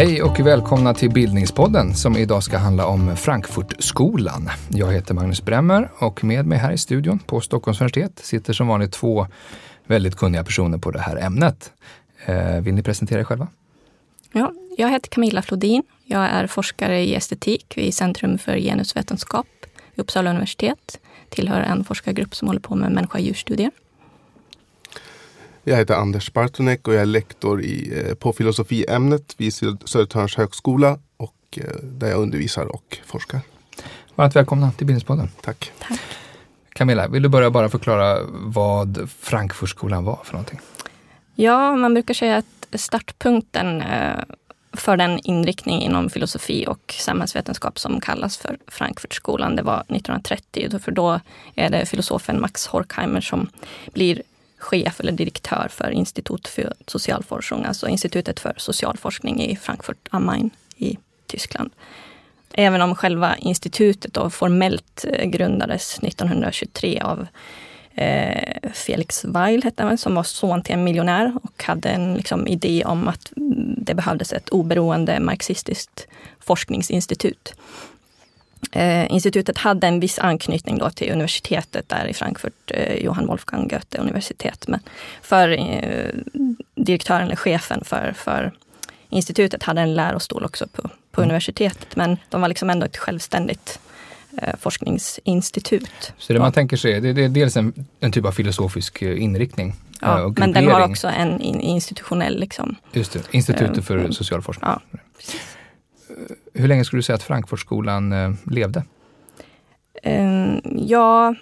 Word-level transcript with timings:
Hej 0.00 0.22
och 0.22 0.40
välkomna 0.40 0.94
till 0.94 1.10
Bildningspodden 1.10 1.94
som 1.94 2.16
idag 2.16 2.42
ska 2.42 2.58
handla 2.58 2.86
om 2.86 3.16
Frankfurtskolan. 3.16 4.50
Jag 4.68 4.92
heter 4.92 5.14
Magnus 5.14 5.44
Bremmer 5.44 5.90
och 5.98 6.24
med 6.24 6.46
mig 6.46 6.58
här 6.58 6.72
i 6.72 6.78
studion 6.78 7.18
på 7.18 7.40
Stockholms 7.40 7.80
universitet 7.80 8.18
sitter 8.18 8.52
som 8.52 8.68
vanligt 8.68 8.92
två 8.92 9.26
väldigt 9.86 10.16
kunniga 10.16 10.44
personer 10.44 10.78
på 10.78 10.90
det 10.90 11.00
här 11.00 11.16
ämnet. 11.16 11.72
Eh, 12.26 12.60
vill 12.60 12.74
ni 12.74 12.82
presentera 12.82 13.20
er 13.20 13.24
själva? 13.24 13.48
Ja, 14.32 14.52
jag 14.76 14.90
heter 14.90 15.08
Camilla 15.08 15.42
Flodin. 15.42 15.82
Jag 16.04 16.22
är 16.22 16.46
forskare 16.46 17.00
i 17.00 17.14
estetik 17.14 17.72
vid 17.76 17.94
Centrum 17.94 18.38
för 18.38 18.56
genusvetenskap 18.56 19.46
vid 19.94 20.02
Uppsala 20.02 20.30
universitet. 20.30 21.00
Tillhör 21.28 21.60
en 21.60 21.84
forskargrupp 21.84 22.34
som 22.34 22.48
håller 22.48 22.60
på 22.60 22.74
med 22.74 22.92
människa-djurstudier. 22.92 23.70
Jag 25.64 25.76
heter 25.76 25.94
Anders 25.94 26.32
Bartonek 26.32 26.88
och 26.88 26.94
jag 26.94 27.02
är 27.02 27.06
lektor 27.06 27.62
i, 27.62 28.02
eh, 28.06 28.14
på 28.14 28.32
filosofiämnet 28.32 29.34
vid 29.36 29.54
Södertörns 29.84 30.36
högskola 30.36 30.98
och 31.16 31.34
eh, 31.56 31.64
där 31.82 32.08
jag 32.08 32.20
undervisar 32.20 32.64
och 32.64 32.98
forskar. 33.06 33.40
Varmt 34.14 34.36
välkomna 34.36 34.72
till 34.72 34.86
Bildningspodden. 34.86 35.28
Tack. 35.40 35.72
Tack. 35.78 36.00
Camilla, 36.72 37.08
vill 37.08 37.22
du 37.22 37.28
börja 37.28 37.50
bara 37.50 37.68
förklara 37.68 38.18
vad 38.30 39.10
Frankfurtskolan 39.18 40.04
var 40.04 40.20
för 40.24 40.32
någonting? 40.32 40.60
Ja, 41.34 41.76
man 41.76 41.94
brukar 41.94 42.14
säga 42.14 42.36
att 42.36 42.59
startpunkten 42.78 43.82
eh, 43.82 44.18
för 44.72 44.96
den 44.96 45.18
inriktning 45.18 45.82
inom 45.82 46.10
filosofi 46.10 46.66
och 46.68 46.94
samhällsvetenskap 46.98 47.78
som 47.78 48.00
kallas 48.00 48.36
för 48.36 48.58
Frankfurtskolan, 48.66 49.56
det 49.56 49.62
var 49.62 49.80
1930. 49.80 50.78
För 50.78 50.92
då 50.92 51.20
är 51.54 51.70
det 51.70 51.86
filosofen 51.86 52.40
Max 52.40 52.66
Horkheimer 52.66 53.20
som 53.20 53.48
blir 53.92 54.22
chef 54.58 55.00
eller 55.00 55.12
direktör 55.12 55.68
för 55.70 55.90
Institut 55.90 56.48
för 56.48 56.74
socialforskning, 56.86 57.64
alltså 57.64 57.88
Institutet 57.88 58.40
för 58.40 58.54
socialforskning 58.56 59.42
i 59.42 59.56
Frankfurt 59.56 60.08
am 60.10 60.26
Main 60.26 60.50
i 60.76 60.98
Tyskland. 61.26 61.70
Även 62.52 62.82
om 62.82 62.94
själva 62.94 63.36
institutet 63.36 64.14
då 64.14 64.30
formellt 64.30 65.04
eh, 65.08 65.24
grundades 65.24 65.98
1923 65.98 67.00
av 67.00 67.26
eh, 68.00 68.70
Felix 68.72 69.24
Weil, 69.24 69.62
hette 69.62 69.82
han, 69.82 69.98
som 69.98 70.14
var 70.14 70.22
son 70.22 70.62
till 70.62 70.74
en 70.74 70.84
miljonär 70.84 71.32
och 71.42 71.64
hade 71.64 71.88
en 71.88 72.14
liksom, 72.14 72.46
idé 72.46 72.84
om 72.84 73.08
att 73.08 73.32
det 73.76 73.94
behövdes 73.94 74.32
ett 74.32 74.48
oberoende 74.48 75.20
marxistiskt 75.20 76.06
forskningsinstitut. 76.40 77.54
Eh, 78.72 79.12
institutet 79.12 79.58
hade 79.58 79.86
en 79.86 80.00
viss 80.00 80.18
anknytning 80.18 80.78
då 80.78 80.90
till 80.90 81.12
universitetet 81.12 81.88
där 81.88 82.06
i 82.06 82.14
Frankfurt, 82.14 82.70
eh, 82.74 82.94
Johann 82.94 83.26
Wolfgang 83.26 83.68
Goethe 83.68 83.98
universitet. 83.98 84.68
Men 84.68 84.80
för 85.22 85.48
eh, 85.48 86.14
direktören 86.74 87.22
eller 87.22 87.36
chefen 87.36 87.84
för, 87.84 88.12
för 88.16 88.52
institutet 89.08 89.62
hade 89.62 89.80
en 89.80 89.94
lärostol 89.94 90.44
också 90.44 90.66
på, 90.66 90.82
på 90.82 91.20
mm. 91.20 91.30
universitetet. 91.30 91.96
Men 91.96 92.16
de 92.28 92.40
var 92.40 92.48
liksom 92.48 92.70
ändå 92.70 92.86
ett 92.86 92.96
självständigt 92.96 93.80
forskningsinstitut. 94.58 96.12
Så 96.18 96.32
det 96.32 96.38
man 96.38 96.52
tänker 96.52 96.76
sig, 96.76 97.00
det, 97.00 97.12
det 97.12 97.24
är 97.24 97.28
dels 97.28 97.56
en, 97.56 97.86
en 98.00 98.12
typ 98.12 98.24
av 98.24 98.32
filosofisk 98.32 99.02
eh, 99.02 99.22
inriktning. 99.22 99.74
Ja, 100.00 100.20
eh, 100.20 100.32
men 100.36 100.52
den 100.52 100.68
har 100.68 100.88
också 100.90 101.08
en 101.08 101.40
institutionell 101.60 102.40
liksom, 102.40 102.76
Just 102.92 103.12
det, 103.12 103.22
Institutet 103.30 103.84
för 103.84 103.98
eh, 103.98 104.10
social 104.10 104.42
forskning. 104.42 104.70
Ja, 104.70 104.80
hur 106.54 106.68
länge 106.68 106.84
skulle 106.84 106.98
du 106.98 107.02
säga 107.02 107.16
att 107.16 107.22
Frankfurtskolan 107.22 108.12
eh, 108.12 108.32
levde? 108.46 108.84
Um, 110.04 110.60
ja, 110.88 111.34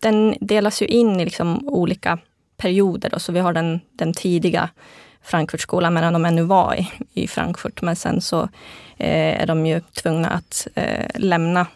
den 0.00 0.34
delas 0.40 0.82
ju 0.82 0.86
in 0.86 1.20
i 1.20 1.24
liksom 1.24 1.68
olika 1.68 2.18
perioder. 2.56 3.10
Då. 3.10 3.18
Så 3.18 3.32
vi 3.32 3.40
har 3.40 3.52
den, 3.52 3.80
den 3.92 4.12
tidiga 4.12 4.68
Frankfurtskolan 5.22 5.94
medan 5.94 6.12
de 6.12 6.24
ännu 6.24 6.42
var 6.42 6.74
i, 6.74 6.88
i 7.22 7.28
Frankfurt. 7.28 7.82
Men 7.82 7.96
sen 7.96 8.20
så 8.20 8.42
eh, 8.96 9.42
är 9.42 9.46
de 9.46 9.66
ju 9.66 9.80
tvungna 9.80 10.28
att 10.28 10.68
eh, 10.74 11.06
lämna 11.14 11.66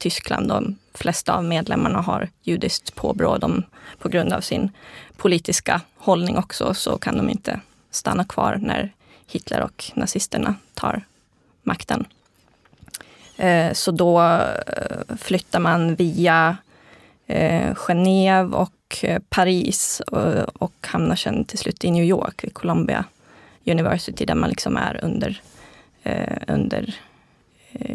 Tyskland. 0.00 0.48
De 0.48 0.78
flesta 0.94 1.34
av 1.34 1.44
medlemmarna 1.44 2.00
har 2.00 2.28
judiskt 2.42 2.94
påbrå. 2.94 3.38
De, 3.38 3.62
på 3.98 4.08
grund 4.08 4.32
av 4.32 4.40
sin 4.40 4.70
politiska 5.16 5.80
hållning 5.96 6.38
också 6.38 6.74
så 6.74 6.98
kan 6.98 7.16
de 7.16 7.30
inte 7.30 7.60
stanna 7.90 8.24
kvar 8.24 8.58
när 8.62 8.92
Hitler 9.26 9.60
och 9.60 9.90
nazisterna 9.94 10.54
tar 10.74 11.04
makten. 11.62 12.06
Eh, 13.36 13.72
så 13.72 13.90
då 13.90 14.22
eh, 14.22 15.16
flyttar 15.16 15.60
man 15.60 15.94
via 15.94 16.56
eh, 17.26 17.74
Genève 17.74 18.52
och 18.52 19.04
Paris 19.28 20.02
och 20.54 20.86
hamnar 20.86 21.16
sen 21.16 21.44
till 21.44 21.58
slut 21.58 21.84
i 21.84 21.90
New 21.90 22.04
York, 22.04 22.44
vid 22.44 22.54
Columbia 22.54 23.04
University, 23.66 24.24
där 24.24 24.34
man 24.34 24.50
liksom 24.50 24.76
är 24.76 25.04
under, 25.04 25.40
under 26.46 26.94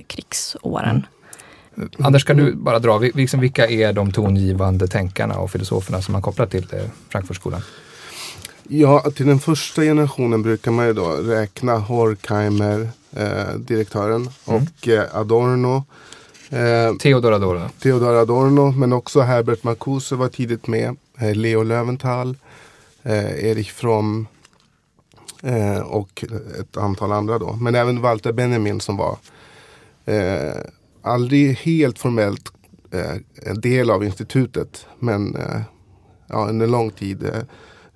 krigsåren. 0.08 1.08
Mm. 1.78 1.90
Anders, 2.00 2.24
kan 2.24 2.38
du 2.38 2.56
bara 2.56 2.80
dra, 2.80 3.00
liksom, 3.00 3.40
vilka 3.40 3.68
är 3.68 3.94
de 3.94 4.12
tongivande 4.12 4.88
tänkarna 4.88 5.38
och 5.38 5.52
filosoferna 5.52 6.02
som 6.02 6.12
man 6.12 6.22
kopplar 6.22 6.46
till 6.46 6.66
Frankfurtskolan? 7.10 7.62
Ja, 8.68 9.12
till 9.16 9.26
den 9.26 9.40
första 9.40 9.82
generationen 9.82 10.42
brukar 10.42 10.72
man 10.72 10.88
ju 10.88 10.94
då 10.94 11.10
räkna 11.12 11.78
Horkheimer, 11.78 12.90
eh, 13.16 13.54
direktören, 13.58 14.30
mm. 14.48 14.62
och 14.62 14.88
eh, 14.88 15.16
Adorno. 15.16 15.84
Eh, 16.50 16.96
Theodor 17.00 17.34
Adorno. 17.34 17.70
Theodor 17.80 18.16
Adorno, 18.16 18.72
men 18.72 18.94
också 18.94 19.22
Herbert 19.22 19.64
Marcuse 19.64 20.16
var 20.16 20.28
tidigt 20.28 20.68
med. 20.68 20.96
Eh, 21.20 21.36
Leo 21.36 21.64
Löwenthal, 21.64 22.38
eh, 23.04 23.46
Erich 23.46 23.72
Fromm 23.72 24.28
eh, 25.44 25.80
och 25.80 26.26
ett 26.60 26.78
antal 26.78 27.12
andra 27.12 27.40
då. 27.40 27.54
Men 27.54 27.76
även 27.76 28.02
Walter 28.02 28.32
Benjamin 28.32 28.82
som 28.82 28.98
var 28.98 29.18
aldrig 31.06 31.58
helt 31.58 32.00
formellt 32.00 32.52
en 33.46 33.62
del 33.62 33.90
av 33.90 34.04
institutet. 34.04 34.88
Men 35.00 35.38
ja, 36.28 36.48
under 36.50 36.68
lång 36.68 36.92
tid 36.92 37.46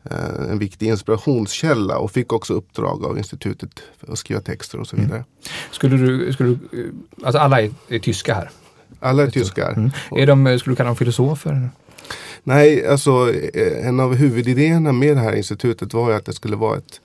Eh, 0.03 0.52
en 0.52 0.59
viktig 0.59 0.88
inspirationskälla 0.88 1.97
och 1.97 2.12
fick 2.12 2.34
också 2.34 2.53
uppdrag 2.53 3.06
av 3.06 3.18
institutet 3.18 3.70
att 4.08 4.20
skriva 4.20 4.42
texter 4.42 4.80
och 4.80 4.88
så 4.88 4.96
mm. 4.96 5.06
vidare. 5.06 5.20
Mm. 5.20 5.30
Skulle 5.72 5.97
du, 5.97 6.34
skulle 6.34 6.50
du, 6.50 6.80
eh, 6.84 7.25
alltså 7.25 7.40
alla 7.40 7.62
är, 7.62 7.72
är 7.90 8.00
tyska 8.00 8.34
här? 8.34 8.50
Alla 9.00 9.24
är 9.24 9.30
tyskar. 9.30 9.72
Mm. 9.72 9.91
Är 10.12 10.28
de, 10.28 10.59
skulle 10.59 10.72
du 10.72 10.76
kalla 10.76 10.88
dem 10.88 10.96
filosofer? 10.96 11.70
Nej, 12.44 12.88
alltså 12.88 13.34
eh, 13.53 13.88
en 13.88 14.00
av 14.00 14.16
huvudidéerna 14.16 14.91
med 14.91 15.18
det 15.18 15.22
här 15.22 15.36
institutet 15.36 15.94
var 15.94 16.12
att 16.12 16.26
det 16.26 16.34
skulle 16.34 16.56
vara 16.56 16.78
ett, 16.78 17.02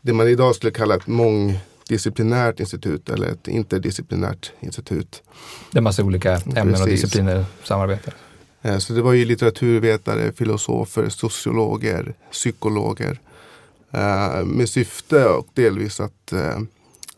det 0.00 0.12
man 0.12 0.28
idag 0.28 0.54
skulle 0.54 0.72
kalla 0.72 0.94
ett 0.94 1.06
mångdisciplinärt 1.90 2.60
institut 2.60 3.10
eller 3.10 3.28
ett 3.28 3.48
interdisciplinärt 3.48 4.52
institut. 4.60 5.22
Där 5.70 5.80
massa 5.80 6.04
olika 6.04 6.36
ämnen 6.36 6.54
Precis. 6.54 6.80
och 6.80 6.88
discipliner 6.88 7.44
samarbetar? 7.64 8.14
Eh, 8.62 8.78
så 8.78 8.92
det 8.92 9.02
var 9.02 9.12
ju 9.12 9.24
litteraturvetare, 9.24 10.32
filosofer, 10.32 11.08
sociologer, 11.08 12.14
psykologer. 12.30 13.20
Eh, 13.92 14.44
med 14.44 14.68
syfte 14.68 15.28
och 15.28 15.46
delvis 15.54 16.00
att, 16.00 16.32
eh, 16.32 16.58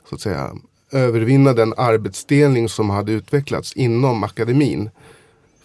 så 0.08 0.14
att 0.14 0.20
säga, 0.20 0.52
övervinna 0.90 1.52
den 1.52 1.74
arbetsdelning 1.76 2.68
som 2.68 2.90
hade 2.90 3.12
utvecklats 3.12 3.72
inom 3.72 4.24
akademin. 4.24 4.90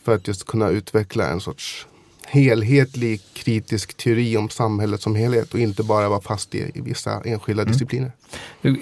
För 0.03 0.15
att 0.15 0.27
just 0.27 0.45
kunna 0.45 0.69
utveckla 0.69 1.29
en 1.29 1.39
sorts 1.39 1.87
helhetlig 2.29 3.21
kritisk 3.33 3.93
teori 3.97 4.37
om 4.37 4.49
samhället 4.49 5.01
som 5.01 5.15
helhet 5.15 5.53
och 5.53 5.59
inte 5.59 5.83
bara 5.83 6.09
vara 6.09 6.21
fast 6.21 6.55
i, 6.55 6.71
i 6.73 6.81
vissa 6.81 7.21
enskilda 7.25 7.61
mm. 7.61 7.71
discipliner. 7.71 8.11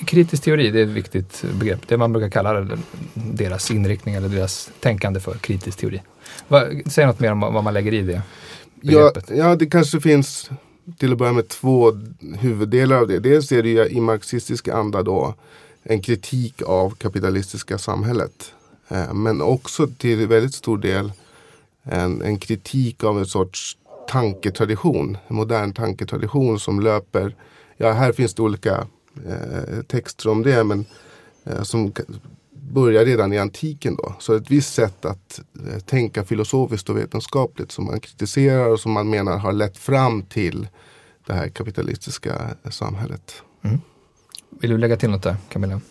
Kritisk 0.06 0.44
teori 0.44 0.72
det 0.72 0.80
är 0.80 0.84
ett 0.84 0.90
viktigt 0.90 1.44
begrepp. 1.60 1.88
Det 1.88 1.98
man 1.98 2.14
brukar 2.14 2.30
kalla 2.30 2.78
deras 3.14 3.72
inriktning 3.72 4.16
eller 4.16 4.30
deras 4.30 4.72
tänkande 4.80 5.20
för 5.20 5.34
kritisk 5.34 5.78
teori. 5.78 6.02
säg 6.86 7.06
något 7.06 7.20
mer 7.20 7.32
om 7.32 7.40
vad 7.40 7.64
man 7.64 7.74
lägger 7.74 7.94
i 7.94 8.02
det 8.02 8.22
begreppet. 8.82 9.26
Ja, 9.30 9.36
ja, 9.36 9.56
det 9.56 9.66
kanske 9.66 10.02
finns 10.02 10.50
till 10.98 11.12
att 11.12 11.18
börja 11.18 11.34
med 11.34 11.48
två 11.48 11.92
huvuddelar 12.40 12.96
av 12.96 13.08
det. 13.08 13.20
Dels 13.20 13.52
är 13.52 13.64
det 13.64 13.70
ju 13.70 13.88
i 13.88 14.02
marxistisk 14.02 14.68
anda 14.68 15.04
då 15.04 15.34
en 15.84 16.02
kritik 16.02 16.62
av 16.62 16.90
kapitalistiska 16.90 17.78
samhället. 17.78 18.54
Eh, 18.88 19.14
men 19.14 19.42
också 19.42 19.88
till 19.88 20.28
väldigt 20.28 20.54
stor 20.54 20.78
del 20.78 21.12
en, 21.86 22.22
en 22.22 22.38
kritik 22.38 23.04
av 23.04 23.20
en 23.20 23.26
sorts 23.26 23.78
tanketradition, 24.08 25.18
en 25.28 25.36
modern 25.36 25.74
tanketradition 25.74 26.60
som 26.60 26.80
löper, 26.80 27.36
ja 27.78 27.92
här 27.92 28.12
finns 28.12 28.34
det 28.34 28.42
olika 28.42 28.88
eh, 29.28 29.82
texter 29.88 30.30
om 30.30 30.44
det, 30.44 30.64
men 30.64 30.86
eh, 31.44 31.62
som 31.62 31.94
börjar 32.52 33.06
redan 33.06 33.34
i 33.34 33.38
antiken 33.38 33.96
då. 33.96 34.16
Så 34.20 34.34
ett 34.34 34.52
visst 34.52 34.74
sätt 34.74 35.06
att 35.06 35.42
eh, 35.68 35.80
tänka 35.80 36.24
filosofiskt 36.24 36.90
och 36.90 36.98
vetenskapligt 36.98 37.72
som 37.72 37.86
man 37.86 38.00
kritiserar 38.00 38.70
och 38.70 38.80
som 38.80 38.92
man 38.92 39.10
menar 39.10 39.38
har 39.38 39.54
lett 39.54 39.78
fram 39.78 40.22
till 40.22 40.68
det 41.26 41.34
här 41.34 41.48
kapitalistiska 41.50 42.56
eh, 42.64 42.72
samhället. 42.72 43.44
Mm. 43.62 43.82
Vill 44.50 44.70
du 44.70 44.78
lägga 44.78 44.98
till 44.98 45.10
något 45.10 45.24
där 45.24 45.38
Camilla? 45.50 45.82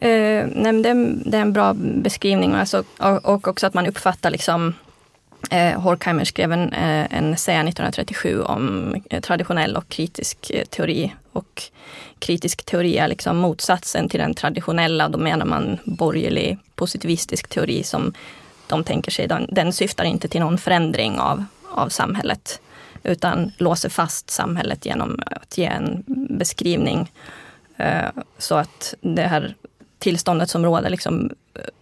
Eh, 0.00 0.46
nej, 0.54 0.82
det, 0.82 0.88
är, 0.88 1.30
det, 1.30 1.36
är 1.36 1.42
en 1.42 1.52
bra 1.52 1.74
beskrivning 1.74 2.54
alltså, 2.54 2.84
och 3.22 3.48
också 3.48 3.66
att 3.66 3.74
man 3.74 3.86
uppfattar 3.86 4.30
liksom 4.30 4.74
eh, 5.50 5.80
Horkheimer 5.80 6.24
skrev 6.24 6.52
en, 6.52 6.72
eh, 6.72 7.18
en 7.18 7.34
essä 7.34 7.52
1937 7.52 8.42
om 8.42 8.94
eh, 9.10 9.20
traditionell 9.20 9.76
och 9.76 9.88
kritisk 9.88 10.50
eh, 10.50 10.64
teori. 10.64 11.14
Och 11.32 11.62
kritisk 12.18 12.64
teori 12.64 12.98
är 12.98 13.08
liksom 13.08 13.36
motsatsen 13.36 14.08
till 14.08 14.20
den 14.20 14.34
traditionella. 14.34 15.08
Då 15.08 15.18
menar 15.18 15.46
man 15.46 15.78
borgerlig 15.84 16.58
positivistisk 16.74 17.48
teori 17.48 17.82
som 17.82 18.12
de 18.66 18.84
tänker 18.84 19.10
sig. 19.10 19.26
Den, 19.26 19.46
den 19.52 19.72
syftar 19.72 20.04
inte 20.04 20.28
till 20.28 20.40
någon 20.40 20.58
förändring 20.58 21.18
av, 21.18 21.44
av 21.70 21.88
samhället 21.88 22.60
utan 23.02 23.52
låser 23.56 23.88
fast 23.88 24.30
samhället 24.30 24.86
genom 24.86 25.20
att 25.26 25.58
ge 25.58 25.64
en 25.64 26.04
beskrivning 26.30 27.12
eh, 27.76 28.08
så 28.38 28.54
att 28.54 28.94
det 29.00 29.22
här 29.22 29.54
tillståndet 29.98 30.50
som 30.50 30.64
råder 30.64 30.90
liksom 30.90 31.30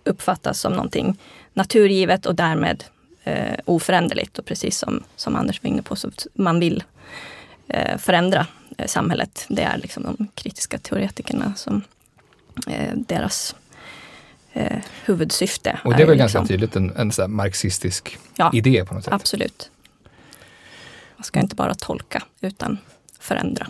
uppfattas 0.05 0.61
som 0.61 0.73
någonting 0.73 1.19
naturgivet 1.53 2.27
och 2.27 2.35
därmed 2.35 2.85
eh, 3.25 3.59
oföränderligt. 3.65 4.39
Och 4.39 4.45
precis 4.45 4.79
som, 4.79 5.03
som 5.17 5.37
Anders 5.37 5.63
var 5.63 5.71
inne 5.71 5.83
på, 5.83 5.97
så 5.97 6.11
man 6.35 6.61
vill 6.61 6.85
eh, 7.69 7.99
förändra 7.99 8.47
eh, 8.79 8.87
samhället. 8.87 9.47
Det 9.49 9.63
är 9.63 9.79
liksom 9.79 10.03
de 10.03 10.29
kritiska 10.35 10.79
teoretikerna 10.79 11.55
som 11.57 11.83
eh, 12.67 12.95
deras 12.95 13.55
eh, 14.53 14.79
huvudsyfte. 15.05 15.81
Och 15.85 15.95
det 15.95 16.03
är 16.03 16.07
väl 16.07 16.19
liksom, 16.19 16.39
ganska 16.39 16.53
tydligt 16.53 16.77
en, 16.77 16.97
en 16.97 17.13
så 17.13 17.29
marxistisk 17.29 18.19
ja, 18.37 18.51
idé 18.55 18.85
på 18.85 18.95
något 18.95 19.05
sätt? 19.05 19.13
Absolut. 19.13 19.71
Man 21.17 21.25
ska 21.25 21.41
inte 21.41 21.57
bara 21.57 21.75
tolka 21.75 22.23
utan 22.41 22.79
förändra. 23.19 23.67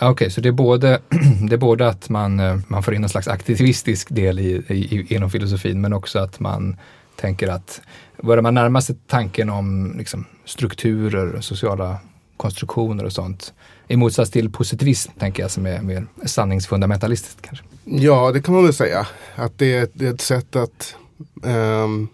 Okej, 0.00 0.10
okay, 0.10 0.30
så 0.30 0.40
det 0.40 0.48
är, 0.48 0.52
både, 0.52 1.00
det 1.48 1.54
är 1.54 1.58
både 1.58 1.88
att 1.88 2.08
man, 2.08 2.40
eh, 2.40 2.58
man 2.68 2.82
får 2.82 2.94
in 2.94 3.02
en 3.02 3.08
slags 3.08 3.28
aktivistisk 3.28 4.08
del 4.10 4.38
i, 4.38 4.62
i, 4.68 5.14
inom 5.14 5.30
filosofin 5.30 5.80
men 5.80 5.92
också 5.92 6.18
att 6.18 6.40
man 6.40 6.76
tänker 7.16 7.48
att 7.48 7.80
börjar 8.22 8.42
man 8.42 8.54
närma 8.54 8.80
sig 8.80 8.96
tanken 9.06 9.50
om 9.50 9.94
liksom, 9.98 10.24
strukturer, 10.44 11.40
sociala 11.40 11.98
konstruktioner 12.36 13.04
och 13.04 13.12
sånt 13.12 13.52
i 13.88 13.96
motsats 13.96 14.30
till 14.30 14.50
positivism, 14.50 15.12
tänker 15.18 15.42
jag, 15.42 15.50
som 15.50 15.66
är 15.66 15.82
mer 15.82 16.06
sanningsfundamentalistiskt 16.26 17.42
kanske. 17.42 17.64
Ja, 17.84 18.32
det 18.32 18.42
kan 18.42 18.54
man 18.54 18.64
väl 18.64 18.74
säga. 18.74 19.06
Att 19.34 19.58
det 19.58 19.76
är, 19.76 19.88
det 19.92 20.06
är 20.06 20.14
ett 20.14 20.20
sätt 20.20 20.56
att 20.56 20.94
um, 21.42 22.08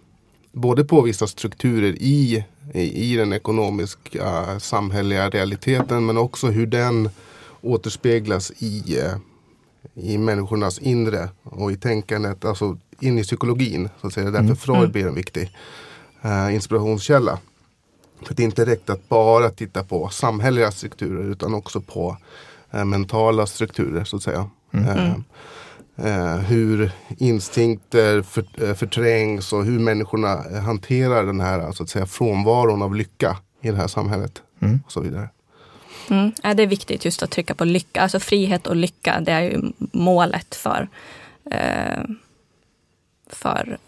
både 0.53 0.85
påvisa 0.85 1.27
strukturer 1.27 1.95
i, 1.99 2.45
i, 2.73 3.13
i 3.13 3.17
den 3.17 3.33
ekonomiska 3.33 4.19
eh, 4.19 4.59
samhälleliga 4.59 5.31
realiteten 5.31 6.07
men 6.07 6.19
också 6.19 6.47
hur 6.47 6.67
den 6.67 7.11
återspeglas 7.65 8.53
i, 8.59 8.99
eh, 8.99 9.15
i 9.95 10.19
människornas 10.19 10.79
inre 10.79 11.29
och 11.43 11.73
i 11.73 11.77
tänkandet, 11.77 12.45
alltså 12.45 12.79
in 13.01 13.19
i 13.19 13.23
psykologin. 13.23 13.89
Så 14.01 14.07
att 14.07 14.13
säga. 14.13 14.31
Därför 14.31 14.45
mm. 14.45 14.57
Freud 14.57 14.79
mm. 14.79 14.93
blir 14.93 15.07
en 15.07 15.15
viktig 15.15 15.57
uh, 16.25 16.55
inspirationskälla. 16.55 17.39
För 18.23 18.35
det 18.35 18.43
är 18.43 18.45
inte 18.45 18.67
räckt 18.67 18.91
att 18.91 19.09
bara 19.09 19.51
titta 19.51 19.85
på 19.85 20.09
samhälleliga 20.09 20.71
strukturer 20.71 21.25
utan 21.25 21.55
också 21.55 21.81
på 21.81 22.17
uh, 22.75 22.85
mentala 22.85 23.47
strukturer 23.47 24.05
så 24.05 24.17
att 24.17 24.23
säga. 24.23 24.51
Mm. 24.73 24.89
Uh, 24.89 25.15
uh, 26.07 26.37
hur 26.37 26.93
instinkter 27.19 28.23
för, 28.23 28.75
förträngs 28.75 29.53
och 29.53 29.65
hur 29.65 29.79
människorna 29.79 30.61
hanterar 30.61 31.27
den 31.27 31.41
här 31.41 31.73
så 31.73 31.83
att 31.83 31.89
säga, 31.89 32.07
frånvaron 32.07 32.83
av 32.83 32.95
lycka 32.95 33.37
i 33.61 33.71
det 33.71 33.77
här 33.77 33.89
samhället. 33.89 34.43
Mm. 34.61 34.81
Och 34.87 34.93
så 34.93 35.01
vidare. 35.01 35.29
Mm. 36.11 36.33
Ja, 36.43 36.55
det 36.55 36.63
är 36.63 36.67
viktigt 36.67 37.05
just 37.05 37.23
att 37.23 37.31
trycka 37.31 37.55
på 37.55 37.65
lycka. 37.65 38.03
Alltså 38.03 38.21
frihet 38.21 38.67
och 38.67 38.77
lycka, 38.77 39.21
det 39.21 39.33
är 39.33 39.41
ju 39.41 39.63
målet 39.79 40.55
för, 40.55 40.89
för 43.27 43.79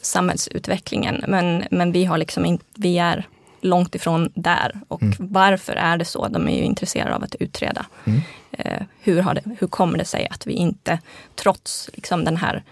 samhällsutvecklingen. 0.00 1.24
Men, 1.28 1.64
men 1.70 1.92
vi, 1.92 2.04
har 2.04 2.18
liksom 2.18 2.44
in, 2.44 2.58
vi 2.74 2.98
är 2.98 3.26
långt 3.60 3.94
ifrån 3.94 4.32
där. 4.34 4.80
Och 4.88 5.02
mm. 5.02 5.14
varför 5.18 5.72
är 5.72 5.96
det 5.96 6.04
så? 6.04 6.28
De 6.28 6.48
är 6.48 6.56
ju 6.56 6.62
intresserade 6.62 7.14
av 7.14 7.24
att 7.24 7.34
utreda. 7.34 7.86
Mm. 8.04 8.20
Eh, 8.52 8.82
hur, 9.00 9.22
har 9.22 9.34
det, 9.34 9.42
hur 9.58 9.66
kommer 9.66 9.98
det 9.98 10.04
sig 10.04 10.28
att 10.30 10.46
vi 10.46 10.52
inte, 10.52 10.98
trots 11.34 11.90
liksom 11.94 12.24
den 12.24 12.36
här 12.36 12.62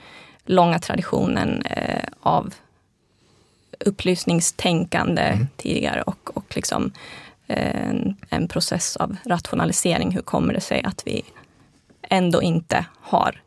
långa 0.45 0.79
traditionen 0.79 1.63
eh, 1.63 2.05
av 2.21 2.55
upplysningstänkande 3.81 5.23
mm. 5.23 5.47
tidigare 5.57 6.03
och, 6.03 6.37
och 6.37 6.57
liksom, 6.57 6.85
eh, 6.85 6.93
en, 7.47 8.17
en 8.29 8.49
process 8.49 8.97
av 8.97 9.17
rationalisering. 9.25 10.13
Hur 10.13 10.23
kommer 10.23 10.55
det 10.55 10.61
sig 10.61 10.83
att 10.83 11.03
vi 11.07 11.25
ändå 12.03 12.43
inte 12.43 12.87
har 13.01 13.43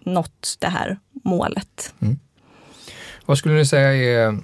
nått 0.00 0.56
det 0.58 0.68
här 0.68 0.98
målet? 1.12 1.94
Mm. 2.00 2.18
Vad 3.26 3.38
skulle 3.38 3.54
ni 3.54 3.66
säga 3.66 3.94
är 3.94 4.38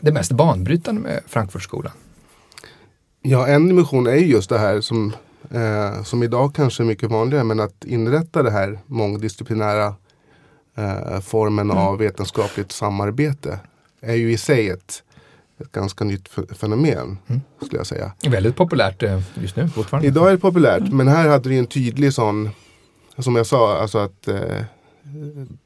det 0.00 0.12
mest 0.12 0.32
banbrytande 0.32 1.00
med 1.00 1.22
Frankfurtskolan? 1.26 1.92
Ja, 3.22 3.46
en 3.46 3.68
dimension 3.68 4.06
är 4.06 4.14
just 4.14 4.50
det 4.50 4.58
här 4.58 4.80
som, 4.80 5.12
eh, 5.50 6.02
som 6.02 6.22
idag 6.22 6.54
kanske 6.54 6.82
är 6.82 6.84
mycket 6.84 7.10
vanligare, 7.10 7.44
men 7.44 7.60
att 7.60 7.84
inrätta 7.84 8.42
det 8.42 8.50
här 8.50 8.78
mångdisciplinära 8.86 9.94
eh, 10.76 11.20
formen 11.20 11.70
mm. 11.70 11.82
av 11.82 11.98
vetenskapligt 11.98 12.72
samarbete 12.72 13.58
är 14.00 14.14
ju 14.14 14.32
i 14.32 14.38
sig 14.38 14.70
ett, 14.70 15.02
ett 15.60 15.72
ganska 15.72 16.04
nytt 16.04 16.28
fenomen, 16.28 17.18
mm. 17.26 17.40
skulle 17.64 17.78
jag 17.78 17.86
säga. 17.86 18.12
Väldigt 18.28 18.56
populärt 18.56 19.02
eh, 19.02 19.20
just 19.34 19.56
nu 19.56 19.68
fortfarande. 19.68 20.08
Idag 20.08 20.28
är 20.28 20.32
det 20.32 20.38
populärt, 20.38 20.92
men 20.92 21.08
här 21.08 21.28
hade 21.28 21.48
vi 21.48 21.58
en 21.58 21.66
tydlig 21.66 22.12
sån, 22.12 22.50
som 23.18 23.36
jag 23.36 23.46
sa, 23.46 23.78
alltså 23.78 23.98
att 23.98 24.28
eh, 24.28 24.64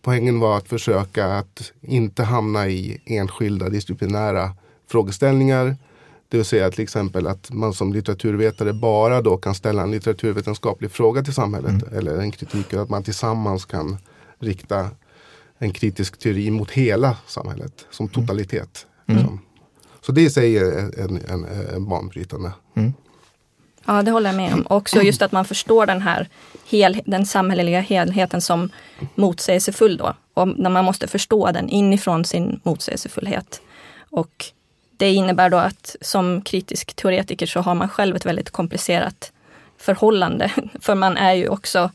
poängen 0.03 0.41
var 0.41 0.57
att 0.57 0.69
försöka 0.69 1.27
att 1.27 1.73
inte 1.81 2.23
hamna 2.23 2.69
i 2.69 3.01
enskilda 3.07 3.69
disciplinära 3.69 4.51
frågeställningar. 4.91 5.77
Det 6.29 6.37
vill 6.37 6.47
säga 6.47 6.71
till 6.71 6.83
exempel 6.83 7.27
att 7.27 7.53
man 7.53 7.75
som 7.75 7.93
litteraturvetare 7.93 8.73
bara 8.73 9.23
då 9.23 9.37
kan 9.37 9.55
ställa 9.55 9.83
en 9.83 9.91
litteraturvetenskaplig 9.91 10.91
fråga 10.91 11.23
till 11.23 11.35
samhället 11.35 11.83
mm. 11.83 11.99
eller 11.99 12.19
en 12.19 12.31
kritik 12.31 12.75
att 12.75 12.89
man 12.89 13.03
tillsammans 13.03 13.65
kan 13.65 13.99
rikta 14.39 14.91
en 15.59 15.73
kritisk 15.73 16.19
teori 16.19 16.51
mot 16.51 16.71
hela 16.71 17.17
samhället 17.27 17.87
som 17.91 18.07
mm. 18.07 18.15
totalitet. 18.15 18.87
Mm. 19.07 19.19
Liksom. 19.19 19.41
Så 20.09 20.13
det 20.13 20.23
i 20.23 20.31
sig 20.31 20.59
är 20.59 21.01
en, 21.01 21.21
en, 21.29 21.45
en 21.75 21.89
banbrytande. 21.89 22.53
Mm. 22.77 22.93
Ja, 23.87 24.03
det 24.03 24.11
håller 24.11 24.29
jag 24.29 24.37
med 24.37 24.55
om. 24.55 24.67
Också 24.71 25.03
just 25.03 25.23
att 25.23 25.33
man 25.33 25.45
förstår 25.45 25.87
den 25.87 26.03
här 26.03 26.29
hel, 26.69 27.03
den 27.07 27.27
samhälleliga 27.27 27.81
helheten 27.81 28.41
som 28.41 28.71
motsägelsefull 29.15 29.97
då. 29.97 30.15
Och 30.35 30.49
när 30.49 30.71
man 30.71 30.85
måste 30.85 31.07
förstå 31.09 31.51
den 31.53 31.69
inifrån 31.69 32.25
sin 32.25 32.61
motsägelsefullhet. 32.63 33.61
Och 34.11 34.45
det 34.97 35.13
innebär 35.13 35.51
då 35.51 35.57
att 35.57 35.97
som 36.01 36.43
kritisk 36.43 36.95
teoretiker 36.95 37.47
så 37.47 37.61
har 37.61 37.75
man 37.75 37.89
själv 37.89 38.17
ett 38.17 38.27
väldigt 38.27 38.51
komplicerat 38.51 39.33
förhållande. 39.79 40.53
För 40.81 40.95
man 40.95 41.17
är 41.17 41.33
ju 41.33 41.49
också 41.49 41.91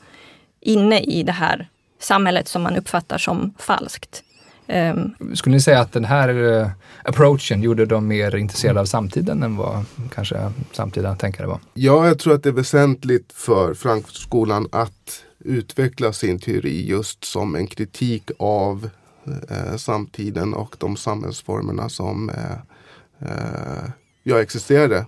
inne 0.60 1.00
i 1.00 1.24
det 1.24 1.32
här 1.32 1.70
samhället 2.00 2.48
som 2.48 2.62
man 2.62 2.78
uppfattar 2.78 3.18
som 3.18 3.54
falskt. 3.58 4.24
Um, 4.68 5.36
Skulle 5.36 5.56
ni 5.56 5.62
säga 5.62 5.80
att 5.80 5.92
den 5.92 6.06
här 6.06 6.30
uh, 6.30 6.68
approachen 7.04 7.62
gjorde 7.62 7.86
dem 7.86 8.08
mer 8.08 8.36
intresserade 8.36 8.80
av 8.80 8.86
samtiden 8.86 9.44
än 9.44 9.56
vad 9.58 9.86
kanske 10.14 10.52
samtida 10.72 11.16
tänkare 11.16 11.48
var? 11.48 11.60
Ja, 11.74 12.08
jag 12.08 12.20
tror 12.20 12.34
att 12.34 12.44
det 12.44 12.50
är 12.50 12.54
väsentligt 12.54 13.34
för 13.34 13.74
Frankfurtskolan 13.74 14.68
att 14.72 15.24
utveckla 15.40 16.14
sin 16.14 16.40
teori 16.40 16.86
just 16.88 17.24
som 17.24 17.56
en 17.56 17.68
kritik 17.68 18.32
av 18.40 18.90
uh, 19.28 19.78
samtiden 19.78 20.54
och 20.54 20.76
de 20.80 20.98
samhällsformerna 20.98 21.90
som 21.90 22.30
uh, 22.30 23.90
ja, 24.24 24.42
existerade. 24.42 25.06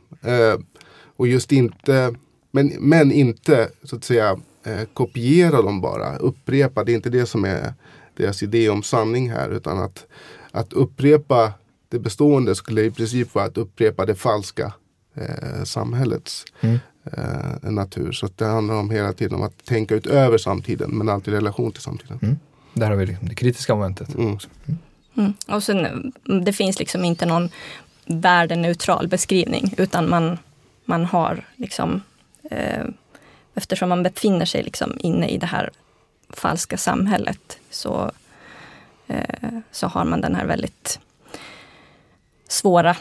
och 1.17 1.27
just 1.27 1.51
inte, 1.51 2.15
men, 2.51 2.67
men 2.79 3.11
inte 3.11 3.69
så 3.83 3.95
att 3.95 4.03
säga 4.03 4.39
kopiera 4.93 5.61
dem 5.61 5.81
bara, 5.81 6.17
upprepa. 6.17 6.83
Det 6.83 6.91
är 6.91 6.95
inte 6.95 7.09
det 7.09 7.25
som 7.25 7.45
är 7.45 7.73
deras 8.15 8.43
idé 8.43 8.69
om 8.69 8.83
sanning 8.83 9.31
här 9.31 9.49
utan 9.49 9.79
att, 9.79 10.05
att 10.51 10.73
upprepa 10.73 11.53
det 11.89 11.99
bestående 11.99 12.55
skulle 12.55 12.81
i 12.81 12.91
princip 12.91 13.35
vara 13.35 13.45
att 13.45 13.57
upprepa 13.57 14.05
det 14.05 14.15
falska 14.15 14.73
eh, 15.15 15.63
samhällets 15.63 16.45
mm. 16.61 16.79
eh, 17.03 17.71
natur. 17.71 18.11
Så 18.11 18.29
det 18.35 18.45
handlar 18.45 18.75
om 18.75 18.91
hela 18.91 19.13
tiden 19.13 19.35
om 19.35 19.43
att 19.43 19.65
tänka 19.65 19.95
utöver 19.95 20.37
samtiden 20.37 20.97
men 20.97 21.09
alltid 21.09 21.33
i 21.33 21.37
relation 21.37 21.71
till 21.71 21.81
samtiden. 21.81 22.19
Mm. 22.21 22.35
Där 22.73 22.89
har 22.89 22.95
vi 22.95 23.17
det 23.21 23.35
kritiska 23.35 23.75
momentet. 23.75 24.15
Mm. 24.15 24.27
mm. 24.27 24.77
Mm. 25.17 25.33
Och 25.47 25.63
sen, 25.63 26.13
det 26.45 26.53
finns 26.53 26.79
liksom 26.79 27.05
inte 27.05 27.25
någon 27.25 27.49
värdeneutral 28.05 29.07
beskrivning 29.07 29.73
utan 29.77 30.09
man, 30.09 30.37
man 30.85 31.05
har 31.05 31.45
liksom 31.55 32.01
eh, 32.51 32.83
eftersom 33.53 33.89
man 33.89 34.03
befinner 34.03 34.45
sig 34.45 34.63
liksom 34.63 34.97
inne 34.99 35.27
i 35.27 35.37
det 35.37 35.45
här 35.45 35.69
falska 36.29 36.77
samhället 36.77 37.59
så, 37.69 38.11
eh, 39.07 39.49
så 39.71 39.87
har 39.87 40.05
man 40.05 40.21
den 40.21 40.35
här 40.35 40.45
väldigt 40.45 40.99
svåra 42.47 42.97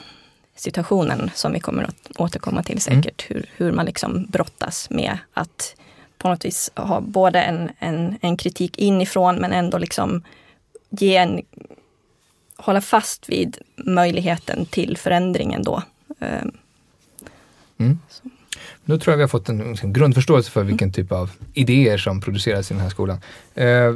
situationen 0.56 1.30
som 1.34 1.52
vi 1.52 1.60
kommer 1.60 1.82
att 1.82 2.10
återkomma 2.18 2.62
till 2.62 2.80
mm. 2.88 3.02
säkert. 3.02 3.30
Mm. 3.30 3.42
Hur, 3.42 3.50
hur 3.56 3.72
man 3.72 3.86
liksom 3.86 4.26
brottas 4.26 4.90
med 4.90 5.18
att 5.32 5.76
på 6.18 6.28
något 6.28 6.44
vis 6.44 6.70
ha 6.76 7.00
både 7.00 7.42
en, 7.42 7.70
en, 7.78 8.18
en 8.20 8.36
kritik 8.36 8.78
inifrån 8.78 9.36
men 9.36 9.52
ändå 9.52 9.78
liksom 9.78 10.22
ge 10.90 11.16
en, 11.16 11.42
hålla 12.56 12.80
fast 12.80 13.28
vid 13.28 13.58
möjligheten 13.76 14.66
till 14.66 14.96
förändring 14.96 15.52
ändå. 15.52 15.82
Ehm, 16.20 16.52
Mm. 17.78 17.98
Nu 18.84 18.98
tror 18.98 19.12
jag 19.12 19.16
vi 19.16 19.22
har 19.22 19.28
fått 19.28 19.48
en, 19.48 19.76
en 19.82 19.92
grundförståelse 19.92 20.50
för 20.50 20.62
vilken 20.62 20.92
typ 20.92 21.12
av 21.12 21.30
idéer 21.54 21.98
som 21.98 22.20
produceras 22.20 22.70
i 22.70 22.74
den 22.74 22.82
här 22.82 22.90
skolan. 22.90 23.18
Eh, 23.54 23.94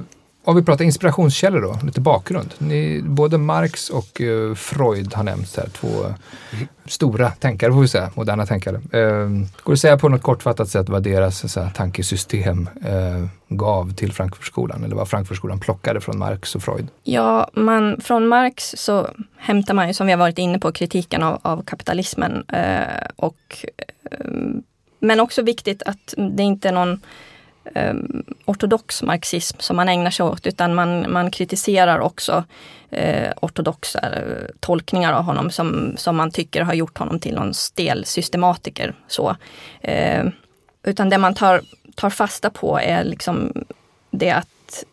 om 0.48 0.56
vi 0.56 0.62
pratar 0.62 0.84
inspirationskällor 0.84 1.60
då, 1.60 1.78
lite 1.86 2.00
bakgrund. 2.00 2.54
Ni, 2.58 3.02
både 3.02 3.38
Marx 3.38 3.90
och 3.90 4.20
eh, 4.20 4.54
Freud 4.54 5.14
har 5.14 5.24
nämnts 5.24 5.56
här, 5.56 5.68
två 5.68 5.88
mm. 5.88 6.68
stora 6.84 7.30
tänkare 7.30 7.72
får 7.72 7.80
vi 7.80 7.88
säga, 7.88 8.10
moderna 8.14 8.46
tänkare. 8.46 8.76
Eh, 8.76 9.28
går 9.62 9.64
det 9.64 9.72
att 9.72 9.78
säga 9.78 9.98
på 9.98 10.08
något 10.08 10.22
kortfattat 10.22 10.68
sätt 10.68 10.88
vad 10.88 11.02
deras 11.02 11.52
så 11.52 11.60
här, 11.60 11.70
tankesystem 11.70 12.68
eh, 12.84 13.26
gav 13.48 13.94
till 13.94 14.12
Frankfurtskolan 14.12 14.84
eller 14.84 14.96
vad 14.96 15.08
Frankfurtskolan 15.08 15.60
plockade 15.60 16.00
från 16.00 16.18
Marx 16.18 16.54
och 16.54 16.62
Freud? 16.62 16.88
Ja, 17.04 17.50
man, 17.54 18.00
från 18.00 18.28
Marx 18.28 18.74
så 18.76 19.08
hämtar 19.36 19.74
man 19.74 19.88
ju, 19.88 19.94
som 19.94 20.06
vi 20.06 20.12
har 20.12 20.18
varit 20.18 20.38
inne 20.38 20.58
på, 20.58 20.72
kritiken 20.72 21.22
av, 21.22 21.38
av 21.42 21.62
kapitalismen 21.62 22.44
eh, 22.48 23.06
och 23.16 23.66
eh, 24.10 24.26
men 24.98 25.20
också 25.20 25.42
viktigt 25.42 25.82
att 25.82 26.14
det 26.16 26.42
inte 26.42 26.68
är 26.68 26.72
någon 26.72 27.00
eh, 27.74 27.94
ortodox 28.44 29.02
marxism 29.02 29.56
som 29.60 29.76
man 29.76 29.88
ägnar 29.88 30.10
sig 30.10 30.26
åt 30.26 30.46
utan 30.46 30.74
man, 30.74 31.12
man 31.12 31.30
kritiserar 31.30 31.98
också 31.98 32.44
eh, 32.90 33.32
ortodoxa 33.42 34.00
eh, 34.00 34.44
tolkningar 34.60 35.12
av 35.12 35.22
honom 35.22 35.50
som, 35.50 35.94
som 35.96 36.16
man 36.16 36.30
tycker 36.30 36.62
har 36.62 36.74
gjort 36.74 36.98
honom 36.98 37.20
till 37.20 37.34
någon 37.34 37.54
stel 37.54 38.04
systematiker. 38.04 38.94
Så. 39.08 39.36
Eh, 39.80 40.24
utan 40.82 41.08
det 41.08 41.18
man 41.18 41.34
tar, 41.34 41.60
tar 41.94 42.10
fasta 42.10 42.50
på 42.50 42.80
är 42.80 43.04
liksom 43.04 43.52
det 44.10 44.30
att 44.30 44.84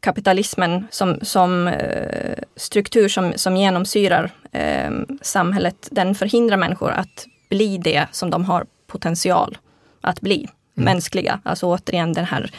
kapitalismen 0.00 0.86
som, 0.90 1.18
som 1.22 1.68
eh, 1.68 2.38
struktur 2.56 3.08
som, 3.08 3.32
som 3.36 3.56
genomsyrar 3.56 4.30
eh, 4.52 4.90
samhället, 5.22 5.88
den 5.90 6.14
förhindrar 6.14 6.56
människor 6.56 6.90
att 6.90 7.26
bli 7.48 7.78
det 7.78 8.06
som 8.12 8.30
de 8.30 8.44
har 8.44 8.66
potential 8.86 9.58
att 10.00 10.20
bli 10.20 10.36
mm. 10.36 10.84
mänskliga. 10.84 11.40
Alltså 11.44 11.66
återigen 11.66 12.12
den 12.12 12.24
här 12.24 12.50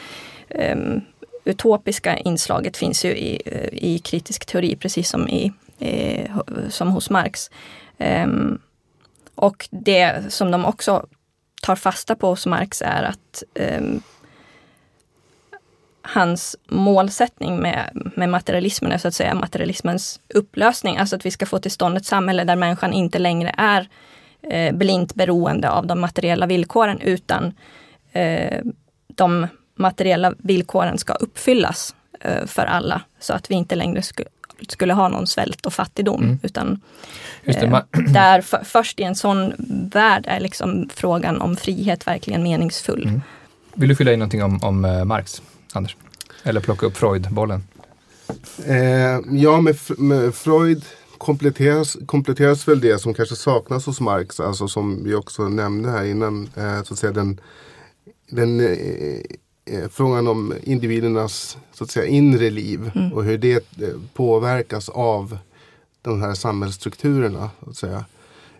um, 0.48 1.00
utopiska 1.44 2.16
inslaget 2.16 2.76
finns 2.76 3.04
ju 3.04 3.10
i, 3.10 3.42
i 3.72 3.98
kritisk 3.98 4.46
teori 4.46 4.76
precis 4.76 5.08
som, 5.08 5.28
i, 5.28 5.52
eh, 5.78 6.30
som 6.68 6.88
hos 6.88 7.10
Marx. 7.10 7.50
Um, 7.98 8.58
och 9.34 9.68
det 9.70 10.32
som 10.32 10.50
de 10.50 10.64
också 10.64 11.06
tar 11.62 11.76
fasta 11.76 12.14
på 12.14 12.28
hos 12.28 12.46
Marx 12.46 12.82
är 12.82 13.02
att 13.02 13.42
um, 13.78 14.02
hans 16.02 16.56
målsättning 16.68 17.58
med, 17.60 18.10
med 18.16 18.28
materialismen 18.28 18.92
är 18.92 18.98
så 18.98 19.08
att 19.08 19.14
säga 19.14 19.34
materialismens 19.34 20.20
upplösning. 20.34 20.96
Alltså 20.96 21.16
att 21.16 21.26
vi 21.26 21.30
ska 21.30 21.46
få 21.46 21.58
till 21.58 21.70
stånd 21.70 21.96
ett 21.96 22.06
samhälle 22.06 22.44
där 22.44 22.56
människan 22.56 22.92
inte 22.92 23.18
längre 23.18 23.54
är 23.58 23.88
eh, 24.42 24.74
blint 24.74 25.14
beroende 25.14 25.70
av 25.70 25.86
de 25.86 26.00
materiella 26.00 26.46
villkoren 26.46 27.00
utan 27.00 27.52
eh, 28.12 28.60
de 29.06 29.46
materiella 29.74 30.34
villkoren 30.38 30.98
ska 30.98 31.12
uppfyllas 31.12 31.94
eh, 32.20 32.46
för 32.46 32.66
alla 32.66 33.02
så 33.20 33.32
att 33.32 33.50
vi 33.50 33.54
inte 33.54 33.74
längre 33.74 34.02
sku, 34.02 34.24
skulle 34.68 34.92
ha 34.92 35.08
någon 35.08 35.26
svält 35.26 35.66
och 35.66 35.72
fattigdom. 35.72 36.22
Mm. 36.22 36.38
Utan 36.42 36.80
eh, 37.44 37.80
där 38.12 38.40
för, 38.40 38.64
först 38.64 39.00
i 39.00 39.02
en 39.02 39.14
sån 39.14 39.52
värld 39.92 40.24
är 40.28 40.40
liksom 40.40 40.88
frågan 40.94 41.40
om 41.40 41.56
frihet 41.56 42.06
verkligen 42.06 42.42
meningsfull. 42.42 43.02
Mm. 43.02 43.22
Vill 43.74 43.88
du 43.88 43.96
fylla 43.96 44.12
in 44.12 44.18
någonting 44.18 44.42
om, 44.42 44.62
om 44.62 44.84
uh, 44.84 45.04
Marx, 45.04 45.42
Anders? 45.72 45.96
Eller 46.42 46.60
plocka 46.60 46.86
upp 46.86 46.96
Freud-bollen? 46.96 47.62
Eh, 48.66 49.20
ja, 49.30 49.60
med, 49.60 49.76
med 49.98 50.34
Freud 50.34 50.84
kompletteras, 51.18 51.96
kompletteras 52.06 52.68
väl 52.68 52.80
det 52.80 52.98
som 52.98 53.14
kanske 53.14 53.36
saknas 53.36 53.86
hos 53.86 54.00
Marx, 54.00 54.40
alltså 54.40 54.68
som 54.68 55.04
vi 55.04 55.14
också 55.14 55.48
nämnde 55.48 55.90
här 55.90 56.04
innan, 56.04 56.48
eh, 56.56 56.82
så 56.82 56.94
att 56.94 56.98
säga 56.98 57.12
den, 57.12 57.40
den 58.30 58.60
eh, 58.60 59.20
eh, 59.64 59.88
frågan 59.90 60.28
om 60.28 60.54
individernas 60.62 61.58
så 61.72 61.84
att 61.84 61.90
säga, 61.90 62.06
inre 62.06 62.50
liv 62.50 62.90
mm. 62.94 63.12
och 63.12 63.24
hur 63.24 63.38
det 63.38 63.82
eh, 63.82 63.88
påverkas 64.14 64.88
av 64.88 65.38
de 66.02 66.22
här 66.22 66.34
samhällsstrukturerna. 66.34 67.50
Så 67.64 67.70
att 67.70 67.76
säga. 67.76 68.04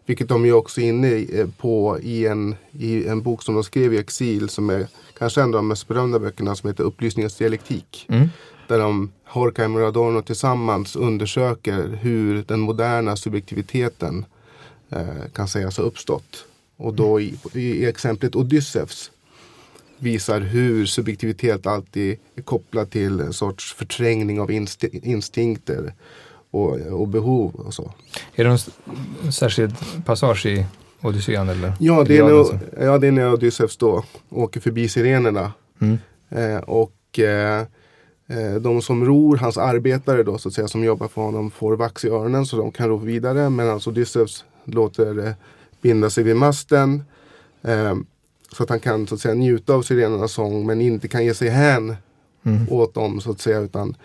Vilket 0.07 0.29
de 0.29 0.45
är 0.45 0.53
också 0.53 0.81
inne 0.81 1.15
eh, 1.17 1.49
på 1.59 1.99
i 2.03 2.27
en, 2.27 2.57
i 2.73 3.07
en 3.07 3.23
bok 3.23 3.43
som 3.43 3.55
de 3.55 3.65
skrev 3.65 3.95
i 3.95 3.99
exil 3.99 4.49
som 4.49 4.71
är 4.71 4.87
kanske 5.19 5.41
en 5.41 5.47
av 5.47 5.53
de 5.53 5.69
mest 5.69 5.89
berömda 5.89 6.19
böckerna 6.19 6.57
som 6.57 6.69
heter 6.69 6.85
Upplysningens 6.85 7.37
dialektik. 7.37 8.07
Mm 8.09 8.29
där 8.69 8.79
de, 8.79 9.13
Horkheimer 9.25 9.81
och 9.81 9.89
Adorno 9.89 10.23
tillsammans 10.23 10.97
undersöker 10.97 11.99
hur 12.03 12.43
den 12.43 12.61
moderna 12.61 13.17
subjektiviteten 13.17 14.25
eh, 14.91 15.31
kan 15.35 15.49
sägas 15.49 15.77
ha 15.77 15.85
uppstått. 15.85 16.45
Och 16.77 16.95
då 16.95 17.21
i, 17.21 17.39
i 17.53 17.87
exemplet 17.87 18.37
Odysseus 18.37 19.11
visar 19.99 20.41
hur 20.41 20.87
subjektivitet 20.87 21.67
alltid 21.67 22.19
är 22.35 22.43
kopplad 22.43 22.91
till 22.91 23.21
en 23.21 23.33
sorts 23.33 23.75
förträngning 23.75 24.41
av 24.41 24.51
insti 24.51 25.01
instinkter 25.03 25.95
och, 26.51 26.81
och, 26.81 27.09
behov 27.09 27.55
och 27.55 27.75
så. 27.75 27.93
Är 28.35 28.45
det 28.45 28.51
någon 28.51 29.33
särskild 29.33 29.75
passage 30.05 30.47
i 30.47 30.67
Odyssean? 31.01 31.49
Eller? 31.49 31.73
Ja, 31.81 32.05
det 32.05 32.19
är, 32.19 32.25
när, 32.25 32.85
ja, 32.85 32.99
det 32.99 33.07
är 33.07 33.13
när 33.13 33.33
Odysseus 33.33 33.77
då 33.77 34.05
åker 34.29 34.61
förbi 34.61 34.89
sirenerna. 34.89 35.53
Mm. 35.81 35.99
Eh, 36.29 36.59
och 36.59 36.93
Eh, 37.19 37.67
de 38.61 38.83
som 38.83 39.05
ror, 39.05 39.37
hans 39.37 39.59
arbetare 39.59 40.23
då 40.23 40.39
så 40.39 40.49
att 40.49 40.55
säga 40.55 40.69
som 40.69 40.85
jobbar 40.85 41.09
för 41.09 41.23
honom 41.23 41.51
får 41.51 41.77
vax 41.77 42.05
i 42.05 42.09
öronen 42.09 42.47
så 42.47 42.57
de 42.57 42.73
kan 42.73 42.89
ro 42.89 42.97
vidare. 42.97 43.51
Men 43.51 43.71
alltså 43.71 43.91
Odysseus 43.91 44.45
låter 44.65 45.27
eh, 45.27 45.33
binda 45.83 46.11
sig 46.11 46.25
vid 46.25 46.37
masten. 46.37 47.03
Eh, 47.63 47.97
så 48.53 48.63
att 48.63 48.69
han 48.69 48.81
kan 48.81 49.07
så 49.07 49.15
att 49.15 49.21
säga 49.21 49.35
njuta 49.35 49.75
av 49.75 49.83
sirenernas 49.83 50.33
sång 50.33 50.67
men 50.67 50.81
inte 50.81 51.09
kan 51.09 51.25
ge 51.25 51.35
sig 51.35 51.49
hän 51.49 51.97
mm. 52.43 52.67
åt 52.71 52.95
dem 52.95 53.21
så 53.21 53.31
att 53.31 53.41
säga 53.41 53.59
utan 53.59 53.97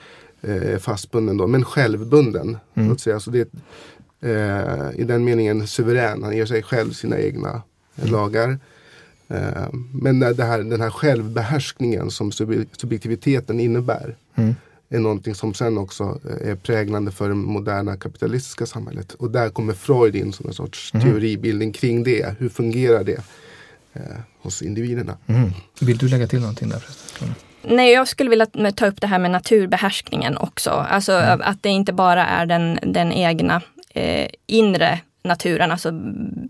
är 0.42 0.78
fastbunden 0.78 1.38
då. 1.38 1.48
Men 1.48 1.66
självbunden. 1.66 2.58
Mm. 2.74 2.90
Så 2.90 2.94
att 2.94 3.00
säga. 3.00 3.20
Så 3.20 3.32
det 3.32 3.50
är 4.22 5.00
i 5.00 5.04
den 5.04 5.24
meningen 5.24 5.68
suverän. 5.68 6.24
Han 6.24 6.38
ger 6.38 6.46
sig 6.46 6.64
själv 6.64 6.92
sina 6.92 7.20
egna 7.20 7.62
mm. 7.96 8.12
lagar. 8.12 8.60
Eh, 9.28 9.68
men 9.94 10.20
det 10.20 10.44
här, 10.44 10.60
den 10.60 10.82
här 10.82 10.90
självbehärskningen 10.90 12.12
som 12.12 12.32
subjektiviteten 12.32 13.60
innebär 13.60 14.16
mm. 14.36 14.56
är 14.90 15.00
någonting 15.00 15.36
som 15.36 15.54
sen 15.54 15.78
också 15.78 16.20
eh, 16.30 16.50
är 16.50 16.56
präglande 16.56 17.12
för 17.12 17.30
det 17.30 17.36
moderna 17.36 17.98
kapitalistiska 17.98 18.66
samhället. 18.66 19.14
Och 19.14 19.32
där 19.32 19.50
kommer 19.50 19.74
Freud 19.74 20.16
in 20.16 20.34
som 20.34 20.48
en 20.48 20.54
sorts 20.54 20.94
mm. 20.94 21.06
teoribildning 21.06 21.72
kring 21.72 22.04
det. 22.04 22.36
Hur 22.40 22.50
fungerar 22.50 23.04
det 23.04 23.22
eh, 23.94 24.02
hos 24.42 24.62
individerna? 24.62 25.18
Mm. 25.28 25.52
Vill 25.82 25.98
du 25.98 26.08
lägga 26.08 26.28
till 26.28 26.40
någonting 26.40 26.70
där? 26.70 26.84
Nej, 27.68 27.94
jag 27.94 28.08
skulle 28.08 28.30
vilja 28.30 28.46
ta 28.76 28.86
upp 28.86 29.02
det 29.02 29.08
här 29.08 29.20
med 29.20 29.32
naturbehärskningen 29.32 30.38
också. 30.38 30.70
Alltså 30.70 31.12
mm. 31.12 31.42
att 31.44 31.64
det 31.64 31.70
inte 31.70 31.94
bara 31.94 32.26
är 32.26 32.46
den, 32.46 32.80
den 32.82 33.12
egna 33.12 33.62
eh, 33.90 34.28
inre 34.48 35.00
naturen, 35.24 35.72
alltså 35.72 35.92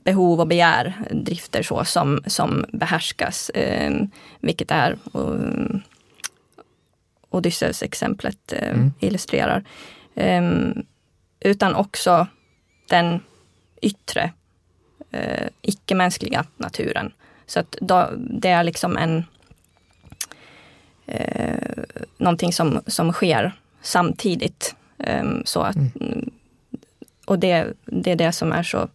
behov 0.04 0.40
och 0.40 0.48
begär, 0.48 0.94
drifter 1.12 1.64
så, 1.64 1.86
som, 1.86 2.24
som 2.28 2.66
behärskas. 2.72 3.50
Eh, 3.50 3.92
vilket 4.40 4.72
är 4.72 4.98
eh, 5.14 5.80
Odysseus-exemplet 7.30 8.54
eh, 8.54 8.70
mm. 8.70 8.94
illustrerar. 9.00 9.64
Eh, 10.16 10.42
utan 11.40 11.76
också 11.76 12.28
den 12.90 13.20
yttre, 13.82 14.32
eh, 15.12 15.48
icke-mänskliga 15.62 16.46
naturen. 16.58 17.12
Så 17.46 17.60
att 17.60 17.76
då, 17.82 18.10
det 18.18 18.50
är 18.50 18.64
liksom 18.64 18.98
en 18.98 19.24
eh, 21.06 21.84
någonting 22.18 22.54
som, 22.54 22.82
som 22.88 23.14
sker 23.14 23.52
samtidigt. 23.82 24.76
Eh, 24.98 25.24
så 25.46 25.62
att 25.62 25.76
mm 25.76 26.30
och 27.26 27.40
det, 27.40 27.74
det 27.86 28.12
är 28.12 28.16
det 28.16 28.32
som 28.32 28.52
är 28.52 28.64
så 28.64 28.90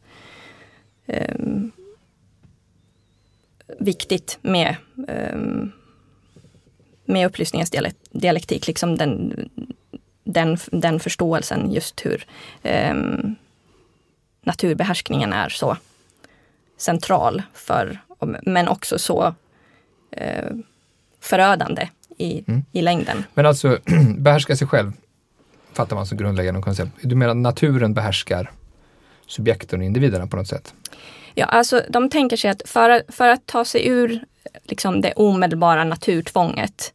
um, 1.07 1.73
viktigt 3.79 4.39
med, 4.43 4.77
um, 5.33 5.73
med 7.05 7.27
upplysningens 7.27 7.73
dialektik. 8.11 8.67
Liksom 8.67 8.97
den, 8.97 9.49
den, 10.25 10.59
den 10.73 11.01
förståelsen 11.01 11.73
just 11.73 12.07
hur 12.07 12.27
um, 12.91 13.37
naturbehärskningen 14.43 15.33
är 15.33 15.49
så 15.49 15.77
central 16.77 17.43
för, 17.55 17.99
men 18.43 18.69
också 18.69 18.99
så 18.99 19.35
uh, 20.21 20.59
förödande 21.21 21.89
i, 22.19 22.45
mm. 22.49 22.65
i 22.73 22.83
längden. 22.83 23.25
Men 23.35 23.47
alltså 23.47 23.79
behärska 24.19 24.57
sig 24.57 24.67
själv, 24.67 24.93
fattar 25.79 25.97
man 25.97 26.07
som 26.07 26.19
grundläggande 26.19 26.61
koncept. 26.61 26.91
Du 27.01 27.15
menar 27.15 27.35
naturen 27.35 27.95
behärskar 27.95 28.51
subjekten 29.27 29.81
och 29.81 29.87
individerna 29.87 30.27
på 30.27 30.37
något 30.37 30.49
sätt? 30.49 30.75
Ja, 31.35 31.47
alltså 31.47 31.83
de 31.89 32.11
tänker 32.11 32.37
sig 32.37 32.51
att 32.51 32.63
för, 32.65 33.03
för 33.09 33.29
att 33.29 33.47
ta 33.47 33.65
sig 33.65 33.89
ur 33.89 34.25
liksom, 34.65 35.01
det 35.01 35.13
omedelbara 35.13 35.85
naturtvånget 35.85 36.93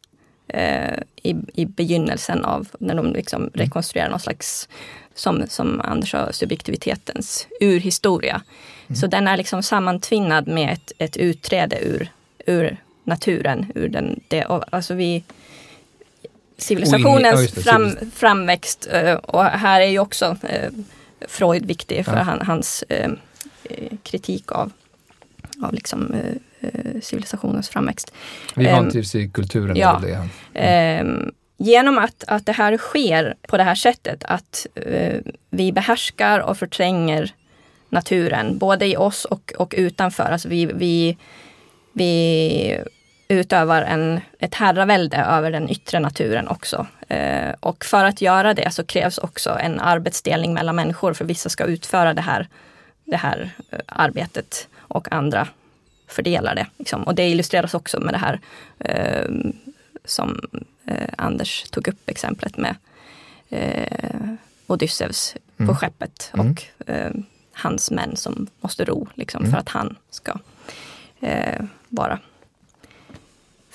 eh, 0.48 0.98
i, 1.16 1.36
i 1.54 1.66
begynnelsen 1.66 2.46
av 2.46 2.68
när 2.80 2.96
de 2.96 3.14
liksom 3.14 3.42
mm. 3.42 3.52
rekonstruerar 3.54 4.10
någon 4.10 4.20
slags, 4.20 4.70
som, 5.16 5.44
som 5.48 5.82
Anders 5.82 6.12
sa, 6.12 6.32
subjektivitetens 6.32 7.48
urhistoria. 7.60 8.42
Mm. 8.88 8.96
Så 8.96 9.08
den 9.08 9.28
är 9.28 9.38
liksom 9.38 9.64
sammantvinnad 9.64 10.48
med 10.48 10.74
ett, 10.74 10.92
ett 10.98 11.18
utträde 11.18 11.80
ur, 11.82 12.12
ur 12.46 12.78
naturen, 13.04 13.72
ur 13.76 13.90
den, 13.90 14.20
det, 14.28 14.46
alltså 14.46 14.94
vi, 14.94 15.24
civilisationens 16.58 17.56
ja, 17.56 17.62
fram, 17.62 17.96
framväxt 18.16 18.88
eh, 18.92 19.14
och 19.14 19.44
här 19.44 19.82
är 19.82 19.88
ju 19.88 20.00
också 20.00 20.38
eh, 20.44 20.70
Freud 21.28 21.66
viktig 21.66 22.06
för 22.06 22.18
ja. 22.18 22.22
han, 22.22 22.42
hans 22.42 22.84
eh, 22.90 23.12
kritik 24.04 24.52
av, 24.52 24.72
av 25.62 25.74
liksom, 25.74 26.16
civilisationens 27.02 27.70
framväxt. 27.70 28.14
Vi 28.56 28.66
vantrivs 28.66 29.16
i 29.16 29.30
kulturen. 29.30 29.76
Ja, 29.76 30.02
det. 30.04 30.30
Mm. 30.60 31.34
Genom 31.58 31.98
att, 31.98 32.24
att 32.28 32.46
det 32.46 32.52
här 32.52 32.78
sker 32.78 33.36
på 33.48 33.58
det 33.58 33.64
här 33.64 33.76
sättet, 33.76 34.24
att 34.24 34.68
vi 35.50 35.72
behärskar 35.72 36.40
och 36.40 36.58
förtränger 36.58 37.34
naturen, 37.90 38.58
både 38.58 38.86
i 38.86 38.98
oss 38.98 39.26
och, 39.26 39.54
och 39.58 39.74
utanför. 39.78 40.24
Alltså 40.24 40.50
vi, 40.50 40.66
vi, 40.66 41.18
vi 41.94 42.80
utövar 43.34 43.82
en, 43.82 44.22
ett 44.40 44.56
herravälde 44.56 45.18
över 45.18 45.52
den 45.52 45.70
yttre 45.70 46.00
naturen 46.00 46.48
också. 46.48 46.88
Eh, 47.08 47.54
och 47.60 47.86
för 47.86 48.06
att 48.06 48.22
göra 48.22 48.54
det 48.54 48.72
så 48.74 48.84
krävs 48.84 49.18
också 49.18 49.58
en 49.60 49.80
arbetsdelning 49.80 50.54
mellan 50.54 50.76
människor, 50.76 51.14
för 51.14 51.26
vissa 51.26 51.50
ska 51.50 51.64
utföra 51.64 52.14
det 52.14 52.22
här, 52.22 52.48
det 53.06 53.18
här 53.18 53.52
eh, 53.70 53.80
arbetet 53.86 54.68
och 54.78 55.12
andra 55.12 55.48
fördelar 56.08 56.56
det. 56.56 56.68
Liksom. 56.78 57.04
Och 57.04 57.16
det 57.16 57.30
illustreras 57.30 57.74
också 57.74 58.00
med 58.00 58.14
det 58.14 58.18
här 58.18 58.40
eh, 58.80 59.30
som 60.06 60.40
eh, 60.86 61.10
Anders 61.18 61.64
tog 61.70 61.88
upp 61.88 62.10
exemplet 62.10 62.58
med 62.58 62.76
eh, 63.50 64.34
Odysseus 64.68 65.36
mm. 65.58 65.68
på 65.68 65.76
skeppet 65.76 66.32
mm. 66.34 66.52
och 66.52 66.90
eh, 66.90 67.12
hans 67.54 67.92
män 67.92 68.16
som 68.16 68.48
måste 68.62 68.86
ro 68.86 69.08
liksom, 69.14 69.42
mm. 69.42 69.52
för 69.52 69.60
att 69.60 69.70
han 69.70 69.96
ska 70.10 70.38
vara 71.90 72.20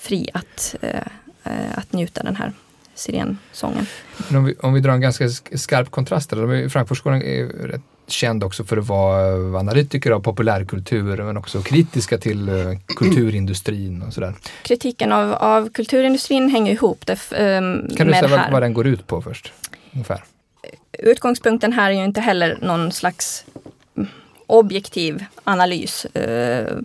fri 0.09 0.29
att, 0.33 0.75
eh, 0.81 1.77
att 1.77 1.93
njuta 1.93 2.23
den 2.23 2.35
här 2.35 2.53
sirensången. 2.95 3.85
Om, 4.29 4.45
vi, 4.45 4.55
om 4.61 4.73
vi 4.73 4.79
drar 4.79 4.93
en 4.93 5.01
ganska 5.01 5.29
skarp 5.55 5.91
kontrast, 5.91 6.29
Frankfurtskolan 6.69 7.21
är 7.21 7.45
rätt 7.45 7.81
känd 8.07 8.43
också 8.43 8.63
för 8.63 8.77
att 8.77 8.87
vara 8.87 9.59
analytiker 9.59 10.11
av 10.11 10.19
populärkultur 10.19 11.23
men 11.23 11.37
också 11.37 11.61
kritiska 11.61 12.17
till 12.17 12.49
uh, 12.49 12.77
kulturindustrin 12.87 14.01
och 14.01 14.13
sådär. 14.13 14.33
Kritiken 14.63 15.11
av, 15.11 15.33
av 15.33 15.69
kulturindustrin 15.69 16.49
hänger 16.49 16.73
ihop 16.73 17.05
det, 17.05 17.13
um, 17.13 17.87
Kan 17.97 18.07
du 18.07 18.13
säga 18.13 18.27
vad, 18.27 18.51
vad 18.51 18.61
den 18.61 18.73
går 18.73 18.87
ut 18.87 19.07
på 19.07 19.21
först? 19.21 19.53
Ungefär? 19.91 20.23
Utgångspunkten 20.91 21.73
här 21.73 21.91
är 21.91 21.95
ju 21.95 22.03
inte 22.03 22.21
heller 22.21 22.57
någon 22.61 22.91
slags 22.91 23.45
objektiv 24.47 25.25
analys 25.43 26.05
uh, 26.17 26.79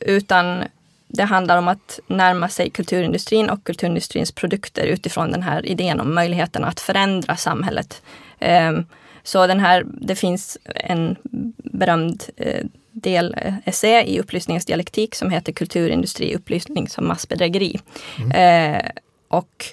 utan 0.00 0.64
det 1.12 1.24
handlar 1.24 1.58
om 1.58 1.68
att 1.68 2.00
närma 2.06 2.48
sig 2.48 2.70
kulturindustrin 2.70 3.50
och 3.50 3.64
kulturindustrins 3.64 4.32
produkter 4.32 4.86
utifrån 4.86 5.30
den 5.30 5.42
här 5.42 5.66
idén 5.66 6.00
om 6.00 6.14
möjligheten 6.14 6.64
att 6.64 6.80
förändra 6.80 7.36
samhället. 7.36 8.02
Ehm, 8.38 8.86
så 9.22 9.46
den 9.46 9.60
här, 9.60 9.84
det 10.00 10.16
finns 10.16 10.58
en 10.64 11.16
berömd 11.56 12.24
eh, 12.36 12.64
del 12.92 13.34
eh, 13.38 13.54
essä 13.64 14.02
i 14.02 14.20
upplysningens 14.20 14.66
dialektik 14.66 15.14
som 15.14 15.30
heter 15.30 15.52
Kulturindustri, 15.52 16.34
upplysning 16.36 16.88
som 16.88 17.08
massbedrägeri. 17.08 17.80
Mm. 18.18 18.30
Eh, 18.30 18.90
och 19.28 19.66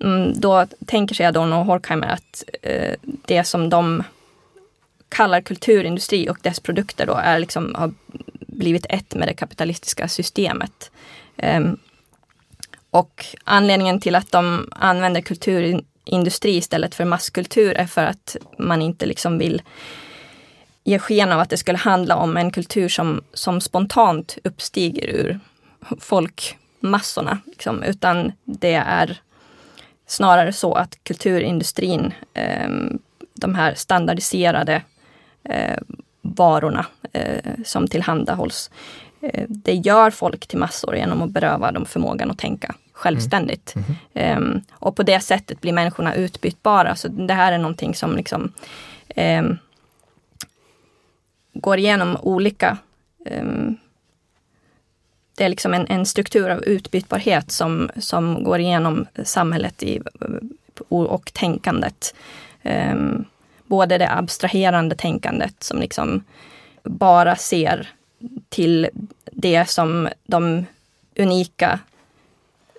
mm, 0.00 0.40
då 0.40 0.66
tänker 0.86 1.14
sig 1.14 1.26
Adorno 1.26 1.54
och 1.54 1.66
Horkheimer 1.66 2.08
att 2.08 2.44
det 3.26 3.44
som 3.44 3.70
de 3.70 4.02
kallar 5.08 5.40
kulturindustri 5.40 6.28
och 6.28 6.38
dess 6.42 6.60
produkter 6.60 7.06
då 7.06 7.14
är 7.14 7.38
liksom, 7.38 7.74
har 7.74 7.92
blivit 8.56 8.86
ett 8.88 9.14
med 9.14 9.28
det 9.28 9.34
kapitalistiska 9.34 10.08
systemet. 10.08 10.90
Ehm, 11.36 11.78
och 12.90 13.24
anledningen 13.44 14.00
till 14.00 14.14
att 14.14 14.32
de 14.32 14.68
använder 14.70 15.20
kulturindustri 15.20 16.56
istället 16.56 16.94
för 16.94 17.04
masskultur 17.04 17.74
är 17.74 17.86
för 17.86 18.04
att 18.04 18.36
man 18.58 18.82
inte 18.82 19.06
liksom 19.06 19.38
vill 19.38 19.62
ge 20.84 20.98
sken 20.98 21.32
av 21.32 21.40
att 21.40 21.50
det 21.50 21.56
skulle 21.56 21.78
handla 21.78 22.16
om 22.16 22.36
en 22.36 22.50
kultur 22.50 22.88
som, 22.88 23.24
som 23.32 23.60
spontant 23.60 24.38
uppstiger 24.44 25.06
ur 25.06 25.40
folkmassorna. 26.00 27.38
Liksom, 27.46 27.82
utan 27.82 28.32
det 28.44 28.74
är 28.74 29.20
snarare 30.06 30.52
så 30.52 30.74
att 30.74 31.04
kulturindustrin, 31.04 32.12
eh, 32.34 32.70
de 33.34 33.54
här 33.54 33.74
standardiserade 33.74 34.82
eh, 35.44 35.78
varorna 36.34 36.86
eh, 37.12 37.52
som 37.64 37.88
tillhandahålls. 37.88 38.70
Eh, 39.20 39.44
det 39.48 39.74
gör 39.74 40.10
folk 40.10 40.46
till 40.46 40.58
massor 40.58 40.96
genom 40.96 41.22
att 41.22 41.30
beröva 41.30 41.72
dem 41.72 41.84
förmågan 41.84 42.30
att 42.30 42.38
tänka 42.38 42.74
självständigt. 42.92 43.74
Mm. 43.76 43.94
Mm. 44.14 44.54
Eh, 44.54 44.62
och 44.72 44.96
på 44.96 45.02
det 45.02 45.20
sättet 45.20 45.60
blir 45.60 45.72
människorna 45.72 46.14
utbytbara. 46.14 46.96
Så 46.96 47.08
det 47.08 47.34
här 47.34 47.52
är 47.52 47.58
någonting 47.58 47.94
som 47.94 48.16
liksom 48.16 48.52
ehm, 49.08 49.58
går 51.52 51.78
igenom 51.78 52.16
olika 52.22 52.78
ehm, 53.26 53.76
det 55.36 55.44
är 55.44 55.48
liksom 55.48 55.74
en, 55.74 55.86
en, 55.86 56.06
struktur 56.06 56.50
av 56.50 56.64
utbytbarhet 56.64 57.50
som, 57.50 57.90
som 57.96 58.44
går 58.44 58.60
igenom 58.60 59.06
samhället 59.24 59.82
i, 59.82 60.00
och, 60.88 61.06
och 61.06 61.32
tänkandet. 61.32 62.14
Um, 62.62 63.24
både 63.66 63.98
det 63.98 64.10
abstraherande 64.10 64.94
tänkandet 64.94 65.62
som 65.62 65.80
liksom 65.80 66.24
bara 66.82 67.36
ser 67.36 67.88
till 68.48 68.88
det 69.32 69.70
som 69.70 70.08
de 70.26 70.66
unika 71.18 71.78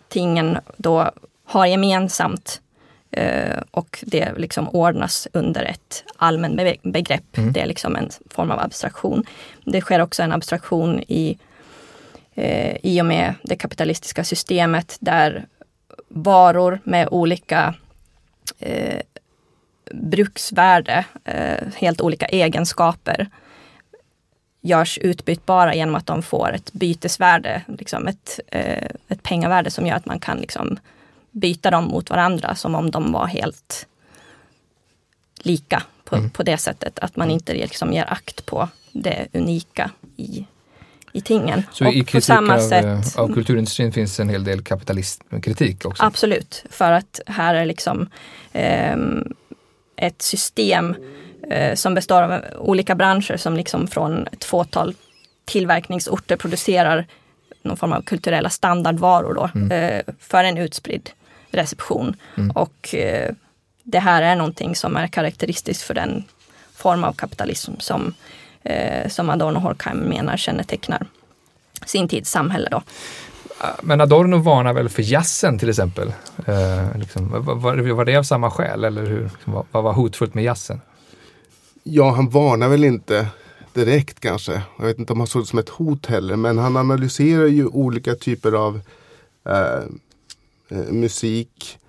tingen 0.08 0.58
då 0.78 1.12
har 1.46 1.66
gemensamt 1.66 2.62
eh, 3.12 3.58
och 3.72 4.00
det 4.02 4.38
liksom 4.38 4.70
ordnas 4.70 5.28
under 5.34 5.64
ett 5.64 6.04
allmänt 6.16 6.84
begrepp. 6.84 7.38
Mm. 7.38 7.54
Det 7.54 7.62
är 7.62 7.66
liksom 7.66 7.96
en 7.96 8.10
form 8.30 8.52
av 8.52 8.60
abstraktion. 8.60 9.24
Det 9.66 9.82
sker 9.82 10.02
också 10.02 10.24
en 10.24 10.32
abstraktion 10.32 11.04
i, 11.08 11.38
eh, 12.36 12.78
i 12.84 13.02
och 13.02 13.06
med 13.06 13.34
det 13.44 13.56
kapitalistiska 13.56 14.24
systemet 14.24 14.98
där 15.00 15.46
varor 16.08 16.80
med 16.84 17.08
olika 17.12 17.74
eh, 18.60 19.02
bruksvärde, 19.92 21.06
eh, 21.26 21.68
helt 21.76 22.02
olika 22.02 22.26
egenskaper 22.26 23.30
görs 24.62 24.98
utbytbara 24.98 25.76
genom 25.76 25.96
att 25.96 26.06
de 26.06 26.24
får 26.24 26.54
ett 26.54 26.74
bytesvärde, 26.74 27.62
liksom 27.68 28.08
ett, 28.08 28.40
eh, 28.48 28.90
ett 29.08 29.24
pengavärde 29.24 29.72
som 29.72 29.88
gör 29.88 29.96
att 29.96 30.06
man 30.06 30.20
kan 30.20 30.38
liksom 30.38 30.80
byta 31.32 31.72
dem 31.72 31.84
mot 31.84 32.10
varandra 32.10 32.56
som 32.56 32.76
om 32.76 32.92
de 32.92 33.12
var 33.12 33.28
helt 33.28 33.88
lika 35.40 35.84
på, 36.04 36.16
mm. 36.16 36.30
på 36.30 36.44
det 36.44 36.58
sättet. 36.58 37.00
Att 37.00 37.16
man 37.16 37.28
mm. 37.28 37.34
inte 37.34 37.54
liksom 37.54 37.94
ger 37.94 38.14
akt 38.14 38.46
på 38.46 38.70
det 38.92 39.28
unika 39.34 39.92
i, 40.16 40.46
i 41.12 41.22
tingen. 41.22 41.64
Så 41.72 41.88
och 41.88 41.94
i 41.94 42.04
kritik 42.04 42.30
av, 42.30 42.50
eh, 42.50 42.60
sätt, 42.60 43.18
av 43.18 43.34
kulturindustrin 43.34 43.92
finns 43.92 44.20
en 44.20 44.30
hel 44.30 44.44
del 44.44 44.62
kapitalistkritik 44.62 45.86
också? 45.86 46.04
Absolut, 46.04 46.66
för 46.70 46.92
att 46.92 47.20
här 47.28 47.56
är 47.56 47.66
liksom 47.66 48.10
eh, 48.54 48.98
ett 49.98 50.22
system 50.22 50.96
eh, 51.50 51.76
som 51.76 51.94
består 51.94 52.22
av 52.22 52.42
olika 52.58 52.96
branscher 52.96 53.38
som 53.38 53.58
liksom 53.58 53.88
från 53.88 54.28
ett 54.28 54.44
fåtal 54.44 54.96
tillverkningsorter 55.46 56.36
producerar 56.36 57.06
någon 57.62 57.78
form 57.78 57.94
av 57.94 58.02
kulturella 58.02 58.50
standardvaror 58.50 59.34
då, 59.34 59.50
mm. 59.56 59.72
eh, 59.72 60.14
för 60.20 60.44
en 60.44 60.58
utspridd 60.58 61.10
reception. 61.52 62.16
Mm. 62.38 62.52
Och 62.52 62.96
eh, 62.96 63.34
det 63.84 64.00
här 64.00 64.22
är 64.22 64.36
någonting 64.36 64.76
som 64.76 64.96
är 64.96 65.08
karaktäristiskt 65.08 65.84
för 65.84 65.94
den 65.94 66.24
form 66.74 67.04
av 67.04 67.14
kapitalism 67.14 67.72
som, 67.80 68.14
eh, 68.64 69.10
som 69.10 69.30
Adorno 69.30 69.60
Horkheim 69.60 69.98
menar 69.98 70.38
kännetecknar 70.38 71.08
sin 71.86 72.08
tids 72.08 72.32
samhälle. 72.32 72.70
Då. 72.72 72.82
Men 73.82 74.02
Adorno 74.02 74.38
varnar 74.38 74.74
väl 74.74 74.90
för 74.90 75.04
jazzen 75.04 75.60
till 75.60 75.70
exempel? 75.70 76.14
Eh, 76.46 76.98
liksom, 77.00 77.30
var, 77.30 77.92
var, 77.92 78.06
det 78.06 78.16
av 78.16 78.24
samma 78.24 78.52
skäl 78.52 78.84
eller 78.84 79.06
hur, 79.06 79.24
liksom, 79.24 79.66
vad 79.72 79.84
var 79.84 79.94
hotfullt 79.94 80.34
med 80.34 80.44
jazzen? 80.44 80.82
Ja, 81.84 82.12
han 82.12 82.30
varnar 82.30 82.70
väl 82.70 82.84
inte 82.84 83.28
direkt 83.74 84.20
kanske. 84.20 84.62
Jag 84.78 84.86
vet 84.86 85.00
inte 85.00 85.14
om 85.14 85.20
han 85.20 85.28
såg 85.28 85.42
det 85.42 85.46
som 85.46 85.60
ett 85.60 85.70
hot 85.70 86.06
heller. 86.06 86.36
Men 86.36 86.58
han 86.58 86.78
analyserar 86.78 87.48
ju 87.48 87.68
olika 87.68 88.16
typer 88.16 88.52
av 88.52 88.82
eh, 89.46 89.84
eh 90.70 90.92
musik. 90.92 91.80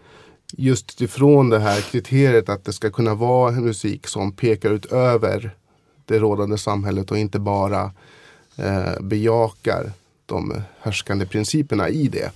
Just 0.52 1.00
ifrån 1.00 1.50
det 1.50 1.59
här 1.59 1.81
kriteriet 1.81 2.48
att 2.48 2.64
det 2.64 2.72
ska 2.72 2.90
kunna 2.90 3.14
vara 3.14 3.52
musik 3.52 4.07
som 4.07 4.33
pekar 4.33 4.70
utöver 4.70 5.50
det 6.04 6.18
rådande 6.18 6.59
samhället 6.59 7.11
och 7.11 7.18
inte 7.18 7.38
bara 7.38 7.92
eh, 8.57 9.00
bejakar 9.00 9.92
de 10.29 10.62
härskande 10.81 11.27
principerna 11.27 11.88
i 11.88 12.09
det. 12.09 12.33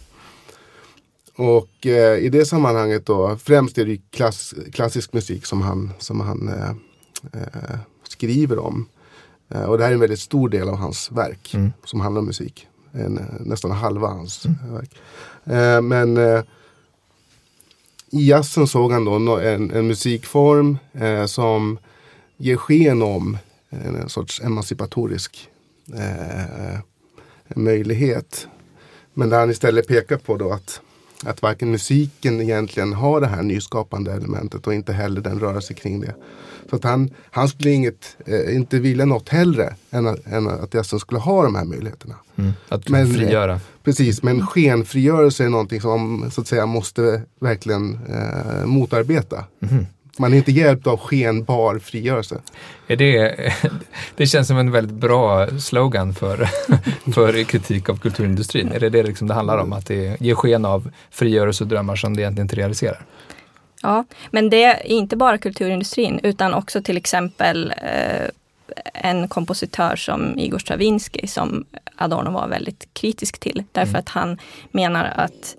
Och 1.36 1.86
eh, 1.86 2.18
i 2.18 2.28
det 2.28 2.44
sammanhanget 2.44 3.06
då, 3.06 3.36
främst 3.36 3.78
är 3.78 3.86
det 3.86 4.00
klass, 4.10 4.54
klassisk 4.72 5.12
musik 5.12 5.46
som 5.46 5.62
han, 5.62 5.90
som 5.98 6.20
han 6.20 6.48
eh, 6.48 6.70
eh, 7.32 7.78
skriver 8.08 8.58
om. 8.58 8.86
Eh, 9.48 9.62
och 9.62 9.78
det 9.78 9.84
här 9.84 9.90
är 9.90 9.94
en 9.94 10.00
väldigt 10.00 10.20
stor 10.20 10.48
del 10.48 10.68
av 10.68 10.76
hans 10.76 11.12
verk 11.12 11.54
mm. 11.54 11.72
som 11.84 12.00
handlar 12.00 12.18
om 12.18 12.26
musik. 12.26 12.66
En, 12.92 13.20
nästan 13.40 13.70
halva 13.70 14.08
hans 14.08 14.46
mm. 14.46 14.74
verk. 14.74 14.90
Eh, 15.44 15.82
men 15.82 16.16
eh, 16.16 16.42
i 18.10 18.28
jazzen 18.28 18.66
såg 18.66 18.92
han 18.92 19.04
då 19.04 19.38
en, 19.38 19.70
en 19.70 19.86
musikform 19.86 20.78
som 21.26 21.78
ger 22.36 22.56
sken 22.56 23.02
om 23.02 23.38
en 23.70 24.08
sorts 24.08 24.40
emancipatorisk 24.40 25.48
möjlighet. 27.56 28.46
Men 29.14 29.30
där 29.30 29.38
han 29.38 29.50
istället 29.50 29.88
pekar 29.88 30.16
på 30.16 30.36
då 30.36 30.52
att 30.52 30.80
att 31.24 31.42
varken 31.42 31.70
musiken 31.70 32.40
egentligen 32.40 32.92
har 32.92 33.20
det 33.20 33.26
här 33.26 33.42
nyskapande 33.42 34.12
elementet 34.12 34.66
och 34.66 34.74
inte 34.74 34.92
heller 34.92 35.20
den 35.20 35.40
rörelse 35.40 35.74
kring 35.74 36.00
det. 36.00 36.14
Så 36.70 36.76
att 36.76 36.84
han, 36.84 37.10
han 37.30 37.48
skulle 37.48 37.70
inget, 37.70 38.16
eh, 38.26 38.56
inte 38.56 38.78
vilja 38.78 39.04
något 39.04 39.28
hellre 39.28 39.74
än 39.90 40.06
att, 40.06 40.26
än 40.26 40.48
att 40.48 40.74
gästen 40.74 40.98
skulle 40.98 41.20
ha 41.20 41.42
de 41.42 41.54
här 41.54 41.64
möjligheterna. 41.64 42.14
Mm, 42.36 42.52
att 42.68 42.88
men, 42.88 43.06
eh, 43.06 43.12
frigöra. 43.12 43.60
precis, 43.84 44.22
men 44.22 44.46
skenfrigörelse 44.46 45.44
är 45.44 45.48
någonting 45.48 45.80
som 45.80 46.30
så 46.30 46.40
att 46.40 46.46
säga 46.46 46.66
måste 46.66 47.22
verkligen 47.40 47.98
eh, 48.08 48.66
motarbeta. 48.66 49.44
Mm. 49.60 49.86
Man 50.18 50.32
är 50.32 50.36
inte 50.36 50.52
hjälpt 50.52 50.86
av 50.86 50.98
skenbar 50.98 51.78
frigörelse. 51.78 52.40
Är 52.86 52.96
det, 52.96 53.36
det 54.16 54.26
känns 54.26 54.48
som 54.48 54.58
en 54.58 54.70
väldigt 54.70 54.96
bra 54.96 55.48
slogan 55.58 56.14
för, 56.14 56.48
för 57.12 57.44
kritik 57.44 57.88
av 57.88 57.96
kulturindustrin. 57.98 58.72
Är 58.72 58.80
det 58.80 58.88
det 58.88 59.02
liksom 59.02 59.28
det 59.28 59.34
handlar 59.34 59.58
om? 59.58 59.72
Att 59.72 59.86
det 59.86 60.20
ger 60.20 60.34
sken 60.34 60.64
av 60.64 60.90
frigörelse 61.10 61.64
och 61.64 61.68
drömmar 61.68 61.96
som 61.96 62.16
det 62.16 62.22
egentligen 62.22 62.44
inte 62.44 62.56
realiserar? 62.56 63.06
Ja, 63.82 64.04
men 64.30 64.50
det 64.50 64.64
är 64.64 64.86
inte 64.86 65.16
bara 65.16 65.38
kulturindustrin 65.38 66.20
utan 66.22 66.54
också 66.54 66.82
till 66.82 66.96
exempel 66.96 67.74
eh, 67.82 68.28
en 68.94 69.28
kompositör 69.28 69.96
som 69.96 70.38
Igor 70.38 70.58
Stravinsky 70.58 71.26
som 71.26 71.64
Adorno 71.96 72.30
var 72.30 72.48
väldigt 72.48 72.88
kritisk 72.92 73.38
till. 73.38 73.64
Därför 73.72 73.90
mm. 73.90 73.98
att 74.00 74.08
han 74.08 74.38
menar 74.70 75.04
att 75.04 75.56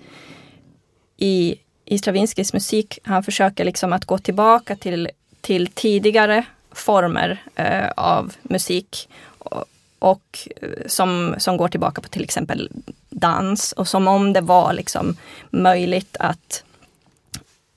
i 1.17 1.55
i 1.85 1.97
Stravinskys 1.97 2.53
musik, 2.53 2.99
han 3.03 3.23
försöker 3.23 3.65
liksom 3.65 3.93
att 3.93 4.05
gå 4.05 4.17
tillbaka 4.17 4.75
till, 4.75 5.09
till 5.41 5.67
tidigare 5.67 6.45
former 6.71 7.43
eh, 7.55 7.89
av 7.95 8.33
musik. 8.41 9.09
Och, 9.37 9.65
och, 9.99 10.47
eh, 10.61 10.69
som, 10.87 11.35
som 11.37 11.57
går 11.57 11.67
tillbaka 11.67 12.01
på 12.01 12.07
till 12.07 12.23
exempel 12.23 12.69
dans. 13.09 13.71
Och 13.71 13.87
som 13.87 14.07
om 14.07 14.33
det 14.33 14.41
var 14.41 14.73
liksom 14.73 15.17
möjligt 15.49 16.17
att 16.19 16.63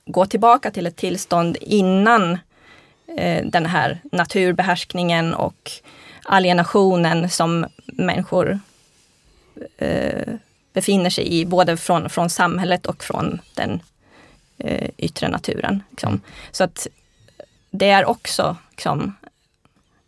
gå 0.05 0.25
tillbaka 0.25 0.71
till 0.71 0.87
ett 0.87 0.95
tillstånd 0.95 1.57
innan 1.61 2.37
eh, 3.17 3.45
den 3.45 3.65
här 3.65 3.99
naturbehärskningen 4.11 5.33
och 5.33 5.71
alienationen 6.23 7.29
som 7.29 7.65
människor 7.85 8.59
eh, 9.77 10.33
befinner 10.73 11.09
sig 11.09 11.33
i, 11.33 11.45
både 11.45 11.77
från, 11.77 12.09
från 12.09 12.29
samhället 12.29 12.85
och 12.85 13.03
från 13.03 13.41
den 13.53 13.81
eh, 14.57 14.89
yttre 14.97 15.29
naturen. 15.29 15.83
Liksom. 15.89 16.21
Så 16.51 16.63
att 16.63 16.87
det 17.71 17.89
är 17.89 18.05
också 18.05 18.57
liksom, 18.71 19.15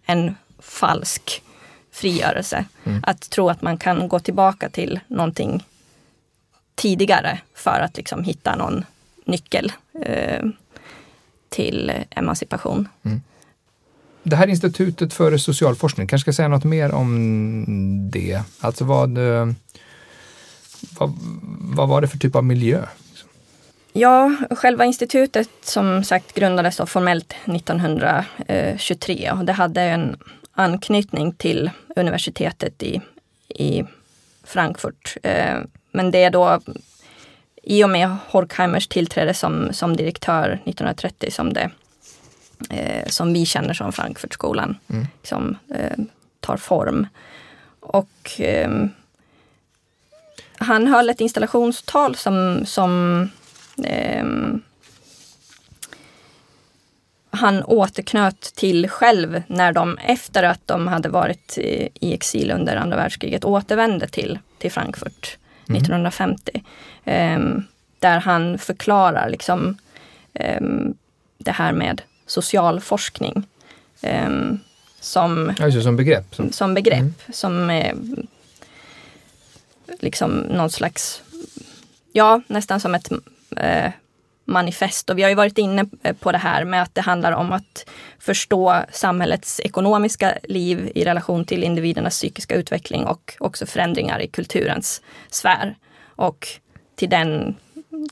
en 0.05 0.35
falsk 0.59 1.43
frigörelse. 1.91 2.65
Mm. 2.83 3.03
Att 3.07 3.29
tro 3.29 3.49
att 3.49 3.61
man 3.61 3.77
kan 3.77 4.07
gå 4.07 4.19
tillbaka 4.19 4.69
till 4.69 4.99
någonting 5.07 5.65
tidigare 6.75 7.39
för 7.55 7.79
att 7.79 7.97
liksom 7.97 8.23
hitta 8.23 8.55
någon 8.55 8.85
nyckel 9.25 9.71
eh, 10.05 10.45
till 11.49 11.91
emancipation. 12.09 12.87
Mm. 13.03 13.21
Det 14.23 14.35
här 14.35 14.47
institutet 14.47 15.13
för 15.13 15.37
social 15.37 15.75
forskning, 15.75 16.07
kanske 16.07 16.23
ska 16.23 16.35
säga 16.35 16.47
något 16.47 16.63
mer 16.63 16.91
om 16.91 18.09
det? 18.11 18.41
Alltså 18.59 18.85
vad, 18.85 19.17
eh, 19.17 19.47
vad, 20.99 21.17
vad 21.59 21.89
var 21.89 22.01
det 22.01 22.07
för 22.07 22.17
typ 22.17 22.35
av 22.35 22.43
miljö 22.43 22.85
Ja, 23.93 24.35
själva 24.49 24.85
institutet 24.85 25.49
som 25.61 26.03
sagt 26.03 26.33
grundades 26.33 26.77
då 26.77 26.85
formellt 26.85 27.35
1923 27.45 29.31
och 29.31 29.45
det 29.45 29.53
hade 29.53 29.81
en 29.81 30.17
anknytning 30.51 31.33
till 31.33 31.71
universitetet 31.95 32.83
i, 32.83 33.01
i 33.47 33.83
Frankfurt. 34.43 35.17
Eh, 35.23 35.57
men 35.91 36.11
det 36.11 36.23
är 36.23 36.29
då 36.29 36.61
i 37.63 37.83
och 37.83 37.89
med 37.89 38.15
Horkheimers 38.27 38.87
tillträde 38.87 39.33
som, 39.33 39.73
som 39.73 39.95
direktör 39.95 40.49
1930 40.49 41.31
som 41.31 41.53
det 41.53 41.71
eh, 42.69 43.07
som 43.07 43.33
vi 43.33 43.45
känner 43.45 43.73
som 43.73 43.91
Frankfurtskolan 43.91 44.77
mm. 44.87 45.07
som 45.23 45.57
eh, 45.75 45.97
tar 46.39 46.57
form. 46.57 47.07
Och 47.79 48.31
han 50.57 50.87
höll 50.87 51.09
ett 51.09 51.21
installationstal 51.21 52.15
som, 52.15 52.65
som 52.65 53.29
eh, 53.85 54.25
han 57.31 57.63
återknöt 57.63 58.41
till 58.41 58.89
själv 58.89 59.43
när 59.47 59.73
de 59.73 59.97
efter 59.97 60.43
att 60.43 60.67
de 60.67 60.87
hade 60.87 61.09
varit 61.09 61.57
i, 61.57 61.89
i 61.93 62.13
exil 62.13 62.51
under 62.51 62.75
andra 62.75 62.97
världskriget 62.97 63.45
återvände 63.45 64.07
till, 64.07 64.39
till 64.57 64.71
Frankfurt 64.71 65.37
mm. 65.69 65.81
1950. 65.81 66.63
Eh, 67.05 67.39
där 67.99 68.19
han 68.19 68.57
förklarar 68.57 69.29
liksom 69.29 69.77
eh, 70.33 70.61
det 71.37 71.51
här 71.51 71.71
med 71.71 72.01
socialforskning. 72.25 73.47
Eh, 74.01 74.29
som, 74.99 75.53
alltså 75.61 75.81
som 75.81 75.95
begrepp? 75.95 76.35
Som, 76.35 76.51
som 76.51 76.73
begrepp. 76.73 76.99
Mm. 76.99 77.13
Som 77.29 77.69
är 77.69 77.95
liksom 79.99 80.31
någon 80.31 80.69
slags, 80.69 81.21
ja 82.11 82.41
nästan 82.47 82.79
som 82.79 82.95
ett 82.95 83.11
eh, 83.11 83.17
manifest. 84.49 85.09
Och 85.09 85.17
vi 85.17 85.21
har 85.21 85.29
ju 85.29 85.35
varit 85.35 85.57
inne 85.57 85.85
eh, 86.03 86.15
på 86.15 86.31
det 86.31 86.37
här 86.37 86.65
med 86.65 86.81
att 86.81 86.95
det 86.95 87.01
handlar 87.01 87.31
om 87.31 87.51
att 87.51 87.89
förstå 88.19 88.83
samhällets 88.91 89.59
ekonomiska 89.59 90.37
liv 90.43 90.91
i 90.95 91.05
relation 91.05 91.45
till 91.45 91.63
individernas 91.63 92.13
psykiska 92.13 92.55
utveckling 92.55 93.05
och 93.05 93.35
också 93.39 93.65
förändringar 93.65 94.21
i 94.21 94.27
kulturens 94.27 95.01
sfär. 95.29 95.75
Och 96.05 96.47
till 96.95 97.09
den 97.09 97.55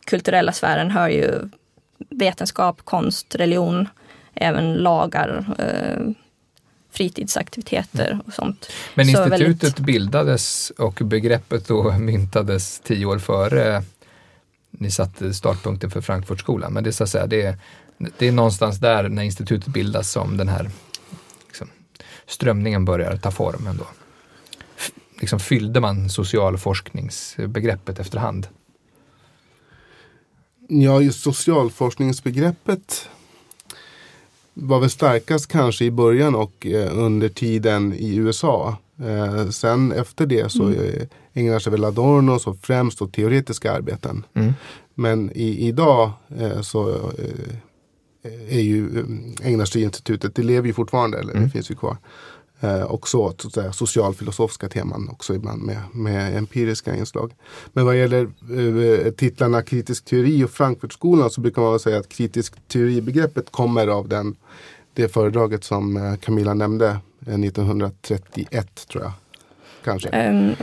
kulturella 0.05 0.51
sfären 0.51 0.91
hör 0.91 1.09
ju 1.09 1.49
vetenskap, 2.09 2.81
konst, 2.83 3.35
religion, 3.35 3.89
även 4.33 4.73
lagar, 4.73 5.45
eh, 5.57 6.13
fritidsaktiviteter 6.91 8.19
och 8.27 8.33
sånt. 8.33 8.71
Men 8.95 9.09
institutet 9.09 9.63
väldigt... 9.63 9.79
bildades 9.79 10.71
och 10.77 10.93
begreppet 10.93 11.67
då 11.67 11.91
myntades 11.91 12.79
tio 12.79 13.05
år 13.05 13.19
före 13.19 13.83
ni 14.77 14.91
satte 14.91 15.33
startpunkten 15.33 15.91
för 15.91 16.01
Frankfurtskolan. 16.01 16.73
Men 16.73 16.83
det 16.83 16.89
är, 16.89 16.91
så 16.91 17.03
att 17.03 17.09
säga, 17.09 17.27
det 17.27 17.41
är, 17.41 17.57
det 18.17 18.27
är 18.27 18.31
någonstans 18.31 18.77
där 18.79 19.09
när 19.09 19.23
institutet 19.23 19.73
bildas 19.73 20.11
som 20.11 20.37
den 20.37 20.47
här 20.47 20.69
liksom, 21.47 21.67
strömningen 22.25 22.85
börjar 22.85 23.17
ta 23.17 23.31
form 23.31 23.67
ändå. 23.67 23.87
F 24.77 24.91
liksom 25.19 25.39
fyllde 25.39 25.79
man 25.79 26.09
socialforskningsbegreppet 26.09 27.99
efterhand? 27.99 28.47
Ja, 30.69 31.01
just 31.01 31.23
socialforskningsbegreppet 31.23 33.09
var 34.53 34.79
väl 34.79 34.89
starkast 34.89 35.47
kanske 35.47 35.85
i 35.85 35.91
början 35.91 36.35
och 36.35 36.65
eh, 36.65 36.97
under 36.97 37.29
tiden 37.29 37.93
i 37.93 38.15
USA. 38.15 38.77
Eh, 38.99 39.49
sen 39.49 39.91
efter 39.91 40.25
det 40.25 40.51
så 40.51 40.63
mm. 40.63 41.07
ägnar 41.33 41.59
sig 41.59 41.71
väl 41.71 41.85
Adorno 41.85 42.39
så 42.39 42.53
främst 42.53 43.01
åt 43.01 43.13
teoretiska 43.13 43.71
arbeten. 43.71 44.25
Mm. 44.33 44.53
Men 44.95 45.31
i, 45.31 45.67
idag 45.67 46.11
eh, 46.37 46.61
så 46.61 46.89
eh, 46.89 48.57
är 48.57 48.61
ju, 48.61 48.99
eh, 48.99 49.47
ägnar 49.47 49.65
sig 49.65 49.83
institutet, 49.83 50.35
det 50.35 50.43
lever 50.43 50.67
ju 50.67 50.73
fortfarande, 50.73 51.19
eller 51.19 51.31
mm. 51.31 51.43
det 51.43 51.49
finns 51.49 51.71
ju 51.71 51.75
kvar. 51.75 51.97
Eh, 52.59 52.91
också 52.91 53.17
åt 53.17 53.41
så 53.41 53.47
att 53.47 53.53
säga, 53.53 53.73
socialfilosofiska 53.73 54.69
teman 54.69 55.09
också 55.09 55.35
ibland 55.35 55.63
med, 55.63 55.81
med 55.93 56.37
empiriska 56.37 56.95
inslag. 56.95 57.33
Men 57.73 57.85
vad 57.85 57.97
gäller 57.97 58.29
eh, 58.57 59.11
titlarna 59.11 59.61
kritisk 59.61 60.05
teori 60.05 60.43
och 60.43 60.49
Frankfurtskolan 60.49 61.29
så 61.29 61.41
brukar 61.41 61.61
man 61.61 61.79
säga 61.79 61.99
att 61.99 62.09
kritisk 62.09 62.67
teoribegreppet 62.67 63.51
kommer 63.51 63.87
av 63.87 64.07
den, 64.07 64.35
det 64.93 65.07
föredraget 65.07 65.63
som 65.63 65.97
eh, 65.97 66.15
Camilla 66.15 66.53
nämnde 66.53 66.99
1931 67.21 68.87
tror 68.87 69.03
jag. 69.03 69.11
kanske? 69.83 70.09
Ehm, 70.09 70.55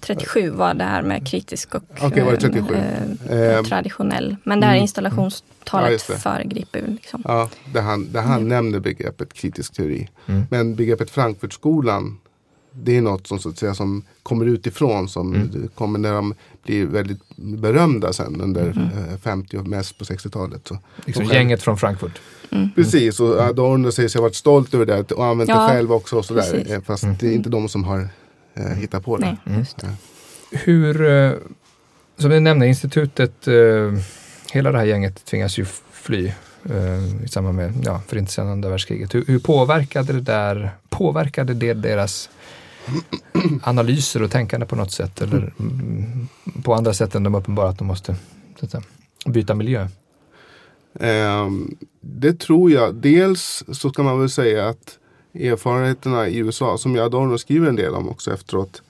37 0.00 0.50
var 0.50 0.74
det 0.74 0.84
här 0.84 1.02
med 1.02 1.26
kritisk 1.28 1.74
och 1.74 1.82
Okej, 2.00 2.22
var 2.22 2.32
det 2.32 2.38
37? 2.40 2.74
eh, 2.74 3.58
Ehm, 3.58 3.64
traditionell. 3.64 4.36
Men 4.44 4.60
det 4.60 4.66
här 4.66 4.72
mm. 4.72 4.78
Ja, 4.78 4.82
installationstalet 4.82 5.92
just 5.92 6.06
det. 6.08 6.18
föregriper 6.18 6.82
liksom. 6.86 7.22
Ja, 7.24 7.48
där 7.72 7.82
han, 7.82 8.12
där 8.12 8.22
han 8.22 8.48
nämner 8.48 8.80
begreppet 8.80 9.32
kritisk 9.32 9.72
teori. 9.72 10.08
Mm. 10.26 10.42
Men 10.50 10.74
begreppet 10.74 11.10
Frankfurtskolan 11.10 12.18
det 12.82 12.96
är 12.96 13.00
något 13.02 13.26
som, 13.26 13.38
så 13.38 13.48
att 13.48 13.58
säga, 13.58 13.74
som 13.74 14.02
kommer 14.22 14.46
utifrån 14.46 15.08
som 15.08 15.34
Mm. 15.34 15.68
kommer 15.74 15.98
när 15.98 16.12
de 16.12 16.34
blir 16.64 16.86
väldigt 16.86 17.20
berömda 17.36 18.12
sen 18.12 18.40
under 18.40 18.62
Mm. 18.70 18.82
eh, 19.12 19.18
50 19.22 19.56
och 19.58 19.66
mest 19.66 19.98
på 19.98 20.04
60-talet. 20.04 20.68
Så. 20.68 20.78
Liksom 21.06 21.24
Och 21.24 21.30
själv- 21.30 21.40
gänget 21.42 21.62
från 21.62 21.76
Frankfurt. 21.78 22.20
Mm. 22.50 22.68
Precis, 22.74 23.20
och 23.20 23.40
Adorno 23.40 23.92
säger 23.92 24.08
sig 24.08 24.18
ha 24.18 24.22
varit 24.22 24.34
stolt 24.34 24.74
över 24.74 24.86
det 24.86 25.12
och 25.12 25.24
använt 25.24 25.48
Ja, 25.50 25.62
det 25.62 25.68
själv 25.68 25.92
också. 25.92 26.16
Och 26.16 26.24
sådär. 26.24 26.42
precis. 26.52 26.70
Eh, 26.72 26.80
Fast 26.82 27.02
Mm. 27.04 27.16
det 27.20 27.26
är 27.28 27.32
inte 27.32 27.48
de 27.50 27.68
som 27.68 27.84
har 27.84 28.08
eh, 28.54 28.66
hittat 28.66 29.04
på 29.04 29.16
det. 29.16 29.24
Nej, 29.26 29.36
Mm. 29.46 29.58
just 29.58 29.76
det. 29.78 29.88
Hur, 30.50 31.06
eh, 31.10 31.32
som 32.18 32.30
ni 32.30 32.40
nämnde, 32.40 32.66
institutet, 32.66 33.48
eh, 33.48 33.54
hela 34.52 34.72
det 34.72 34.78
här 34.78 34.84
gänget 34.84 35.24
tvingas 35.24 35.58
ju 35.58 35.64
fly 35.92 36.26
eh, 36.70 37.24
i 37.24 37.28
samband 37.28 37.56
med 37.56 37.72
ja, 37.84 38.00
förintelsen, 38.08 38.48
andra 38.48 38.68
världskriget. 38.70 39.14
Hur, 39.14 39.24
hur 39.26 39.38
påverkade 39.38 40.12
det 40.12 40.20
där, 40.20 40.70
påverkade 40.88 41.54
det 41.54 41.74
deras 41.74 42.30
analyser 43.62 44.22
och 44.22 44.30
tänkande 44.30 44.66
på 44.66 44.76
något 44.76 44.92
sätt? 44.92 45.20
Eller 45.20 45.52
mm, 45.58 46.28
på 46.62 46.74
andra 46.74 46.94
sätt 46.94 47.14
än 47.14 47.22
de 47.22 47.34
uppenbara 47.34 47.68
att 47.68 47.78
de 47.78 47.86
måste 47.86 48.16
att 48.60 48.84
byta 49.26 49.54
miljö? 49.54 49.88
Ehm, 51.00 51.76
det 52.00 52.40
tror 52.40 52.70
jag. 52.70 52.94
Dels 52.94 53.64
så 53.72 53.90
kan 53.90 54.04
man 54.04 54.20
väl 54.20 54.30
säga 54.30 54.68
att 54.68 54.98
erfarenheterna 55.34 56.28
i 56.28 56.38
USA, 56.38 56.78
som 56.78 56.96
jag 56.96 57.04
Adorno 57.04 57.38
skriver 57.38 57.68
en 57.68 57.76
del 57.76 57.94
om 57.94 58.08
också 58.08 58.32
efteråt, 58.32 58.82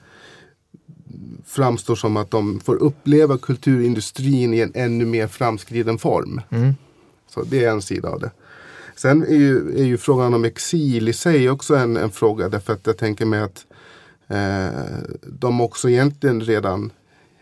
framstår 1.45 1.95
som 1.95 2.17
att 2.17 2.31
de 2.31 2.59
får 2.59 2.75
uppleva 2.75 3.37
kulturindustrin 3.37 4.53
i 4.53 4.59
en 4.59 4.71
ännu 4.75 5.05
mer 5.05 5.27
framskriden 5.27 5.97
form. 5.97 6.41
Mm. 6.49 6.75
Så 7.29 7.43
det 7.43 7.65
är 7.65 7.71
en 7.71 7.81
sida 7.81 8.09
av 8.09 8.19
det. 8.19 8.31
Sen 8.95 9.23
är 9.23 9.35
ju, 9.35 9.79
är 9.79 9.85
ju 9.85 9.97
frågan 9.97 10.33
om 10.33 10.45
exil 10.45 11.09
i 11.09 11.13
sig 11.13 11.49
också 11.49 11.75
en, 11.75 11.97
en 11.97 12.11
fråga 12.11 12.49
därför 12.49 12.73
att 12.73 12.87
jag 12.87 12.97
tänker 12.97 13.25
mig 13.25 13.41
att 13.41 13.65
eh, 14.27 14.69
de 15.23 15.61
också 15.61 15.89
egentligen 15.89 16.41
redan 16.41 16.91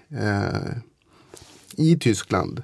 eh, 0.10 0.78
i 1.78 1.98
Tyskland 2.00 2.64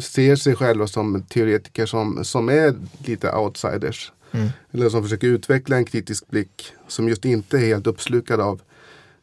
ser 0.00 0.36
sig 0.36 0.56
själva 0.56 0.86
som 0.86 1.22
teoretiker 1.22 1.86
som, 1.86 2.24
som 2.24 2.48
är 2.48 2.74
lite 3.06 3.32
outsiders. 3.32 4.12
Mm. 4.32 4.48
Eller 4.72 4.88
som 4.88 5.02
försöker 5.02 5.26
utveckla 5.26 5.76
en 5.76 5.84
kritisk 5.84 6.28
blick 6.28 6.72
som 6.88 7.08
just 7.08 7.24
inte 7.24 7.56
är 7.56 7.66
helt 7.66 7.86
uppslukad 7.86 8.40
av 8.40 8.60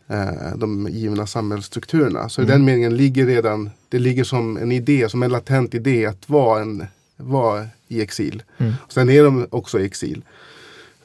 eh, 0.08 0.55
de 0.58 0.88
givna 0.91 1.27
samhällsstrukturerna. 1.27 2.29
Så 2.29 2.41
i 2.41 2.45
den 2.45 2.65
meningen 2.65 2.97
ligger 2.97 3.25
redan, 3.25 3.69
det 3.89 3.99
ligger 3.99 4.23
som 4.23 4.58
en 4.58 4.71
idé, 4.71 5.10
som 5.10 5.23
en 5.23 5.31
latent 5.31 5.73
idé 5.73 6.05
att 6.05 6.29
vara, 6.29 6.62
en, 6.62 6.86
vara 7.17 7.67
i 7.88 8.01
exil. 8.01 8.43
Mm. 8.58 8.73
Sen 8.89 9.10
är 9.10 9.23
de 9.23 9.47
också 9.49 9.79
i 9.79 9.86
exil. 9.86 10.23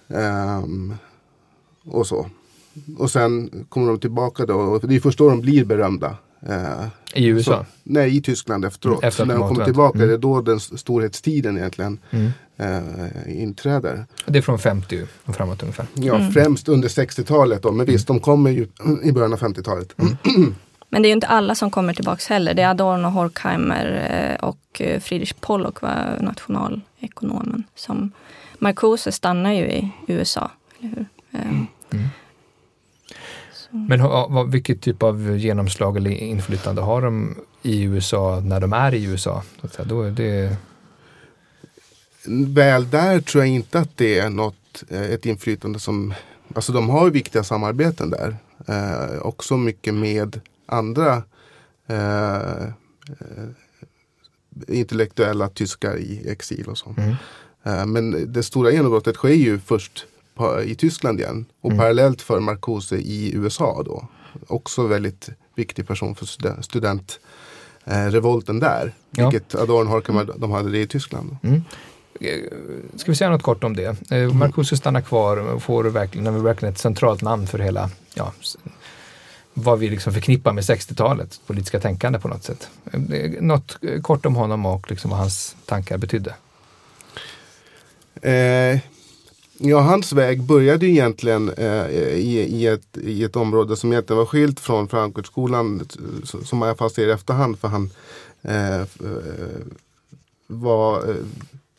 Ehm, 0.09 0.94
och 1.85 2.07
så. 2.07 2.31
Och 2.98 3.11
sen 3.11 3.50
kommer 3.68 3.87
de 3.87 4.00
tillbaka 4.00 4.46
då, 4.46 4.54
och 4.54 4.88
det 4.88 4.96
är 4.96 5.00
först 5.00 5.18
då 5.18 5.28
de 5.28 5.40
blir 5.40 5.64
berömda. 5.64 6.16
Eh, 6.48 6.87
I 7.14 7.26
USA? 7.26 7.52
så, 7.59 7.66
nej, 7.83 8.16
i 8.16 8.22
Tyskland 8.22 8.64
efteråt. 8.64 9.04
Efter 9.04 9.26
när 9.26 9.35
de 9.38 9.48
kommer 9.48 9.64
tillbaka 9.64 9.98
Mm. 9.98 10.09
är 10.09 10.12
det 10.12 10.18
då 10.18 10.40
den 10.40 10.61
storhetstiden 10.61 11.56
egentligen 11.59 11.98
Mm. 12.11 12.30
eh, 12.56 13.42
inträder. 13.42 14.06
Det 14.26 14.38
är 14.38 14.42
från 14.42 14.59
50 14.59 15.02
och 15.24 15.35
framåt 15.35 15.62
ungefär. 15.62 15.87
Ja, 15.94 16.14
Mm. 16.16 16.33
främst 16.33 16.68
under 16.68 16.88
60-talet 16.88 17.62
då. 17.62 17.72
Men 17.72 17.87
visst, 17.87 18.06
de 18.06 18.20
kommer 18.20 18.50
ju 18.50 18.66
i 19.02 19.12
början 19.12 19.33
av 19.33 19.38
50-talet. 19.38 19.94
Men 20.92 21.02
det 21.02 21.06
är 21.06 21.11
ju 21.11 21.14
inte 21.14 21.26
alla 21.26 21.54
som 21.54 21.70
kommer 21.70 21.94
tillbaks 21.94 22.26
heller. 22.26 22.54
Det 22.54 22.62
är 22.62 22.70
Adorno, 22.70 23.09
Horkheimer 23.09 23.87
eh, 24.40 24.48
och 24.48 24.80
eh, 24.80 25.00
Friedrich 25.00 25.33
Pollock 25.40 25.83
var 25.83 26.18
nationalekonomen. 26.20 27.64
Som 27.74 28.12
Marcuse 28.59 29.12
stannar 29.12 29.52
ju 29.52 29.64
i 29.66 29.92
USA. 30.06 30.50
Eller 30.80 30.88
hur? 30.90 31.06
Eh, 31.40 32.00
Mm. 33.72 33.87
Men 33.87 34.00
ha, 34.00 34.28
vad, 34.28 34.50
vilket 34.50 34.80
typ 34.80 35.02
av 35.02 35.37
genomslag 35.37 35.96
eller 35.96 36.11
inflytande 36.11 36.83
har 36.83 37.02
de 37.02 37.37
i 37.62 37.83
USA 37.83 38.40
när 38.40 38.61
de 38.61 38.72
är 38.72 38.94
i 38.94 39.04
USA? 39.04 39.42
Så 39.61 39.66
att 39.66 39.74
säga, 39.74 39.88
då 39.88 40.02
är 40.02 40.11
det, 40.11 40.56
Väl 42.46 42.90
där 42.90 43.20
tror 43.20 43.44
jag 43.44 43.54
inte 43.54 43.78
att 43.78 43.96
det 43.96 44.18
är 44.18 44.30
något, 44.30 44.85
eh, 44.88 45.02
ett 45.02 45.26
inflytande 45.26 45.78
som, 45.78 46.14
alltså 46.54 46.72
de 46.72 46.88
har 46.88 47.04
ju 47.04 47.12
viktiga 47.12 47.44
samarbeten 47.44 48.11
där. 48.11 48.37
Eh, 48.66 49.18
också 49.22 49.56
mycket 49.56 49.94
med 49.94 50.40
andra 50.66 51.22
eh, 51.87 52.64
eh, 52.64 53.48
intellektuella 54.68 55.48
tyskar 55.48 55.96
i 55.96 56.28
exil 56.30 56.66
och 56.68 56.78
så. 56.78 56.94
mm. 56.98 57.14
Eh, 57.62 57.87
Men 57.87 58.33
det 58.33 58.42
stora 58.42 58.70
genombrottet 58.70 59.16
sker 59.16 59.28
ju 59.28 59.59
först 59.59 60.06
på, 60.34 60.62
i 60.62 60.74
Tyskland 60.74 61.20
igen 61.20 61.44
och 61.60 61.70
Mm. 61.70 61.78
parallellt 61.78 62.22
för 62.22 62.40
Marcuse 62.40 62.96
i 62.96 63.32
USA 63.34 63.82
då. 63.86 64.08
Också 64.46 64.86
väldigt 64.86 65.28
viktig 65.54 65.86
person 65.88 66.14
för 66.14 66.26
studen- 66.26 66.62
studentrevolten 66.62 68.60
där. 68.60 68.94
Ja. 69.10 69.28
Vilket 69.30 69.54
Adorno 69.54 69.90
Horkheimer, 69.90 70.30
de 70.36 70.50
hade 70.50 70.70
det 70.70 70.78
i 70.78 70.86
Tyskland. 70.86 71.36
Mm. 71.42 71.62
Eh, 72.20 72.38
Ska 72.96 73.10
vi 73.12 73.16
säga 73.16 73.30
något 73.30 73.42
kort 73.42 73.64
om 73.64 73.76
det? 73.76 74.10
Eh, 74.12 74.32
Marcuse 74.32 74.76
stannar 74.76 75.00
kvar 75.00 75.36
och 75.36 75.62
får 75.62 75.84
verkligen, 75.84 76.24
när 76.24 76.30
vi 76.32 76.40
verkligen 76.40 76.72
ett 76.74 76.80
centralt 76.80 77.22
namn 77.22 77.46
för 77.46 77.58
hela, 77.58 77.90
ja, 78.14 78.32
vad 79.54 79.78
vi 79.78 79.88
liksom 79.88 80.12
förknippar 80.12 80.52
med 80.52 80.64
60-talet, 80.64 81.40
politiska 81.46 81.80
tänkande 81.80 82.18
på 82.18 82.28
något 82.28 82.44
sätt. 82.44 82.68
Eh, 82.92 83.30
Något 83.40 83.78
eh, 83.82 84.00
kort 84.02 84.26
om 84.26 84.34
honom 84.34 84.66
och 84.66 84.90
liksom 84.90 85.10
vad 85.10 85.18
hans 85.20 85.56
tankar 85.66 85.98
betydde. 85.98 86.34
Eh, 88.22 88.78
ja, 89.62 89.81
hans 89.81 90.12
väg 90.12 90.42
började 90.42 90.87
ju 90.87 90.92
egentligen 90.92 91.49
eh, 91.49 91.87
i, 92.14 92.38
i, 92.38 92.66
ett, 92.66 92.96
i 93.03 93.25
ett 93.25 93.37
område 93.37 93.77
som 93.77 93.92
egentligen 93.92 94.18
var 94.18 94.27
skilt 94.27 94.61
från 94.61 94.88
Frankfurtskolan 94.88 95.88
som 96.44 96.62
jag 96.62 96.79
fast 96.79 96.99
i 96.99 97.11
efterhand 97.11 97.59
för 97.59 97.68
han 97.68 97.90
eh, 98.42 98.81
eh, 98.81 98.87
var 100.46 101.09
eh, 101.11 101.14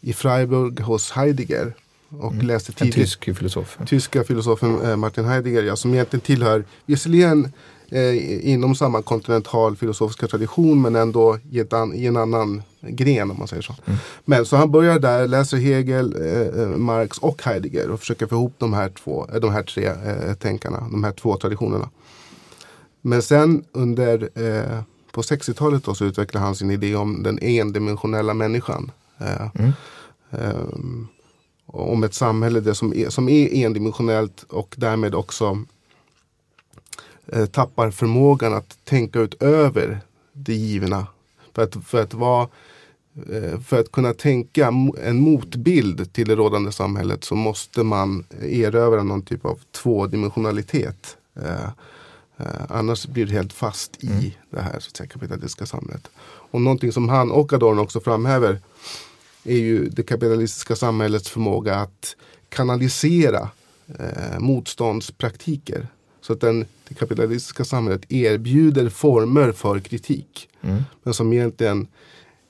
i 0.02 0.13
Freiburg 0.13 0.80
hos 0.80 1.12
Heidegger 1.12 1.74
och 2.20 2.32
Mm. 2.34 2.48
läste 2.48 2.72
En 2.72 2.76
tidigt 2.76 2.94
tysk 2.96 3.38
filosof. 3.38 3.78
tyska 3.88 4.24
filosofen 4.24 4.82
eh, 4.82 4.96
Martin 4.96 5.26
Heidegger, 5.26 5.63
ja, 5.63 5.76
som 5.76 5.94
egentligen 5.94 6.22
tillhör 6.22 6.63
visserligen 6.86 7.52
eh, 7.91 8.49
inom 8.51 8.75
samma 8.75 9.01
kontinental 9.01 9.75
filosofiska 9.75 10.27
tradition 10.27 10.82
men 10.82 10.95
ändå 10.95 11.38
i, 11.51 11.63
an, 11.71 11.93
i 11.93 12.06
en 12.06 12.17
annan 12.17 12.63
gren 12.82 13.32
om 13.32 13.38
man 13.39 13.47
säger 13.47 13.62
så. 13.62 13.75
Mm. 13.86 13.99
Men 14.25 14.45
så 14.45 14.56
han 14.56 14.71
börjar 14.71 14.99
där, 14.99 15.27
läser 15.27 15.58
Hegel, 15.58 16.15
eh, 16.21 16.62
eh, 16.62 16.67
Marx 16.67 17.17
och 17.17 17.43
Heidegger 17.43 17.89
och 17.89 17.99
försöker 17.99 18.27
få 18.27 18.36
ihop 18.36 18.54
de 18.58 18.73
här, 18.73 18.89
två, 18.89 19.27
eh, 19.34 19.39
de 19.39 19.51
här 19.51 19.63
tre 19.63 19.86
eh, 19.86 20.34
tänkarna, 20.34 20.88
de 20.91 21.04
här 21.04 21.12
två 21.12 21.38
traditionerna. 21.38 21.89
Men 23.01 23.21
sen 23.21 23.63
under 23.71 24.30
eh, 24.36 24.82
på 25.12 25.21
60-talet 25.21 25.84
då 25.84 25.95
så 25.95 26.06
utvecklar 26.06 26.41
han 26.41 26.56
sin 26.56 26.71
idé 26.71 26.95
om 26.95 27.23
den 27.23 27.39
endimensionella 27.43 28.34
människan. 28.34 28.91
Eh, 29.17 29.47
Mm. 29.60 29.71
Ehm, 30.32 31.08
om 31.65 32.04
ett 32.04 32.13
samhälle 32.13 32.75
som, 32.75 32.93
är, 32.93 33.10
som 33.10 33.30
är 33.30 33.65
endimensionellt 33.65 34.43
och 34.43 34.75
därmed 34.77 35.15
också 35.15 35.63
eh, 37.32 37.46
tappar 37.46 37.91
förmågan 37.91 38.54
att 38.54 38.78
tänka 38.84 39.20
utöver 39.20 40.00
det 40.34 40.54
givna. 40.54 41.08
För 41.56 41.63
att, 41.63 41.76
för 41.86 42.02
att, 42.02 42.13
vara, 42.13 42.48
eh, 43.30 43.60
för 43.60 43.80
att 43.80 43.91
kunna 43.91 44.13
tänka 44.13 44.67
en 45.04 45.20
motbild 45.20 46.13
till 46.13 46.28
det 46.28 46.36
rådande 46.36 46.72
samhället 46.72 47.24
så 47.24 47.36
måste 47.36 47.84
man 47.84 48.26
erövra 48.41 49.04
någon 49.04 49.22
typ 49.22 49.46
av 49.46 49.60
tvådimensionalitet. 49.72 51.17
Eh, 51.36 51.70
annars 52.70 53.08
blir 53.08 53.26
det 53.26 53.34
helt 53.34 53.54
fast 53.54 54.04
i 54.04 54.08
Mm. 54.08 54.32
det 54.50 54.62
här 54.62 54.80
så 54.80 54.89
att 54.89 54.98
säga, 54.98 55.08
kapitalistiska 55.08 55.65
samhället. 55.65 56.08
Och 56.52 56.62
någonting 56.62 56.91
som 56.91 57.10
han 57.10 57.32
och 57.32 57.54
Adorno 57.54 57.82
också 57.82 58.00
framhäver 58.00 58.60
är 59.44 59.58
ju 59.58 59.89
det 59.89 60.04
kapitalistiska 60.04 60.76
samhällets 60.76 61.30
förmåga 61.30 61.76
att 61.76 62.15
kanalisera 62.50 63.50
eh, 64.00 64.39
motståndspraktiker. 64.39 65.88
Så 66.21 66.34
att 66.34 66.41
den, 66.41 66.65
det 66.88 66.93
kapitalistiska 66.93 67.65
samhället 67.65 68.12
erbjuder 68.12 68.89
former 68.89 69.51
för 69.51 69.79
kritik. 69.79 70.49
Mm. 70.62 70.84
Men 71.03 71.13
som 71.13 71.34
egentligen 71.34 71.88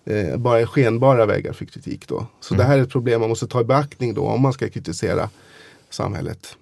eh, 0.06 0.38
bara 0.38 0.60
är 0.60 0.66
skenbara 0.66 1.26
vägar 1.26 1.54
för 1.54 1.66
kritik. 1.66 2.08
Då. 2.08 2.26
Så 2.40 2.54
Mm. 2.54 2.64
det 2.64 2.72
här 2.72 2.78
är 2.78 2.82
ett 2.84 2.90
problem 2.92 3.20
man 3.22 3.30
måste 3.30 3.48
ta 3.48 3.62
i 3.62 3.64
beaktning 3.64 4.14
då 4.14 4.26
om 4.28 4.42
man 4.42 4.54
ska 4.54 4.70
kritisera 4.70 5.30
samhället. 5.90 6.58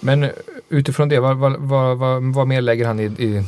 Men 0.00 0.22
eh, 0.22 0.30
utifrån 0.68 1.08
det, 1.08 1.20
vad, 1.20 1.36
vad, 1.36 1.98
vad, 1.98 2.22
vad, 2.34 2.48
mer 2.48 2.60
lägger 2.60 2.86
han 2.86 3.00
i, 3.00 3.04
i 3.04 3.44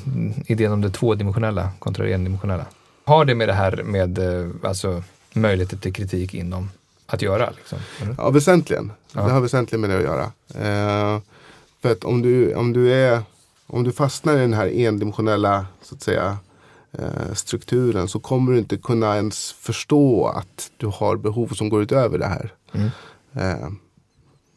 idén 0.47 0.73
om 0.73 0.81
det 0.81 0.91
tvådimensionella 0.91 1.71
kontra 1.79 2.05
det 2.05 2.13
endimensionella? 2.13 2.67
Har 3.05 3.25
det 3.25 3.35
med 3.35 3.49
det 3.49 3.53
här 3.55 3.83
med 3.83 4.19
eh, 4.19 4.51
alltså, 4.63 5.03
möjligheter 5.33 5.77
till 5.77 5.93
kritik 5.93 6.35
inom 6.35 6.71
att 7.07 7.23
göra? 7.23 7.51
Liksom, 7.57 7.79
eller? 8.03 8.15
Ja, 8.19 8.31
väsentligen. 8.31 8.93
Ja. 9.13 9.23
Det 9.23 9.31
har 9.33 9.41
väsentligen 9.41 9.81
med 9.81 9.91
det 9.91 9.97
att 9.97 10.03
göra. 10.03 10.33
Eh, 11.15 11.21
för 11.83 11.93
att 11.93 12.05
om 12.05 12.23
du, 12.23 12.55
om 12.55 12.73
du 12.73 12.93
är 12.93 13.23
om 13.71 13.85
du 13.85 13.93
fastnar 13.93 14.37
i 14.37 14.41
den 14.41 14.53
här 14.53 14.69
endimensionella 14.69 15.67
så 15.83 15.95
att 15.95 16.03
säga, 16.03 16.39
eh, 16.93 17.35
strukturen 17.35 18.09
så 18.09 18.21
kommer 18.21 18.53
du 18.53 18.59
inte 18.59 18.77
kunna 18.77 19.17
ens 19.17 19.53
förstå 19.53 20.27
att 20.27 20.71
du 20.77 20.87
har 20.87 21.17
behov 21.17 21.49
som 21.49 21.69
går 21.69 21.83
utöver 21.83 22.19
det 22.19 22.27
här. 22.27 22.53
Mm. 22.73 22.89
Eh, 23.33 23.69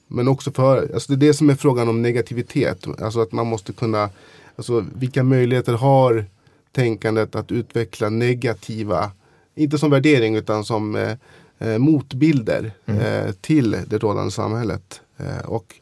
men 0.08 0.28
också 0.28 0.52
för, 0.52 0.94
alltså 0.94 1.14
det 1.14 1.26
är 1.26 1.28
det 1.28 1.34
som 1.34 1.50
är 1.50 1.56
frågan 1.56 1.90
om 1.90 2.02
negativitet. 2.02 3.02
Alltså 3.02 3.22
att 3.22 3.32
man 3.32 3.48
måste 3.48 3.74
kunna, 3.74 4.10
alltså 4.56 4.86
vilka 4.96 5.24
möjligheter 5.24 5.74
har 5.74 6.26
tänkandet 6.72 7.36
att 7.36 7.52
utveckla 7.52 8.10
negativa, 8.10 9.12
inte 9.56 9.78
som 9.78 9.92
värdering 9.92 10.36
utan 10.36 10.66
som 10.66 10.96
eh, 10.96 11.18
eh, 11.60 11.78
motbilder 11.78 12.72
eh, 12.86 13.32
till 13.42 13.72
det 13.88 13.98
rådande 13.98 14.32
samhället. 14.32 15.02
Eh, 15.18 15.46
och 15.46 15.76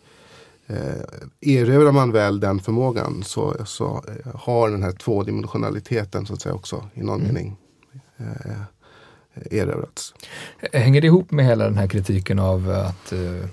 eh, 0.69 1.55
erövrar 1.58 1.91
man 1.91 2.12
väl 2.12 2.39
den 2.39 2.60
förmågan 2.60 3.23
så, 3.23 3.55
så 3.65 4.03
eh, 4.08 4.39
har 4.39 4.69
den 4.69 4.84
här 4.84 4.91
tvådimensionaliteten 4.91 6.25
så 6.25 6.34
att 6.34 6.41
säga 6.41 6.55
också 6.55 6.89
i 6.93 7.03
någon 7.03 7.23
mening 7.23 7.58
eh, 8.17 8.62
erövrats. 9.51 10.13
Hänger 10.73 11.01
det 11.01 11.08
ihop 11.08 11.32
med 11.32 11.45
hela 11.45 11.63
den 11.63 11.77
här 11.77 11.88
kritiken 11.88 12.39
av 12.39 12.69
att 12.69 13.12
eh, 13.12 13.49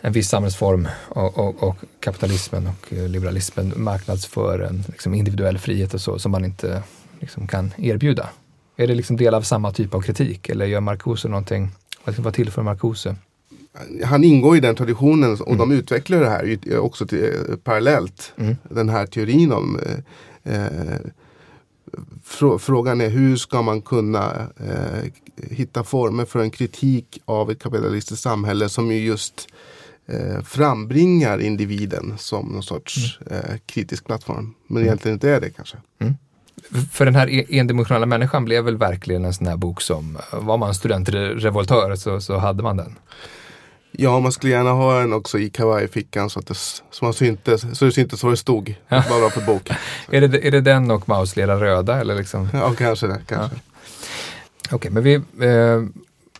en 0.00 0.12
viss 0.12 0.28
samhällsform 0.28 0.88
och, 1.08 1.38
och, 1.38 1.62
och 1.62 1.76
kapitalismen 2.00 2.66
och 2.66 2.92
liberalismen 2.92 3.72
marknadsför 3.76 4.58
en 4.58 4.84
liksom, 4.88 5.14
individuell 5.14 5.58
frihet 5.58 5.94
och 5.94 6.00
så 6.00 6.18
som 6.18 6.32
man 6.32 6.44
inte 6.44 6.82
liksom, 7.20 7.46
kan 7.46 7.72
erbjuda? 7.78 8.28
Är 8.76 8.86
det 8.86 8.94
liksom 8.94 9.16
del 9.16 9.34
av 9.34 9.42
samma 9.42 9.72
typ 9.72 9.94
av 9.94 10.00
kritik 10.00 10.48
eller 10.48 10.66
gör 10.66 10.80
Marcuse 10.80 11.28
någonting, 11.28 11.70
vad, 12.04 12.34
tillför 12.34 12.62
Marcuse? 12.62 13.16
Han 14.04 14.24
ingår 14.24 14.56
i 14.56 14.60
den 14.60 14.74
traditionen 14.74 15.40
och 15.40 15.56
de 15.56 15.72
utvecklar 15.72 16.20
det 16.20 16.28
här 16.28 16.78
också 16.78 17.06
till, 17.06 17.24
eh, 17.24 17.56
parallellt. 17.56 18.32
Mm. 18.36 18.56
Den 18.70 18.88
här 18.88 19.06
teorin 19.06 19.52
om 19.52 19.80
eh, 20.42 20.54
eh, 20.54 21.00
frå, 22.24 22.58
Frågan 22.58 23.00
är 23.00 23.08
hur 23.08 23.36
ska 23.36 23.62
man 23.62 23.82
kunna 23.82 24.48
eh, 24.56 25.10
hitta 25.50 25.84
former 25.84 26.24
för 26.24 26.38
en 26.38 26.50
kritik 26.50 27.22
av 27.24 27.50
ett 27.50 27.62
kapitalistiskt 27.62 28.22
samhälle 28.22 28.68
som 28.68 28.90
ju 28.92 28.98
just 28.98 29.48
eh, 30.06 30.42
frambringar 30.44 31.38
individen 31.38 32.14
som 32.18 32.46
någon 32.48 32.62
sorts 32.62 33.20
eh, 33.30 33.56
kritisk 33.66 34.06
plattform. 34.06 34.54
Men 34.66 34.82
egentligen 34.82 35.16
inte 35.16 35.30
är 35.30 35.40
det 35.40 35.50
kanske. 35.50 35.76
För 36.92 37.04
den 37.04 37.14
här 37.14 37.30
e- 37.30 37.46
endimensionella 37.48 38.06
människan 38.06 38.44
blev 38.44 38.64
väl 38.64 38.76
verkligen 38.76 39.24
en 39.24 39.34
sån 39.34 39.46
här 39.46 39.56
bok 39.56 39.80
som, 39.80 40.18
var 40.32 40.58
man 40.58 40.74
studentrevoltör 40.74 41.96
så, 41.96 42.20
så 42.20 42.36
hade 42.36 42.62
man 42.62 42.76
den. 42.76 42.98
Ja, 43.90 44.20
man 44.20 44.32
skulle 44.32 44.52
gärna 44.52 44.70
ha 44.70 45.00
en 45.00 45.12
också 45.12 45.38
i 45.38 45.50
kavajfickan 45.50 46.30
så 46.30 46.38
att 46.38 46.46
det, 46.46 46.54
så 46.54 47.04
man 47.04 47.12
syntes, 47.12 47.78
så 47.78 47.84
det 47.84 47.92
syntes 47.92 48.22
vad 48.22 48.32
det 48.32 48.36
stod. 48.36 48.74
Ja. 48.88 49.04
Vad 49.10 49.20
var 49.20 49.30
för 49.30 49.40
bok. 49.40 49.70
Är 50.10 50.20
det, 50.20 50.46
är 50.46 50.50
det 50.50 50.60
den 50.60 50.90
och 50.90 51.08
Mausleda 51.08 51.60
röda 51.60 52.00
eller 52.00 52.14
liksom? 52.14 52.48
Ja, 52.52 52.74
kanske 52.78 53.06
det. 53.06 53.20
Kanske. 53.26 53.56
Okej, 54.70 54.90
men 54.90 55.02
vi, 55.02 55.14
eh, 55.14 55.82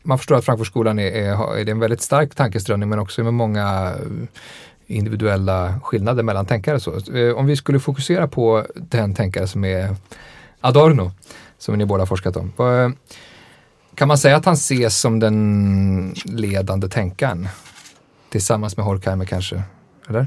man 0.02 0.18
förstår 0.18 0.36
att 0.36 0.44
Frankfurtskolan 0.44 0.98
är, 0.98 1.10
är, 1.12 1.56
är 1.56 1.68
en 1.68 1.78
väldigt 1.78 2.02
stark 2.02 2.34
tankeströmning 2.34 2.88
men 2.88 2.98
också 2.98 3.24
med 3.24 3.34
många 3.34 3.94
eh, 4.00 4.96
individuella 4.96 5.80
skillnader 5.82 6.22
mellan 6.22 6.46
tänkare. 6.46 6.80
Så. 6.80 7.16
Eh, 7.16 7.34
om 7.34 7.46
vi 7.46 7.56
skulle 7.56 7.80
fokusera 7.80 8.28
på 8.28 8.66
den 8.74 9.14
tänkare 9.14 9.46
som 9.46 9.64
är 9.64 9.96
Adorno, 10.60 11.12
som 11.58 11.78
ni 11.78 11.84
båda 11.84 12.06
forskat 12.06 12.36
om. 12.36 12.52
Vad, 12.56 12.92
kan 13.98 14.08
man 14.08 14.18
säga 14.18 14.36
att 14.36 14.44
han 14.44 14.54
ses 14.54 15.00
som 15.00 15.20
den 15.20 16.14
ledande 16.24 16.88
tänkaren? 16.88 17.48
Tillsammans 18.28 18.76
med 18.76 18.86
Horkheimer 18.86 19.24
kanske? 19.24 19.62
Eller? 20.08 20.26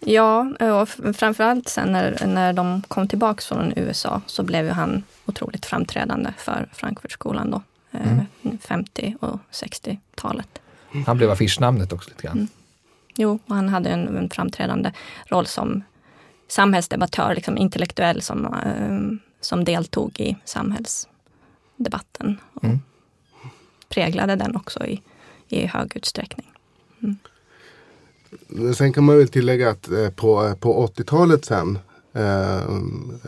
Ja, 0.00 0.46
och 0.82 0.88
framförallt 1.16 1.68
sen 1.68 1.92
när, 1.92 2.26
när 2.26 2.52
de 2.52 2.82
kom 2.88 3.08
tillbaks 3.08 3.46
från 3.46 3.72
USA 3.76 4.20
så 4.26 4.42
blev 4.42 4.64
ju 4.64 4.70
han 4.70 5.02
otroligt 5.26 5.66
framträdande 5.66 6.32
för 6.38 6.68
Frankfurtskolan 6.72 7.50
då. 7.50 7.62
eh, 7.92 8.58
50 8.60 9.16
och 9.20 9.38
60-talet. 9.52 10.48
Han 11.06 11.16
blev 11.16 11.30
affischnamnet 11.30 11.92
också 11.92 12.10
lite 12.10 12.22
grann. 12.22 12.36
Mm. 12.36 12.48
Jo, 13.16 13.38
och 13.46 13.54
han 13.54 13.68
hade 13.68 13.90
en, 13.90 14.16
en 14.16 14.30
framträdande 14.30 14.92
roll 15.26 15.46
som 15.46 15.82
samhällsdebattör, 16.48 17.34
liksom 17.34 17.58
intellektuell 17.58 18.22
som, 18.22 18.44
eh, 18.44 19.18
som 19.40 19.64
deltog 19.64 20.20
i 20.20 20.36
samhällsdebatten. 21.78 22.36
Och 22.54 22.64
Mm. 22.64 22.78
präglade 23.88 24.36
den 24.36 24.56
också 24.56 24.86
i, 24.86 25.02
i 25.48 25.66
hög 25.66 25.96
utsträckning. 25.96 26.46
Men 28.48 28.74
Sen 28.74 28.92
kan 28.92 29.04
man 29.04 29.18
väl 29.18 29.28
tillägga 29.28 29.70
att 29.70 29.88
eh, 29.90 30.10
på, 30.10 30.54
på 30.60 30.86
80-talet 30.86 31.44
sen, 31.44 31.78
eh, 32.14 32.62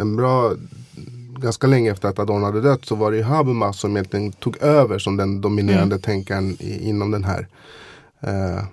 en 0.01 0.17
bra, 0.17 0.53
ganska 1.41 1.67
länge 1.67 1.91
efter 1.93 2.09
att 2.09 2.19
Adorno 2.19 2.45
hade 2.45 2.61
dött 2.61 2.85
så 2.85 2.95
var 2.95 3.11
det 3.11 3.17
ju 3.17 3.23
Habermas 3.23 3.81
som 3.81 3.97
egentligen 3.97 4.33
tog 4.33 4.57
över 4.63 4.99
som 4.99 5.17
den 5.17 5.41
dominerande 5.41 5.99
tänkaren 5.99 6.57
i, 6.61 6.89
inom 6.89 7.11
den 7.11 7.25
här 7.25 7.47
eh, 8.21 8.65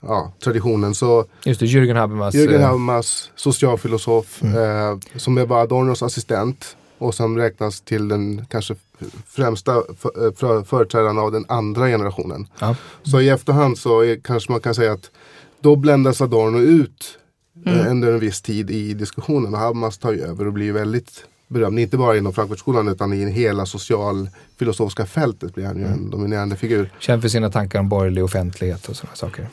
ja, 0.00 0.32
traditionen. 0.44 0.94
Så 0.94 1.24
Just 1.44 1.60
det, 1.60 1.66
Jürgen 1.66 1.96
Habermas. 1.96 2.34
Jürgen 2.34 2.60
eh, 2.60 2.66
Habermas, 2.66 3.30
socialfilosof, 3.36 4.42
eh, 4.42 4.98
som 5.16 5.34
var 5.48 5.60
Adornos 5.62 6.02
assistent 6.02 6.76
och 7.00 7.14
som 7.14 7.36
räknas 7.36 7.80
till 7.80 8.08
den 8.08 8.46
kanske 8.46 8.74
främsta 9.26 9.82
för, 9.98 10.26
eh, 10.26 10.32
för, 10.32 10.64
företrädaren 10.64 11.18
av 11.18 11.32
den 11.32 11.44
andra 11.48 11.86
generationen. 11.86 12.46
Ja. 12.58 12.76
Så 13.02 13.20
i 13.20 13.28
efterhand 13.28 13.78
så 13.78 14.00
är, 14.00 14.16
kanske 14.16 14.52
man 14.52 14.60
kan 14.60 14.74
säga 14.74 14.92
att 14.92 15.10
då 15.60 15.76
bländas 15.76 16.20
Adorno 16.20 16.58
ut 16.58 17.18
eh, 17.66 17.90
under 17.90 18.12
en 18.12 18.18
viss 18.18 18.42
tid 18.42 18.70
i 18.70 18.94
diskussionen 18.94 19.54
och 19.54 19.60
Habermas 19.60 19.98
tar 19.98 20.12
ju 20.12 20.20
över 20.20 20.46
och 20.46 20.52
blir 20.52 20.72
väldigt 20.72 21.24
berömd. 21.48 21.78
Inte 21.78 21.96
bara 21.96 22.16
inom 22.16 22.32
Frankfurtskolan 22.32 22.88
utan 22.88 23.12
i 23.12 23.30
hela 23.30 23.66
socialfilosofiska 23.66 25.06
fältet 25.06 25.54
blir 25.54 25.66
han 25.66 25.76
ju 25.76 25.84
en 25.84 26.10
dominerande 26.10 26.56
figur. 26.56 26.92
Känd 26.98 27.22
för 27.22 27.28
sina 27.28 27.50
tankar 27.50 27.80
om 27.80 27.88
borgerlig 27.88 28.24
offentlighet 28.24 28.88
och 28.88 28.96
sådana 28.96 29.16
saker. 29.16 29.48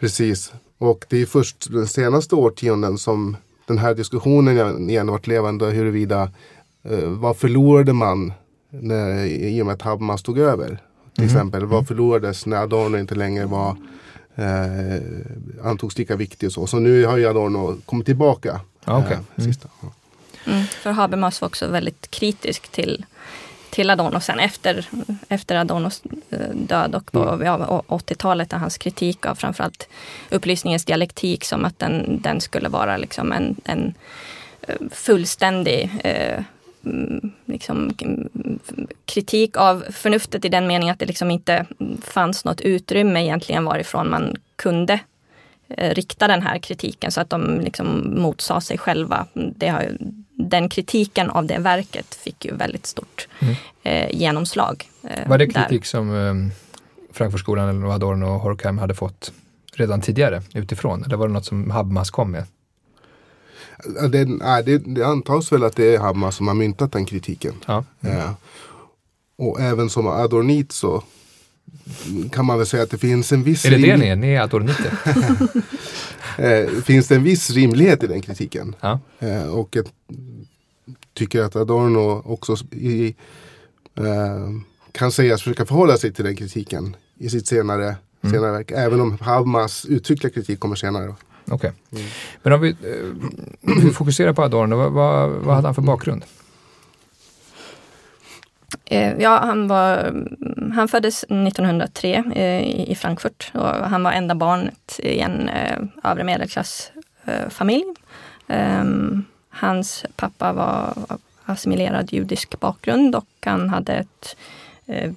Precis. 0.00 0.52
Och 0.78 1.04
det 1.08 1.22
är 1.22 1.26
först 1.26 1.70
den 1.70 1.86
senaste 1.86 2.34
årtionden 2.34 2.98
som 2.98 3.36
den 3.66 3.78
här 3.78 3.94
diskussionen 3.94 4.90
igen 4.90 5.06
varit 5.06 5.26
levande 5.26 5.66
huruvida 5.66 6.30
vad 7.06 7.36
förlorade 7.36 7.92
man 7.92 8.32
när, 8.70 9.24
i 9.24 9.62
och 9.62 9.66
med 9.66 9.72
att 9.72 9.82
Habermas 9.82 10.22
tog 10.22 10.38
över? 10.38 10.78
Till 11.14 11.24
exempel, 11.24 11.64
vad 11.66 11.86
förlorades 11.88 12.46
när 12.46 12.56
Adorno 12.56 12.98
inte 12.98 13.14
längre 13.14 13.46
var 13.46 13.76
eh, 14.34 15.00
antogs 15.64 15.98
lika 15.98 16.16
viktig 16.16 16.46
och 16.46 16.52
så. 16.52 16.66
Så 16.66 16.78
nu 16.78 17.04
har 17.04 17.16
ju 17.16 17.26
Adorno 17.26 17.76
kommit 17.86 18.06
tillbaka. 18.06 18.60
Ja, 18.84 18.98
okej. 18.98 19.18
eh, 19.36 19.44
sista. 19.44 19.68
Ja. 19.82 19.88
Mm, 20.52 20.64
för 20.66 20.90
Habermas 20.90 21.40
var 21.40 21.48
också 21.48 21.68
väldigt 21.68 22.10
kritisk 22.10 22.68
till, 22.68 23.04
till 23.70 23.90
Adorno 23.90 24.20
sen 24.20 24.38
efter, 24.38 24.88
efter 25.28 25.56
Adornos 25.56 26.02
eh, 26.30 26.38
död 26.54 26.94
och 26.94 27.12
på 27.12 27.40
ja, 27.44 27.66
å- 27.88 27.96
80-talet 27.98 28.52
är 28.52 28.56
hans 28.58 28.78
kritik 28.78 29.26
av 29.26 29.34
framförallt 29.34 29.88
upplysningens 30.30 30.84
dialektik 30.84 31.44
som 31.44 31.64
att 31.64 31.78
den, 31.78 32.20
den 32.22 32.40
skulle 32.40 32.68
vara 32.68 32.96
liksom 32.96 33.32
en, 33.32 33.56
en 33.64 33.94
eh, 34.62 34.74
fullständig 34.92 35.90
eh, 36.04 36.32
mm, 36.34 36.44
liksom, 37.46 37.90
mm, 38.02 38.28
kritik 39.04 39.56
av 39.56 39.84
förnuftet 39.90 40.44
i 40.44 40.48
den 40.48 40.66
meningen 40.66 40.92
att 40.92 40.98
det 40.98 41.06
liksom 41.06 41.30
inte 41.30 41.66
fanns 42.02 42.44
något 42.44 42.60
utrymme 42.60 43.22
egentligen 43.22 43.64
varifrån 43.64 44.10
man 44.10 44.36
kunde 44.56 45.00
eh, 45.68 45.94
rikta 45.94 46.28
den 46.28 46.42
här 46.42 46.58
kritiken 46.58 47.12
så 47.12 47.20
att 47.20 47.30
de 47.30 47.60
liksom 47.60 48.14
motsade 48.20 48.60
sig 48.60 48.78
själva. 48.78 49.26
Har, 49.60 49.96
den 50.36 50.68
kritiken 50.68 51.30
av 51.30 51.46
det 51.46 51.58
verket 51.58 52.14
fick 52.14 52.44
ju 52.44 52.56
väldigt 52.56 52.86
stort 52.86 53.28
eh, 53.82 54.10
genomslag. 54.10 54.88
Eh, 55.02 55.28
Var 55.28 55.38
det 55.38 55.46
där. 55.46 55.62
kritik 55.62 55.84
som 55.86 56.16
eh, 56.16 56.54
Frankfurtskolan 57.12 57.68
eller 57.68 57.94
Adorno 57.94 58.26
och 58.26 58.40
Horkheim 58.40 58.78
hade 58.78 58.94
fått 58.94 59.32
redan 59.74 60.00
tidigare 60.00 60.42
utifrån? 60.54 61.04
Eller 61.04 61.16
var 61.16 61.28
det 61.28 61.34
något 61.34 61.46
som 61.46 61.70
Habermas 61.70 62.10
kom 62.10 62.30
med? 62.30 62.44
Det, 64.10 64.24
nej, 64.24 64.62
det, 64.64 64.78
det 64.78 65.06
antas 65.06 65.52
väl 65.52 65.64
att 65.64 65.76
det 65.76 65.94
är 65.94 65.98
Habermas 65.98 66.36
som 66.36 66.48
har 66.48 66.54
myntat 66.54 66.92
den 66.92 67.04
kritiken. 67.04 67.54
Ja. 67.66 67.84
Eh, 68.00 68.30
och 69.38 69.60
även 69.60 69.90
som 69.90 70.06
adornit 70.06 70.72
så 70.72 71.02
kan 72.32 72.44
man 72.44 72.58
väl 72.58 72.66
säga 72.66 72.82
att 72.82 72.90
det 72.90 72.98
finns 72.98 73.32
en 73.32 73.42
viss 73.42 73.64
Är 73.64 73.70
det 73.70 73.76
det 73.76 73.96
ni 73.96 74.06
är? 74.06 74.16
Ni 74.16 74.32
är 74.32 74.40
adorniter? 74.40 74.92
eh, 76.38 76.82
finns 76.82 77.08
det 77.08 77.14
en 77.14 77.22
viss 77.22 77.50
rimlighet 77.50 78.02
i 78.02 78.06
den 78.06 78.22
kritiken. 78.22 78.74
Ja. 78.80 79.00
Eh, 79.18 79.48
och 79.48 79.76
jag 79.76 79.86
tycker 81.14 81.42
att 81.42 81.56
Adorno 81.56 82.22
också 82.24 82.56
i, 82.70 83.14
eh, 83.94 84.50
kan 84.92 85.12
sägas 85.12 85.42
försöka 85.42 85.66
förhålla 85.66 85.96
sig 85.96 86.12
till 86.12 86.24
den 86.24 86.36
kritiken 86.36 86.96
i 87.18 87.30
sitt 87.30 87.46
senare, 87.46 87.96
senare 88.22 88.52
verk. 88.52 88.70
Även 88.70 89.00
om 89.00 89.18
Habermas 89.20 89.84
uttryckliga 89.84 90.32
kritik 90.32 90.60
kommer 90.60 90.76
senare. 90.76 91.14
Okej. 91.50 91.72
Men 92.42 92.52
om 92.52 92.60
vi, 92.60 92.70
eh, 92.70 93.76
vi 93.84 93.90
fokuserar 93.90 94.32
på 94.32 94.42
Adorno, 94.42 94.76
vad, 94.76 94.92
vad, 94.92 95.30
vad 95.30 95.54
hade 95.54 95.68
han 95.68 95.74
för 95.74 95.82
bakgrund? 95.82 96.24
Eh, 98.84 99.12
Ja, 99.18 99.38
han, 99.38 99.68
var, 99.68 100.14
han 100.74 100.88
föddes 100.88 101.24
1903 101.24 102.24
eh, 102.34 102.90
i 102.90 102.94
Frankfurt 102.94 103.50
och 103.54 103.68
han 103.68 104.02
var 104.02 104.12
enda 104.12 104.34
barnet 104.34 105.00
i 105.02 105.18
en 105.18 105.48
eh, 105.48 105.78
övre 106.04 106.24
medelklassfamilj 106.24 107.44
eh, 107.44 107.48
familj. 107.48 107.84
Um, 108.48 109.24
hans 109.48 110.04
pappa 110.16 110.52
var 110.52 110.94
assimilerad 111.44 112.12
judisk 112.12 112.60
bakgrund 112.60 113.14
och 113.14 113.26
han 113.40 113.70
hade 113.70 113.92
ett 113.92 114.36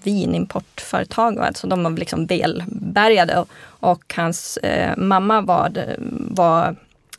vinimportföretag. 0.03 1.39
Alltså 1.39 1.67
de 1.67 1.83
var 1.83 1.91
liksom 1.91 2.25
välbärgade. 2.25 3.45
Och, 3.79 4.13
hans 4.15 4.57
eh, 4.57 4.97
mamma 4.97 5.41
var, 5.41 5.95
var 6.31 6.75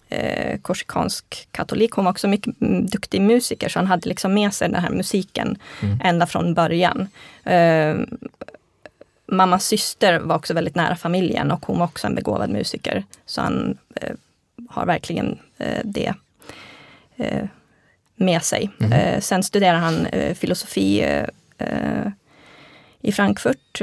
eh, 0.09 0.59
korsikansk 0.59 1.49
katolik. 1.51 1.93
Hon 1.93 2.05
var 2.05 2.13
också 2.13 2.29
mycket 2.29 2.61
mm, 2.61 2.87
duktig 2.87 3.21
musiker 3.21 3.69
så 3.69 3.79
han 3.79 3.87
hade 3.87 4.09
liksom 4.09 4.35
med 4.35 4.55
sig 4.55 4.69
den 4.69 4.83
här 4.83 4.91
musiken 4.91 5.59
mm. 5.83 6.01
ända 6.05 6.27
från 6.27 6.55
början. 6.55 7.09
Eh, 7.45 7.95
mammas 9.27 9.67
syster 9.67 10.19
var 10.19 10.37
också 10.37 10.55
väldigt 10.55 10.75
nära 10.75 10.97
familjen 10.97 11.51
och 11.51 11.67
hon 11.67 11.79
var 11.79 11.87
också 11.87 12.07
en 12.07 12.15
begåvad 12.15 12.51
musiker. 12.51 13.05
Så 13.27 13.41
han 13.41 13.79
eh, 13.95 14.15
har 14.69 14.87
verkligen 14.87 15.39
eh, 15.59 15.81
det 15.85 16.15
eh, 17.17 17.45
med 18.17 18.43
sig. 18.43 18.71
Mm. 18.81 19.21
sen 19.21 19.43
studerar 19.43 19.79
han 19.79 20.07
eh, 20.07 20.35
filosofi 20.35 21.05
i 23.03 23.13
Frankfurt 23.13 23.83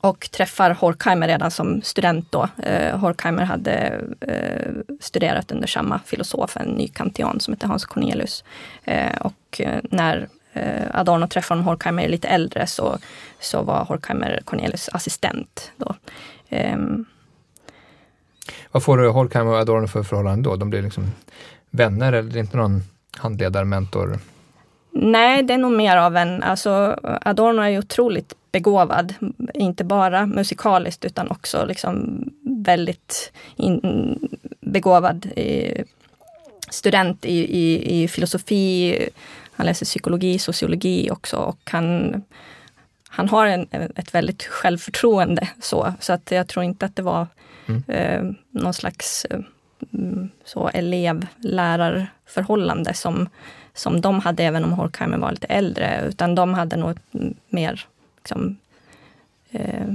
och 0.00 0.30
träffar 0.30 0.70
Horkheimer 0.70 1.28
redan 1.28 1.50
som 1.50 1.82
student 1.82 2.32
då. 2.32 2.48
Eh, 2.62 2.98
Horkheimer 2.98 3.44
hade 3.44 4.00
eh, 4.20 4.72
studerat 5.00 5.52
under 5.52 5.66
samma 5.66 6.00
filosof, 6.06 6.56
en 6.56 6.68
ny 6.68 6.88
kantian 6.88 7.40
som 7.40 7.54
hette 7.54 7.66
Hans 7.66 7.84
Cornelius. 7.84 8.44
Eh, 8.84 9.16
och 9.20 9.60
när 9.82 10.28
Adorno 10.92 11.28
träffar 11.28 11.54
honom, 11.54 11.66
Horkheimer 11.66 12.02
är 12.02 12.08
lite 12.08 12.28
äldre, 12.28 12.66
så, 12.66 12.98
så 13.40 13.62
var 13.62 13.84
Horkheimer 13.84 14.40
Cornelius 14.44 14.88
assistent. 14.92 15.72
Då. 15.76 15.94
Ehm. 16.48 17.04
Vad 18.70 18.82
får 18.82 18.98
du 18.98 19.08
Horkheimer 19.08 19.52
och 19.52 19.58
Adorno 19.58 19.86
för 19.86 20.02
förhållande 20.02 20.48
då? 20.48 20.56
De 20.56 20.70
blir 20.70 20.82
liksom 20.82 21.06
vänner 21.70 22.12
eller 22.12 22.36
inte 22.36 22.56
någon 22.56 22.82
handledare, 23.16 23.64
mentor? 23.64 24.18
Nej, 24.90 25.42
det 25.42 25.54
är 25.54 25.58
nog 25.58 25.72
mer 25.72 25.96
av 25.96 26.16
en, 26.16 26.42
alltså 26.42 26.98
Adorno 27.22 27.62
är 27.62 27.78
otroligt 27.78 28.34
begåvad. 28.52 29.14
Inte 29.54 29.84
bara 29.84 30.26
musikaliskt 30.26 31.04
utan 31.04 31.30
också 31.30 31.64
liksom 31.64 32.24
väldigt 32.42 33.32
in, 33.56 34.28
begåvad 34.60 35.26
i, 35.26 35.84
student 36.70 37.24
i, 37.24 37.58
i, 37.58 38.02
i, 38.02 38.08
filosofi. 38.08 39.08
Han 39.52 39.66
läser 39.66 39.86
psykologi, 39.86 40.38
sociologi 40.38 41.10
också 41.10 41.36
och 41.36 41.70
han, 41.70 42.22
han 43.08 43.28
har 43.28 43.46
en, 43.46 43.66
ett 43.96 44.14
väldigt 44.14 44.42
självförtroende. 44.42 45.48
Så, 45.60 45.94
så 46.00 46.12
att 46.12 46.30
jag 46.30 46.48
tror 46.48 46.64
inte 46.64 46.86
att 46.86 46.96
det 46.96 47.02
var 47.02 47.26
mm. 47.66 47.82
eh, 47.88 48.22
någon 48.50 48.74
slags 48.74 49.24
eh, 49.24 49.40
så 50.44 50.70
elev-lärarförhållande 50.74 52.94
som, 52.94 53.28
som 53.74 54.00
de 54.00 54.20
hade 54.20 54.44
även 54.44 54.64
om 54.64 54.72
Horkheimer 54.72 55.18
var 55.18 55.30
lite 55.30 55.46
äldre. 55.46 56.04
Utan 56.08 56.34
de 56.34 56.54
hade 56.54 56.76
nog 56.76 56.98
mer 57.48 57.86
liksom, 58.22 58.56
eh, 59.50 59.86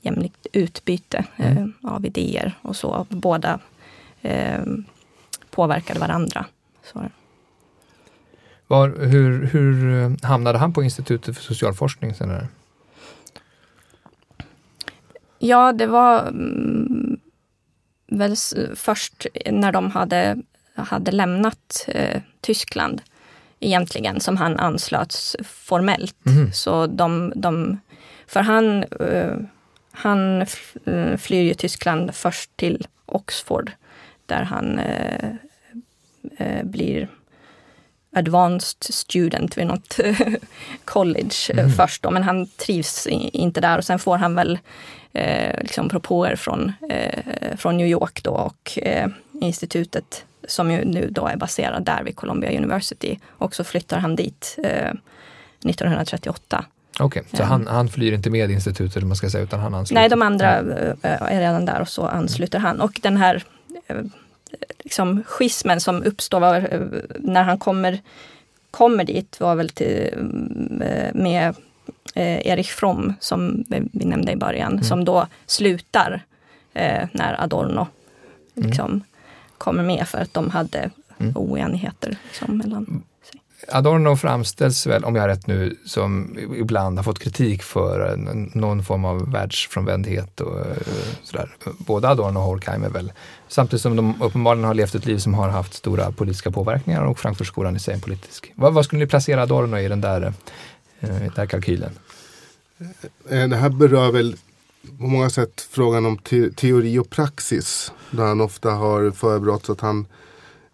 jämlikt 0.00 0.46
utbyte 0.52 1.24
eh, 1.36 1.56
mm. 1.56 1.72
av 1.82 2.06
idéer 2.06 2.58
och 2.62 2.76
så. 2.76 3.06
Båda 3.10 3.60
eh, 4.22 4.62
påverkade 5.50 6.00
varandra. 6.00 6.46
Så. 6.82 7.10
Var, 8.66 8.88
hur, 8.88 9.46
hur 9.46 10.26
hamnade 10.26 10.58
han 10.58 10.72
på 10.72 10.82
Institutet 10.82 11.36
för 11.36 11.44
socialforskning 11.44 12.14
senare? 12.14 12.48
Ja, 15.38 15.72
det 15.72 15.86
var 15.86 16.20
mm, 16.20 17.20
väl 18.06 18.36
först 18.74 19.26
när 19.50 19.72
de 19.72 19.90
hade, 19.90 20.36
hade 20.74 21.12
lämnat 21.12 21.84
eh, 21.88 22.22
Tyskland 22.40 23.02
egentligen 23.64 24.20
som 24.20 24.36
han 24.36 24.56
anslöts 24.56 25.36
formellt. 25.44 26.16
Mm. 26.26 26.52
Så 26.52 26.86
de, 26.86 27.32
de, 27.36 27.80
för 28.26 28.40
han, 28.40 28.84
uh, 28.84 29.36
han 29.90 30.46
eh, 30.84 31.16
flyr 31.16 31.42
ju 31.42 31.54
Tyskland 31.54 32.14
först 32.14 32.56
till 32.56 32.86
Oxford 33.06 33.72
där 34.26 34.42
han 34.42 34.78
uh, 34.78 35.30
uh, 36.40 36.64
blir 36.64 37.08
advanced 38.16 38.94
student 38.94 39.58
vid 39.58 39.66
något 39.66 40.00
college 40.84 41.34
mm. 41.52 41.70
först 41.70 42.02
då, 42.02 42.10
men 42.10 42.22
han 42.22 42.46
trivs 42.46 43.06
inte 43.06 43.60
där 43.60 43.78
och 43.78 43.84
sen 43.84 43.98
får 43.98 44.16
han 44.16 44.34
väl 44.34 44.58
eh, 45.12 45.60
liksom 45.60 45.88
propåer 45.88 46.36
från, 46.36 46.72
eh, 46.90 47.56
från 47.56 47.76
New 47.76 47.86
York 47.86 48.22
då 48.22 48.30
och 48.30 48.78
eh, 48.82 49.08
institutet 49.40 50.24
som 50.48 50.70
ju 50.70 50.84
nu 50.84 51.08
då 51.10 51.26
är 51.26 51.36
baserad 51.36 51.84
där 51.84 52.02
vid 52.02 52.16
Columbia 52.16 52.58
University. 52.58 53.18
Och 53.28 53.54
så 53.54 53.64
flyttar 53.64 53.98
han 53.98 54.16
dit 54.16 54.58
eh, 54.64 54.92
1938. 55.64 56.64
Okej, 57.00 57.20
okay, 57.20 57.22
så 57.36 57.42
ja. 57.42 57.46
han, 57.46 57.66
han 57.66 57.88
flyr 57.88 58.12
inte 58.12 58.30
med 58.30 58.50
institutet 58.50 59.02
man 59.02 59.16
ska 59.16 59.30
säga, 59.30 59.44
utan 59.44 59.60
han 59.60 59.74
ansluter? 59.74 60.00
Nej, 60.00 60.08
de 60.08 60.22
andra 60.22 60.56
mm. 60.56 60.96
är 61.02 61.40
redan 61.40 61.64
där 61.64 61.80
och 61.80 61.88
så 61.88 62.06
ansluter 62.06 62.58
han. 62.58 62.80
Och 62.80 63.00
den 63.02 63.16
här 63.16 63.44
eh, 63.86 63.96
liksom, 64.78 65.22
schismen 65.26 65.80
som 65.80 66.02
uppstår 66.02 66.74
eh, 66.74 66.80
när 67.18 67.42
han 67.42 67.58
kommer, 67.58 68.00
kommer 68.70 69.04
dit 69.04 69.40
var 69.40 69.54
väl 69.54 69.68
till, 69.68 70.10
med 71.14 71.54
eh, 72.14 72.46
Erich 72.46 72.70
Fromm 72.70 73.14
som 73.20 73.64
vi 73.68 74.04
nämnde 74.04 74.32
i 74.32 74.36
början, 74.36 74.72
mm. 74.72 74.84
som 74.84 75.04
då 75.04 75.26
slutar 75.46 76.24
eh, 76.74 77.08
när 77.12 77.42
Adorno 77.42 77.86
mm. 78.56 78.68
liksom, 78.68 78.90
mm 78.90 79.02
kommer 79.64 79.82
med 79.82 80.08
för 80.08 80.18
att 80.18 80.34
de 80.34 80.50
hade 80.50 80.90
mm. 81.18 81.32
oenigheter 81.36 82.16
liksom, 82.28 82.58
mellan 82.58 83.02
sig. 83.30 83.40
Adorno 83.68 84.16
framställs 84.16 84.86
väl, 84.86 85.04
om 85.04 85.14
jag 85.14 85.22
har 85.22 85.28
rätt 85.28 85.46
nu, 85.46 85.76
som 85.86 86.38
ibland 86.56 86.98
har 86.98 87.02
fått 87.02 87.18
kritik 87.18 87.62
för 87.62 88.16
någon 88.58 88.84
form 88.84 89.04
av 89.04 89.32
världsfrånvändhet 89.32 90.40
och 90.40 90.58
eh, 90.58 90.76
sådär. 91.22 91.56
Både 91.78 92.08
Adorno 92.08 92.38
och 92.38 92.44
Horkheimer 92.44 92.88
väl. 92.88 93.12
Samtidigt 93.48 93.82
som 93.82 93.96
de 93.96 94.22
uppenbarligen 94.22 94.64
har 94.64 94.74
levt 94.74 94.94
ett 94.94 95.06
liv 95.06 95.18
som 95.18 95.34
har 95.34 95.48
haft 95.48 95.74
stora 95.74 96.12
politiska 96.12 96.50
påverkningar 96.50 97.04
och 97.04 97.18
Frankfurtskolan 97.18 97.76
i 97.76 97.78
sig 97.78 97.94
en 97.94 98.00
politisk. 98.00 98.52
Vad, 98.54 98.74
vad 98.74 98.84
skulle 98.84 99.00
ni 99.00 99.06
placera 99.06 99.42
Adorno 99.42 99.78
i 99.78 99.88
den 99.88 100.00
där, 100.00 100.22
eh, 101.00 101.08
den 101.08 101.32
där 101.34 101.46
kalkylen? 101.46 101.98
Eh, 103.30 103.48
det 103.48 103.56
här 103.56 103.68
berör 103.68 104.12
väl 104.12 104.36
på 104.98 105.04
många 105.04 105.30
sätt 105.30 105.68
frågan 105.70 106.06
om 106.06 106.18
te 106.18 106.50
teori 106.50 106.98
och 106.98 107.10
praxis. 107.10 107.92
Där 108.10 108.24
han 108.24 108.40
ofta 108.40 108.70
har 108.70 109.10
förebrått 109.10 109.70
att 109.70 109.80
han 109.80 110.06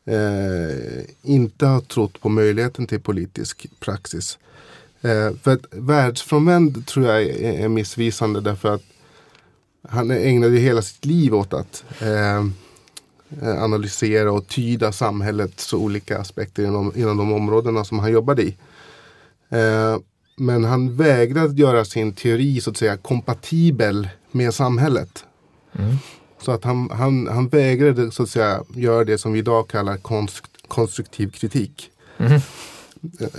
eh, 0.05 1.05
inte 1.23 1.67
har 1.67 1.81
trott 1.81 2.21
på 2.21 2.29
möjligheten 2.29 2.87
till 2.87 3.01
politisk 3.01 3.67
praxis. 3.81 4.39
Eh, 5.01 5.31
för 5.43 5.53
att 5.53 5.67
världsfrånvänd 5.71 6.87
tror 6.87 7.07
jag 7.07 7.23
är, 7.23 7.65
är 7.65 7.69
missvisande 7.69 8.41
därför 8.41 8.75
att 8.75 8.83
han 9.89 10.11
ägnade 10.11 10.57
hela 10.57 10.83
sitt 10.83 11.05
liv 11.05 11.35
åt 11.35 11.53
att 11.53 11.85
eh, 12.01 12.39
eh, 13.43 13.63
analysera 13.63 14.33
och 14.33 14.47
tyda 14.47 14.93
samhällets 14.93 15.73
olika 15.73 16.19
aspekter 16.19 16.63
inom, 16.65 16.93
inom 16.97 17.17
de 17.17 17.33
områdena 17.33 17.85
som 17.85 17.99
han 17.99 18.13
jobbade 18.13 18.43
i. 18.43 18.57
Eh, 19.49 19.99
men 20.41 20.64
han 20.64 20.97
vägrade 20.97 21.61
göra 21.61 21.84
sin 21.84 22.12
teori 22.12 22.61
så 22.61 22.70
att 22.70 22.76
säga 22.76 22.97
kompatibel 22.97 24.09
med 24.30 24.55
samhället. 24.55 25.24
Mm. 25.78 25.97
Så 26.43 26.53
att 26.53 26.64
han, 26.64 26.91
han, 26.91 27.28
han 27.28 27.49
vägrade 27.49 28.11
så 28.11 28.22
att 28.22 28.28
säga 28.28 28.62
göra 28.74 29.05
det 29.05 29.18
som 29.18 29.32
vi 29.32 29.38
idag 29.38 29.68
kallar 29.68 29.99
konstruktiv 30.68 31.30
kritik. 31.30 31.91
Mm. 32.18 32.41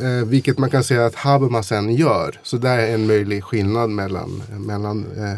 Eh, 0.01 0.27
vilket 0.27 0.57
man 0.57 0.69
kan 0.69 0.83
säga 0.83 1.05
att 1.05 1.15
Habermas 1.15 1.67
sen 1.67 1.95
gör. 1.95 2.39
Så 2.43 2.57
det 2.57 2.69
är 2.69 2.93
en 2.93 3.07
möjlig 3.07 3.43
skillnad 3.43 3.89
mellan, 3.89 4.43
mellan 4.57 5.05
eh, 5.17 5.37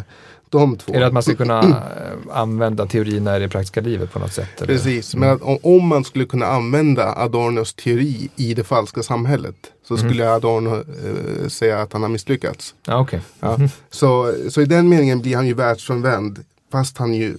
de 0.57 0.77
två. 0.77 0.93
Är 0.93 0.99
det 0.99 1.07
att 1.07 1.13
man 1.13 1.23
ska 1.23 1.35
kunna 1.35 1.59
eh, 1.63 2.37
använda 2.37 2.85
teorierna 2.85 3.37
i 3.37 3.39
det 3.39 3.49
praktiska 3.49 3.81
livet 3.81 4.11
på 4.13 4.19
något 4.19 4.33
sätt? 4.33 4.61
Eller? 4.61 4.67
Precis, 4.67 5.13
mm. 5.13 5.27
men 5.27 5.35
att, 5.35 5.59
om 5.63 5.87
man 5.87 6.03
skulle 6.03 6.25
kunna 6.25 6.45
använda 6.45 7.15
Adornos 7.15 7.73
teori 7.73 8.29
i 8.35 8.53
det 8.53 8.63
falska 8.63 9.03
samhället 9.03 9.55
så 9.87 9.95
mm. 9.95 10.09
skulle 10.09 10.29
Adorno 10.29 10.75
eh, 10.75 11.47
säga 11.47 11.81
att 11.81 11.93
han 11.93 12.01
har 12.01 12.09
misslyckats. 12.09 12.75
Ah, 12.87 12.99
okay. 12.99 13.19
ja. 13.39 13.55
Mm. 13.55 13.69
så, 13.89 14.33
så 14.49 14.61
i 14.61 14.65
den 14.65 14.89
meningen 14.89 15.21
blir 15.21 15.35
han 15.35 15.47
ju 15.47 15.53
världsfrånvänd 15.53 16.45
fast 16.71 16.97
han 16.97 17.13
ju 17.13 17.37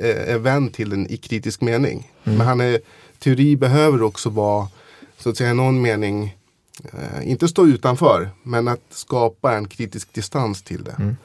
är, 0.00 0.34
är 0.34 0.38
vän 0.38 0.68
till 0.68 0.90
den 0.90 1.06
i 1.10 1.16
kritisk 1.16 1.60
mening. 1.60 2.12
Mm. 2.24 2.38
Men 2.38 2.46
han 2.46 2.60
är, 2.60 2.80
teori 3.18 3.56
behöver 3.56 4.02
också 4.02 4.30
vara 4.30 4.68
så 5.18 5.30
att 5.30 5.36
säga 5.36 5.50
i 5.50 5.54
någon 5.54 5.82
mening 5.82 6.36
eh, 6.92 7.30
inte 7.30 7.48
stå 7.48 7.66
utanför 7.66 8.30
men 8.42 8.68
att 8.68 8.80
skapa 8.90 9.56
en 9.56 9.68
kritisk 9.68 10.12
distans 10.12 10.62
till 10.62 10.84
det. 10.84 10.96
Mm. 10.98 11.16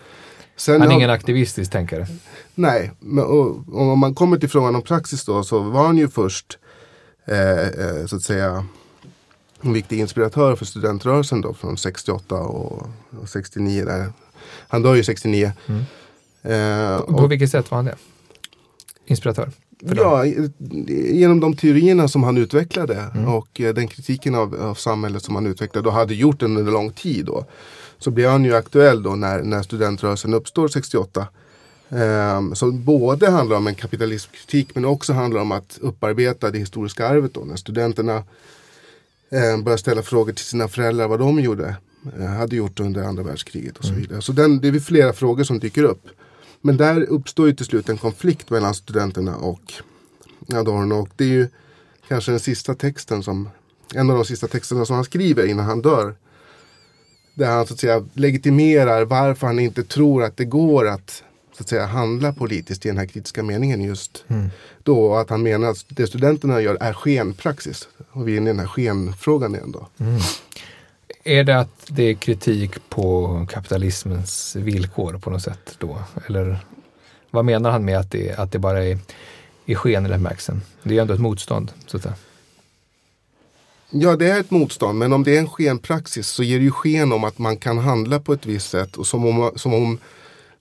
Sen 0.62 0.82
han 0.82 0.92
är 0.92 0.96
ingen 0.96 1.10
aktivistisk 1.10 1.72
tänkare? 1.72 2.08
Nej, 2.56 2.92
men, 3.00 3.24
och, 3.24 3.48
och 3.68 3.82
om 3.82 4.00
man 4.00 4.16
kommer 4.16 4.38
till 4.38 4.50
frågan 4.50 4.76
om 4.76 4.82
praxis 4.82 5.26
då 5.26 5.44
så 5.44 5.60
var 5.60 5.86
han 5.86 5.98
ju 5.98 6.08
först 6.08 6.58
eh, 7.26 7.68
eh, 7.68 8.06
så 8.06 8.16
att 8.16 8.22
säga 8.22 8.66
en 9.62 9.74
viktig 9.74 10.00
inspiratör 10.00 10.56
för 10.56 10.66
studentrörelsen 10.66 11.42
då 11.42 11.54
från 11.54 11.78
68 11.78 12.36
och, 12.36 12.88
och 13.22 13.30
69. 13.30 13.86
Där. 13.86 14.14
Han 14.68 14.82
dör 14.82 14.96
ju 14.96 15.04
69. 15.04 15.52
Mm. 15.68 15.82
Eh, 16.42 17.00
på, 17.00 17.14
på 17.14 17.28
vilket 17.28 17.52
sätt 17.52 17.72
var 17.72 17.76
han 17.76 17.86
det? 17.86 17.96
Inspiratör? 19.06 19.52
Ja, 19.80 20.26
genom 20.88 21.40
de 21.40 21.56
teorierna 21.56 22.08
som 22.08 22.24
han 22.24 22.38
utvecklade 22.38 23.06
mm. 23.16 23.28
och 23.28 23.62
eh, 23.62 23.74
den 23.74 23.88
kritiken 23.88 24.36
av, 24.36 24.56
av 24.62 24.76
samhället 24.76 25.24
som 25.24 25.36
han 25.36 25.48
utvecklade 25.48 25.90
och 25.90 25.96
hade 25.96 26.14
gjort 26.14 26.42
under 26.42 26.64
lång 26.64 26.92
tid. 26.92 27.26
Då, 27.26 27.46
så 28.02 28.12
blev 28.12 28.30
han 28.30 28.46
ju 28.46 28.56
aktuell 28.56 29.04
då 29.04 29.16
när, 29.16 29.42
när 29.42 29.64
studentrörelsen 29.64 30.34
uppstår 30.34 30.68
68. 30.68 31.28
Um, 31.90 32.00
ehm, 32.00 32.56
så 32.56 32.72
både 32.72 33.30
handlar 33.30 33.58
om 33.58 33.68
en 33.68 33.76
kapitalismkritik 33.76 34.76
men 34.76 34.86
också 34.86 35.14
handlar 35.14 35.42
om 35.42 35.52
att 35.52 35.78
upparbeta 35.82 36.52
det 36.52 36.60
historiska 36.60 37.08
arvet 37.08 37.34
då 37.34 37.42
när 37.42 37.56
studenterna 37.56 38.24
um, 39.30 39.64
börjar 39.64 39.78
ställa 39.78 40.02
frågor 40.02 40.34
till 40.34 40.46
sina 40.46 40.68
föräldrar 40.68 41.08
vad 41.08 41.20
de 41.20 41.40
gjorde, 41.40 41.76
uh, 42.20 42.26
hade 42.26 42.56
gjort 42.56 42.80
under 42.80 43.04
andra 43.04 43.24
världskriget 43.24 43.78
och 43.78 43.84
så 43.84 43.90
mm. 43.90 44.02
vidare. 44.02 44.22
Så 44.22 44.32
den, 44.32 44.60
det 44.60 44.68
är 44.68 44.80
flera 44.80 45.14
frågor 45.14 45.44
som 45.44 45.60
dyker 45.60 45.84
upp. 45.84 46.08
Men 46.62 46.78
där 46.78 47.02
uppstår 47.02 47.48
ju 47.48 47.54
till 47.54 47.66
slut 47.66 47.90
en 47.90 47.98
konflikt 47.98 48.50
mellan 48.50 48.74
studenterna 48.74 49.36
och 49.36 49.74
Adorno. 50.54 50.96
Och 50.96 51.10
det 51.16 51.24
är 51.24 51.30
ju 51.30 51.48
kanske 52.08 52.32
den 52.32 52.40
sista 52.40 52.76
texten 52.76 53.24
som, 53.24 53.50
en 53.94 54.10
av 54.10 54.16
de 54.16 54.26
sista 54.26 54.48
texterna 54.48 54.86
som 54.86 54.96
han 54.96 55.06
skriver 55.06 55.46
innan 55.46 55.66
han 55.66 55.82
dör. 55.82 56.16
Där 57.34 57.52
han 57.52 57.68
så 57.68 57.74
att 57.74 57.80
säga 57.80 58.06
legitimerar 58.14 59.06
varför 59.06 59.48
han 59.48 59.60
inte 59.60 59.84
tror 59.84 60.24
att 60.24 60.38
det 60.38 60.46
går 60.46 60.88
att 60.88 61.24
så 61.58 61.64
att 61.64 61.70
säga 61.70 61.86
handla 61.86 62.34
politiskt 62.34 62.86
i 62.86 62.90
den 62.90 62.98
här 62.98 63.06
kritiska 63.06 63.44
meningen 63.44 63.82
just 63.82 64.24
mm. 64.28 64.50
då. 64.84 65.16
Att 65.16 65.30
han 65.30 65.44
menar 65.44 65.70
att 65.70 65.86
det 65.88 66.08
studenterna 66.08 66.62
gör 66.62 66.78
är 66.80 66.94
skenpraxis. 66.94 67.88
Och 68.12 68.28
vi 68.28 68.34
är 68.34 68.38
inne 68.38 68.50
i 68.50 68.54
den 68.54 68.60
här 68.60 68.68
skenfrågan 68.68 69.56
igen 69.56 69.72
då. 69.72 69.88
Mm. 69.98 70.20
Är 71.24 71.44
det 71.44 71.60
att 71.60 71.86
det 71.88 72.04
är 72.04 72.14
kritik 72.14 72.90
på 72.90 73.46
kapitalismens 73.50 74.56
villkor 74.56 75.18
på 75.18 75.30
något 75.30 75.44
sätt 75.44 75.76
då? 75.80 75.98
Eller 76.28 76.60
vad 77.32 77.46
menar 77.46 77.72
han 77.72 77.86
med 77.86 77.98
att 77.98 78.12
det, 78.12 78.34
att 78.40 78.52
det 78.52 78.60
bara 78.60 78.84
är, 78.84 79.00
är 79.66 79.76
sken 79.76 80.06
i 80.06 80.10
den 80.10 80.24
bemärkelsen? 80.24 80.62
Det 80.84 80.90
är 80.90 80.94
ju 80.94 81.00
ändå 81.00 81.14
ett 81.14 81.20
motstånd, 81.20 81.72
så 81.88 81.98
att 81.98 82.04
säga. 82.04 82.16
Ja, 83.94 84.16
det 84.16 84.30
är 84.30 84.40
ett 84.40 84.52
motstånd, 84.52 85.00
men 85.00 85.14
om 85.14 85.24
det 85.24 85.36
är 85.36 85.40
en 85.40 85.50
skenpraxis 85.50 86.28
så 86.28 86.44
ger 86.44 86.58
det 86.58 86.64
ju 86.64 86.72
sken 86.72 87.12
om 87.12 87.24
att 87.24 87.38
man 87.38 87.58
kan 87.58 87.78
handla 87.78 88.20
på 88.20 88.34
ett 88.34 88.46
visst 88.46 88.70
sätt 88.70 88.98
och 88.98 89.08
som 89.08 89.26
om, 89.26 89.52
som 89.56 89.74
om, 89.74 90.00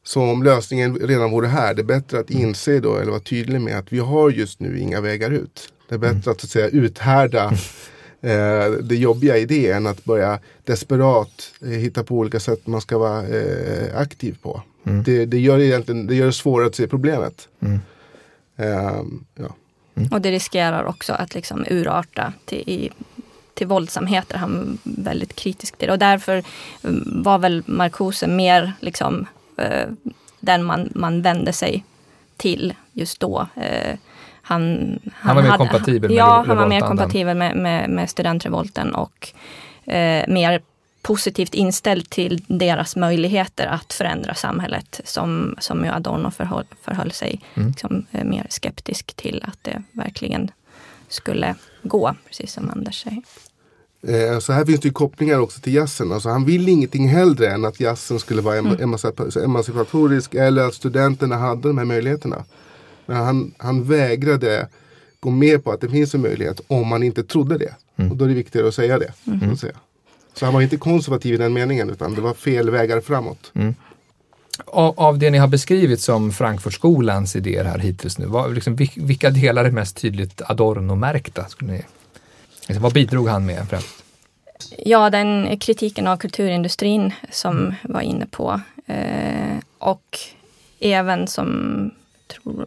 som 0.02 0.28
om 0.28 0.42
lösningen 0.42 0.96
redan 0.96 1.30
vore 1.30 1.46
här. 1.46 1.74
Det 1.74 1.82
är 1.82 1.84
bättre 1.84 2.18
att 2.18 2.30
inse 2.30 2.80
då, 2.80 2.96
eller 2.96 3.10
vara 3.10 3.20
tydlig 3.20 3.60
med 3.60 3.78
att 3.78 3.92
vi 3.92 3.98
har 3.98 4.30
just 4.30 4.60
nu 4.60 4.78
inga 4.78 5.00
vägar 5.00 5.30
ut. 5.30 5.72
Det 5.88 5.94
är 5.94 5.98
bättre 5.98 6.12
mm. 6.12 6.32
att, 6.32 6.40
så 6.40 6.46
att 6.46 6.50
säga 6.50 6.68
uthärda 6.68 7.44
eh, 8.20 8.70
det 8.82 8.96
jobbiga 8.96 9.36
i 9.36 9.44
det 9.44 9.70
än 9.70 9.86
att 9.86 10.04
börja 10.04 10.38
desperat 10.64 11.52
eh, 11.62 11.68
hitta 11.68 12.04
på 12.04 12.14
olika 12.14 12.40
sätt 12.40 12.66
man 12.66 12.80
ska 12.80 12.98
vara 12.98 13.26
eh, 13.26 14.00
aktiv 14.00 14.36
på. 14.42 14.62
Mm. 14.86 15.02
Det, 15.02 15.26
det, 15.26 15.38
gör 15.38 15.58
egentligen, 15.58 16.06
det 16.06 16.14
gör 16.14 16.26
det 16.26 16.32
svårare 16.32 16.66
att 16.66 16.74
se 16.74 16.86
problemet. 16.86 17.48
Mm. 17.60 17.78
Ehm, 18.56 19.24
ja. 19.34 19.56
Mm. 19.94 20.12
Och 20.12 20.20
det 20.20 20.30
riskerar 20.30 20.84
också 20.84 21.12
att 21.12 21.34
liksom 21.34 21.64
urarta 21.70 22.32
till, 22.44 22.58
i, 22.58 22.90
till 23.60 23.66
våldsamheter. 23.66 24.38
Han 24.38 24.78
är 24.84 25.02
väldigt 25.02 25.36
kritisk 25.36 25.76
till 25.76 25.88
det. 25.88 25.92
Och 25.92 25.98
därför 25.98 26.42
mm, 26.84 27.22
var 27.22 27.38
väl 27.38 27.62
Marcuse 27.66 28.26
mer 28.26 28.72
liksom, 28.80 29.26
eh, 29.56 29.88
den 30.40 30.64
man, 30.64 30.88
man 30.94 31.22
vände 31.22 31.52
sig 31.52 31.84
till 32.36 32.74
just 32.92 33.20
då. 33.20 33.46
Eh, 33.54 33.96
han, 34.42 34.62
han, 35.04 35.12
han 35.12 35.36
var 35.36 35.42
mer 35.42 35.50
hade, 35.50 35.58
kompatibel 35.58 36.10
med 36.10 36.18
Ja, 36.18 36.44
han 36.46 36.56
var 36.56 36.68
mer 36.68 36.80
kompatibel 36.80 37.36
med, 37.36 37.56
med, 37.56 37.90
med 37.90 38.10
studentrevolten 38.10 38.94
och 38.94 39.28
eh, 39.84 40.24
mer 40.28 40.62
positivt 41.02 41.54
inställd 41.54 42.10
till 42.10 42.44
deras 42.46 42.96
möjligheter 42.96 43.66
att 43.66 43.92
förändra 43.92 44.34
samhället 44.34 45.00
som, 45.04 45.56
som 45.58 45.84
ju 45.84 45.90
Adorno 45.90 46.30
förhöll, 46.30 46.66
förhöll 46.82 47.12
sig 47.12 47.40
mm. 47.54 47.68
liksom, 47.68 48.06
eh, 48.10 48.24
mer 48.24 48.46
skeptisk 48.50 49.14
till 49.16 49.44
att 49.48 49.58
det 49.62 49.82
verkligen 49.92 50.50
skulle 51.08 51.54
gå, 51.82 52.14
precis 52.26 52.52
som 52.52 52.70
Anders 52.70 53.02
säger. 53.02 53.22
Eh, 54.08 54.38
så 54.38 54.52
här 54.52 54.64
finns 54.64 54.80
det 54.80 54.90
kopplingar 54.90 55.38
också 55.38 55.60
till 55.60 55.74
jazzen. 55.74 56.12
Alltså 56.12 56.28
han 56.28 56.44
vill 56.44 56.68
ingenting 56.68 57.08
hellre 57.08 57.50
än 57.50 57.64
att 57.64 57.80
jazzen 57.80 58.18
skulle 58.18 58.42
vara 58.42 58.58
mm. 58.58 58.94
emancipatorisk 59.44 60.34
eller 60.34 60.62
att 60.64 60.74
studenterna 60.74 61.36
hade 61.36 61.68
de 61.68 61.78
här 61.78 61.84
möjligheterna. 61.84 62.44
Men 63.06 63.16
han, 63.16 63.54
han 63.58 63.84
vägrade 63.84 64.68
gå 65.20 65.30
med 65.30 65.64
på 65.64 65.72
att 65.72 65.80
det 65.80 65.88
finns 65.88 66.14
en 66.14 66.20
möjlighet 66.20 66.60
om 66.66 66.88
man 66.88 67.02
inte 67.02 67.24
trodde 67.24 67.58
det. 67.58 67.74
Mm. 67.96 68.10
Och 68.10 68.16
då 68.16 68.24
är 68.24 68.28
det 68.28 68.34
viktigare 68.34 68.68
att 68.68 68.74
säga 68.74 68.98
det. 68.98 69.12
Mm. 69.26 69.52
Att 69.52 69.60
säga. 69.60 69.76
Så 70.34 70.44
han 70.44 70.54
var 70.54 70.60
inte 70.60 70.76
konservativ 70.76 71.34
i 71.34 71.36
den 71.36 71.52
meningen 71.52 71.90
utan 71.90 72.14
det 72.14 72.20
var 72.20 72.34
fel 72.34 72.70
vägar 72.70 73.00
framåt. 73.00 73.52
Mm. 73.54 73.74
Av, 74.66 75.18
det 75.18 75.30
ni 75.30 75.38
har 75.38 75.48
beskrivit 75.48 76.00
som 76.00 76.32
Frankfurtskolans 76.32 77.36
idéer 77.36 77.64
här 77.64 77.78
hittills 77.78 78.18
nu, 78.18 78.26
vad, 78.26 78.54
liksom, 78.54 78.76
vilka 78.96 79.30
delar 79.30 79.64
är 79.64 79.70
mest 79.70 79.96
tydligt 79.96 80.42
Adorno-märkta? 80.42 81.46
Liksom, 82.70 82.82
vad 82.82 82.92
bidrog 82.92 83.28
han 83.28 83.46
med 83.46 83.68
främst? 83.68 84.04
Ja, 84.78 85.10
den 85.10 85.58
kritiken 85.58 86.06
av 86.06 86.16
kulturindustrin 86.16 87.12
som 87.30 87.58
mm. 87.58 87.74
var 87.82 88.00
inne 88.00 88.26
på. 88.26 88.60
Eh, 88.86 89.58
och 89.78 90.18
även 90.80 91.26
som 91.26 91.90
tror, 92.26 92.66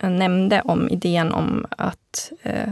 jag 0.00 0.12
nämnde 0.12 0.60
om 0.60 0.88
idén 0.88 1.32
om 1.32 1.66
att 1.70 2.32
eh, 2.42 2.68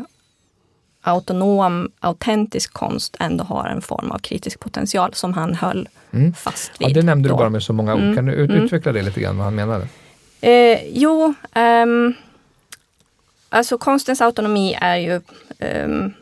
autonom, 1.00 1.90
autentisk 2.00 2.72
konst 2.72 3.16
ändå 3.20 3.44
har 3.44 3.68
en 3.68 3.82
form 3.82 4.10
av 4.10 4.18
kritisk 4.18 4.60
potential 4.60 5.14
som 5.14 5.32
han 5.32 5.54
höll 5.54 5.88
mm. 6.10 6.34
fast 6.34 6.80
vid. 6.80 6.88
Ja, 6.88 6.94
det 6.94 7.02
nämnde 7.02 7.28
då. 7.28 7.34
du 7.34 7.38
bara 7.38 7.50
med 7.50 7.62
så 7.62 7.72
många 7.72 7.94
ord. 7.94 8.02
Mm. 8.02 8.16
Kan 8.16 8.26
du 8.26 8.32
ut 8.32 8.50
mm. 8.50 8.62
utveckla 8.62 8.92
det 8.92 9.02
lite 9.02 9.20
grann, 9.20 9.36
vad 9.36 9.44
han 9.44 9.54
menade? 9.54 9.88
Eh, 10.40 10.78
jo, 10.88 11.34
um, 11.84 12.14
alltså 13.48 13.78
konstens 13.78 14.20
autonomi 14.20 14.78
är 14.80 14.96
ju 14.96 15.20
um, 15.58 16.14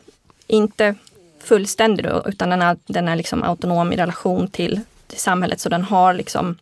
inte 0.53 0.95
fullständig 1.39 2.05
då, 2.05 2.23
utan 2.25 2.49
den 2.49 2.61
är, 2.61 2.77
den 2.85 3.07
är 3.07 3.15
liksom 3.15 3.43
autonom 3.43 3.93
i 3.93 3.95
relation 3.95 4.47
till, 4.47 4.79
till 5.07 5.19
samhället. 5.19 5.59
Så 5.59 5.69
den 5.69 5.83
har 5.83 6.13
liksom 6.13 6.57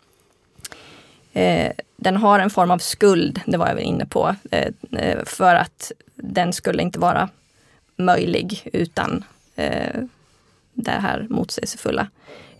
eh, 1.34 1.72
den 1.96 2.18
har 2.18 2.40
en 2.40 2.50
form 2.50 2.72
av 2.72 2.78
skuld, 2.78 3.42
det 3.46 3.58
var 3.58 3.68
jag 3.68 3.76
väl 3.76 3.84
inne 3.84 4.06
på, 4.06 4.36
eh, 4.52 4.68
eh 4.92 5.24
för 5.26 5.56
att 5.56 5.92
den 6.16 6.54
skulle 6.54 6.82
inte 6.82 7.00
vara 7.00 7.30
möjlig 7.96 8.70
utan 8.74 9.24
eh, 9.56 10.02
det 10.74 10.92
här 10.92 11.28
motsägelsefulla 11.30 12.08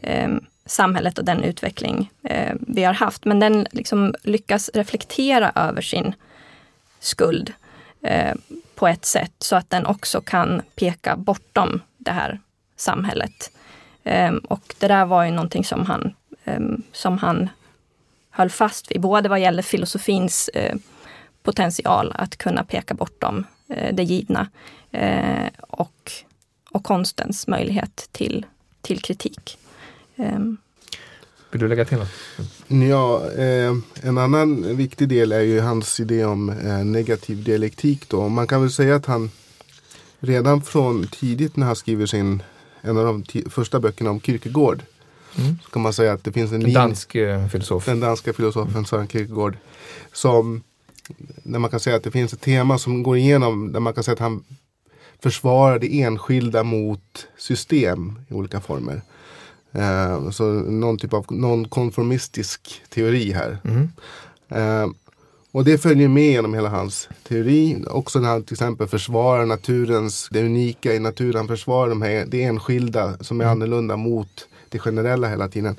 eh, 0.02 0.30
samhället 0.66 1.18
och 1.18 1.26
den 1.26 1.44
utveckling 1.44 2.12
eh, 2.24 2.56
vi 2.60 2.84
har 2.84 2.94
haft. 2.94 3.26
Men 3.26 3.40
den 3.40 3.68
liksom 3.72 4.16
lyckas 4.24 4.70
reflektera 4.74 5.52
över 5.56 5.82
sin 5.82 6.14
skuld 7.00 7.54
på 8.82 8.88
ett 8.88 9.06
sätt 9.06 9.34
så 9.40 9.56
att 9.56 9.70
den 9.70 9.86
också 9.86 10.22
kan 10.22 10.62
peka 10.76 11.16
bortom 11.16 11.82
det 11.98 12.12
här 12.12 12.40
samhället. 12.76 13.52
Ehm, 14.04 14.38
och 14.38 14.76
det 14.80 14.88
där 14.88 15.06
var 15.06 15.24
ju 15.24 15.32
någonting 15.32 15.64
som 15.64 15.86
han, 15.86 16.14
ehm, 16.46 16.84
som 16.92 17.18
han 17.18 17.50
höll 18.30 18.50
fast 18.50 18.92
vid, 18.92 19.02
både 19.02 19.30
vad 19.30 19.40
gäller 19.40 19.64
filosofins 19.64 20.48
eh, 20.54 20.76
potential 21.44 22.12
att 22.16 22.38
kunna 22.38 22.64
peka 22.64 22.94
bortom 22.94 23.46
eh, 23.70 23.96
det 23.96 24.04
givna 24.04 24.48
eh, 24.92 25.50
och, 25.60 26.12
och 26.72 26.84
konstens 26.84 27.48
möjlighet 27.48 28.10
till, 28.12 28.46
till 28.82 29.02
kritik. 29.02 29.58
Ehm, 30.16 30.58
vill 31.52 31.62
du 31.62 31.68
lägga 31.68 31.86
till 31.86 31.98
något? 31.98 32.10
Ja, 32.90 33.32
eh, 33.32 33.76
en 34.02 34.18
annan 34.18 34.78
viktig 34.78 35.08
del 35.08 35.32
är 35.32 35.42
ju 35.42 35.60
hans 35.60 36.00
idé 36.00 36.26
om 36.26 36.50
eh, 36.50 36.86
negativ 36.86 37.44
dialektik. 37.44 38.10
Då. 38.10 38.30
Man 38.30 38.48
kan 38.48 38.62
väl 38.62 38.72
säga 38.72 38.96
att 38.96 39.06
han 39.06 39.32
redan 40.20 40.62
från 40.62 41.08
tidigt 41.08 41.56
när 41.56 41.66
han 41.66 41.76
skriver 41.76 42.06
sin, 42.06 42.44
en 42.82 42.98
av 42.98 43.06
de 43.06 43.50
första 43.50 43.80
böckerna 43.80 44.10
om 44.10 44.22
Kierkegaard 44.22 44.84
Mm. 45.38 45.60
Så 45.64 45.70
kan 45.70 45.82
man 45.82 45.94
säga 45.94 46.14
att 46.14 46.24
det 46.24 46.32
finns 46.32 46.52
en 46.52 46.60
linje. 46.60 46.76
Dansk 46.76 47.16
eh, 47.16 47.48
filosof. 47.48 47.86
Den 47.86 48.00
danska 48.00 48.34
filosofen 48.34 48.86
Søren 48.86 49.08
Kierkegaard. 49.08 49.58
Som, 50.14 50.64
när 51.44 51.60
man 51.60 51.70
kan 51.70 51.80
säga 51.80 51.96
att 51.96 52.04
det 52.04 52.12
finns 52.12 52.34
ett 52.34 52.42
tema 52.42 52.78
som 52.78 53.04
går 53.04 53.18
igenom, 53.18 53.72
där 53.72 53.80
man 53.80 53.94
kan 53.94 54.04
säga 54.04 54.14
att 54.14 54.20
han 54.20 54.44
försvarar 55.20 55.80
det 55.80 56.02
enskilda 56.02 56.64
mot 56.64 57.28
system 57.38 58.20
i 58.30 58.34
olika 58.34 58.62
former. 58.62 59.02
Eh, 59.72 60.30
så 60.30 60.44
någon 60.54 60.98
typ 60.98 61.14
av 61.14 61.26
nonkonformistisk 61.30 62.82
teori 62.90 63.32
här. 63.32 63.58
Mm. 63.64 63.90
Eh, 64.50 64.90
och 65.52 65.64
det 65.66 65.78
följer 65.78 66.08
med 66.08 66.32
genom 66.32 66.54
hela 66.54 66.70
hans 66.70 67.10
teori. 67.28 67.84
Också 67.88 68.20
när 68.20 68.30
han 68.30 68.44
till 68.44 68.54
exempel 68.54 68.88
försvarar 68.88 69.46
naturens, 69.46 70.28
det 70.32 70.44
unika 70.44 70.94
i 70.94 71.00
naturen. 71.00 71.48
Försvarar 71.48 71.90
de 71.90 72.02
här, 72.02 72.26
det 72.28 72.44
enskilda 72.44 73.18
som 73.22 73.42
är 73.42 73.46
mm. 73.46 73.52
annorlunda 73.52 73.98
mot 73.98 74.48
det 74.70 74.80
generella 74.80 75.28
hela 75.28 75.48
tiden. 75.48 75.76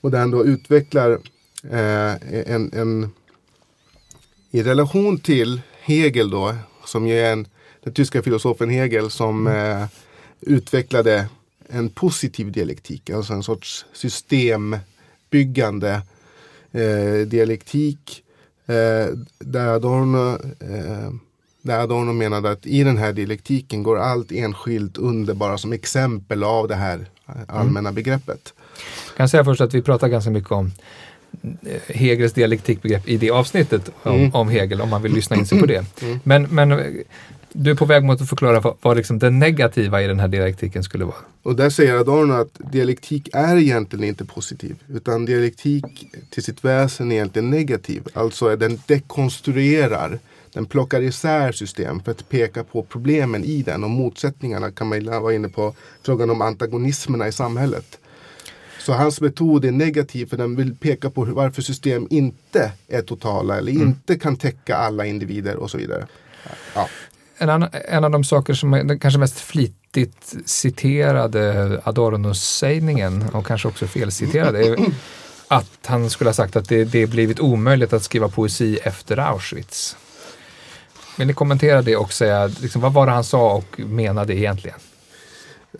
Och 0.00 0.10
där 0.10 0.18
han 0.18 0.30
då 0.30 0.44
utvecklar 0.44 1.10
eh, 1.70 2.14
en, 2.54 2.70
en 2.72 3.10
i 4.50 4.62
relation 4.62 5.18
till 5.18 5.60
Hegel 5.80 6.30
då, 6.30 6.54
som 6.84 7.06
ju 7.06 7.18
är 7.18 7.32
en, 7.32 7.46
den 7.82 7.94
tyska 7.94 8.22
filosofen 8.22 8.70
Hegel 8.70 9.10
som 9.10 9.46
mm. 9.46 9.82
eh, 9.82 9.88
utvecklade 10.40 11.26
en 11.68 11.88
positiv 11.88 12.52
dialektik, 12.52 13.10
alltså 13.10 13.32
en 13.32 13.42
sorts 13.42 13.86
systembyggande 13.92 16.02
eh, 16.72 17.26
dialektik 17.26 18.24
Eh, 18.66 19.16
där 19.38 19.68
Adorno 19.68 20.32
eh, 20.60 21.10
där 21.62 21.78
Adorno 21.78 22.12
menade 22.12 22.50
att 22.50 22.66
i 22.66 22.84
den 22.84 22.98
här 22.98 23.12
dialektiken 23.12 23.82
går 23.82 23.98
allt 23.98 24.32
enskilt 24.32 24.98
under 24.98 25.34
bara 25.34 25.58
som 25.58 25.72
exempel 25.72 26.44
av 26.44 26.68
det 26.68 26.74
här 26.74 27.06
allmänna 27.48 27.88
mm. 27.88 27.94
begreppet. 27.94 28.54
Jag 29.08 29.16
kan 29.16 29.28
säga 29.28 29.44
först 29.44 29.60
att 29.60 29.74
vi 29.74 29.82
pratar 29.82 30.08
ganska 30.08 30.30
mycket 30.30 30.50
om 30.50 30.72
eh, 31.42 31.96
Hegels 31.96 32.32
dialektikbegrepp 32.32 33.08
i 33.08 33.16
det 33.16 33.30
avsnittet 33.30 33.90
om, 34.02 34.14
mm. 34.14 34.34
om, 34.34 34.48
Hegel, 34.48 34.80
om 34.80 34.90
man 34.90 35.02
vill 35.02 35.12
lyssna 35.12 35.36
in 35.36 35.46
sig 35.46 35.60
på 35.60 35.66
det. 35.66 36.02
Mm. 36.02 36.20
Men, 36.24 36.42
men 36.42 36.72
eh, 36.72 36.78
du 37.56 37.70
är 37.70 37.74
på 37.74 37.84
väg 37.84 38.04
mot 38.04 38.20
att 38.20 38.28
förklara 38.28 38.60
vad, 38.60 38.76
vad 38.82 38.96
liksom 38.96 39.18
det 39.18 39.30
negativa 39.30 40.02
i 40.02 40.06
den 40.06 40.20
här 40.20 40.28
dialektiken 40.28 40.82
skulle 40.82 41.04
vara. 41.04 41.16
Och 41.42 41.56
där 41.56 41.70
säger 41.70 41.94
Adorno 41.96 42.32
att 42.32 42.72
dialektik 42.72 43.28
är 43.32 43.56
egentligen 43.56 44.04
inte 44.04 44.24
positiv. 44.24 44.76
Utan 44.88 45.24
dialektik 45.24 45.84
till 46.30 46.42
sitt 46.42 46.64
väsen 46.64 47.12
är 47.12 47.16
egentligen 47.16 47.50
negativ. 47.50 48.08
Alltså 48.14 48.56
den 48.56 48.80
dekonstruerar 48.86 50.18
den 50.52 50.66
plockar 50.66 51.00
isär 51.00 51.52
system 51.52 52.00
för 52.00 52.10
att 52.10 52.28
peka 52.28 52.64
på 52.64 52.82
problemen 52.82 53.44
i 53.44 53.62
den 53.62 53.84
och 53.84 53.90
motsättningarna. 53.90 54.70
Camilla 54.70 55.20
var 55.20 55.32
inne 55.32 55.48
på 55.48 55.74
frågan 56.02 56.30
om 56.30 56.42
antagonismerna 56.42 57.28
i 57.28 57.32
samhället. 57.32 57.98
Så 58.80 58.92
hans 58.92 59.20
metod 59.20 59.64
är 59.64 59.72
negativ 59.72 60.26
för 60.26 60.36
den 60.36 60.56
vill 60.56 60.76
peka 60.76 61.10
på 61.10 61.24
varför 61.24 61.62
system 61.62 62.06
inte 62.10 62.72
är 62.88 63.02
totala 63.02 63.58
eller 63.58 63.72
mm. 63.72 63.88
inte 63.88 64.18
kan 64.18 64.36
täcka 64.36 64.76
alla 64.76 65.06
individer 65.06 65.56
och 65.56 65.70
så 65.70 65.78
vidare. 65.78 66.06
Ja. 66.74 66.88
En, 67.44 67.50
annan, 67.50 67.68
en 67.72 68.04
av 68.04 68.10
de 68.10 68.24
saker 68.24 68.54
som 68.54 68.74
är 68.74 68.84
den 68.84 68.98
kanske 68.98 69.20
mest 69.20 69.40
flitigt 69.40 70.34
citerade 70.44 71.80
Adorno-sägningen 71.84 73.24
och 73.32 73.46
kanske 73.46 73.68
också 73.68 73.86
felciterade 73.86 74.66
är 74.66 74.76
att 75.48 75.78
han 75.86 76.10
skulle 76.10 76.28
ha 76.28 76.34
sagt 76.34 76.56
att 76.56 76.68
det, 76.68 76.84
det 76.84 77.06
blivit 77.06 77.40
omöjligt 77.40 77.92
att 77.92 78.02
skriva 78.02 78.28
poesi 78.28 78.78
efter 78.82 79.16
Auschwitz. 79.16 79.96
Vill 81.18 81.26
ni 81.26 81.34
kommentera 81.34 81.82
det 81.82 81.96
och 81.96 82.12
säga 82.12 82.46
liksom, 82.46 82.80
vad 82.82 82.92
var 82.92 83.06
det 83.06 83.12
han 83.12 83.24
sa 83.24 83.54
och 83.54 83.80
menade 83.80 84.36
egentligen? 84.36 84.78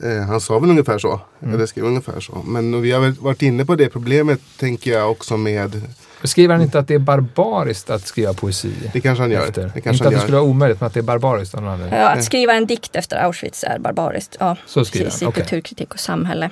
Eh, 0.03 0.27
han 0.27 0.41
sa 0.41 0.59
väl 0.59 0.71
ungefär 0.71 0.99
så, 0.99 1.21
mm. 1.43 1.55
eller 1.55 1.67
skrev 1.67 1.85
ungefär 1.85 2.21
så. 2.21 2.43
Men 2.47 2.83
vi 2.83 2.93
har 2.93 3.01
väl 3.01 3.13
varit 3.13 3.43
inne 3.43 3.65
på 3.65 3.75
det 3.75 3.89
problemet 3.89 4.41
tänker 4.59 4.93
jag 4.93 5.11
också 5.11 5.37
med 5.37 5.83
Skriver 6.25 6.55
han 6.55 6.63
inte 6.63 6.79
att 6.79 6.89
det 6.89 6.95
är 6.95 6.99
barbariskt 6.99 7.91
att 7.91 8.07
skriva 8.07 8.35
poesi? 8.35 8.75
Det 8.93 9.01
kanske 9.01 9.23
han 9.23 9.31
gör. 9.31 9.47
Det 9.47 9.53
kanske 9.53 9.79
inte 9.79 9.89
han 9.89 10.07
att 10.07 10.13
det 10.13 10.21
skulle 10.21 10.37
vara 10.37 10.47
omöjligt, 10.47 10.81
men 10.81 10.87
att 10.87 10.95
det 10.95 11.01
är 11.01 11.05
barbariskt. 11.05 11.55
Ja, 11.91 12.09
att 12.09 12.25
skriva 12.25 12.55
en 12.55 12.67
dikt 12.67 12.97
efter 12.97 13.17
Auschwitz 13.17 13.65
är 13.65 13.79
barbariskt. 13.79 14.37
Ja, 14.41 14.57
så 14.67 14.85
skriver 14.85 15.05
precis, 15.05 15.23
han. 15.23 15.29
Okay. 15.29 15.43
i 15.43 15.47
kulturkritik 15.47 15.95
och 15.95 16.01
samhälle. 16.01 16.51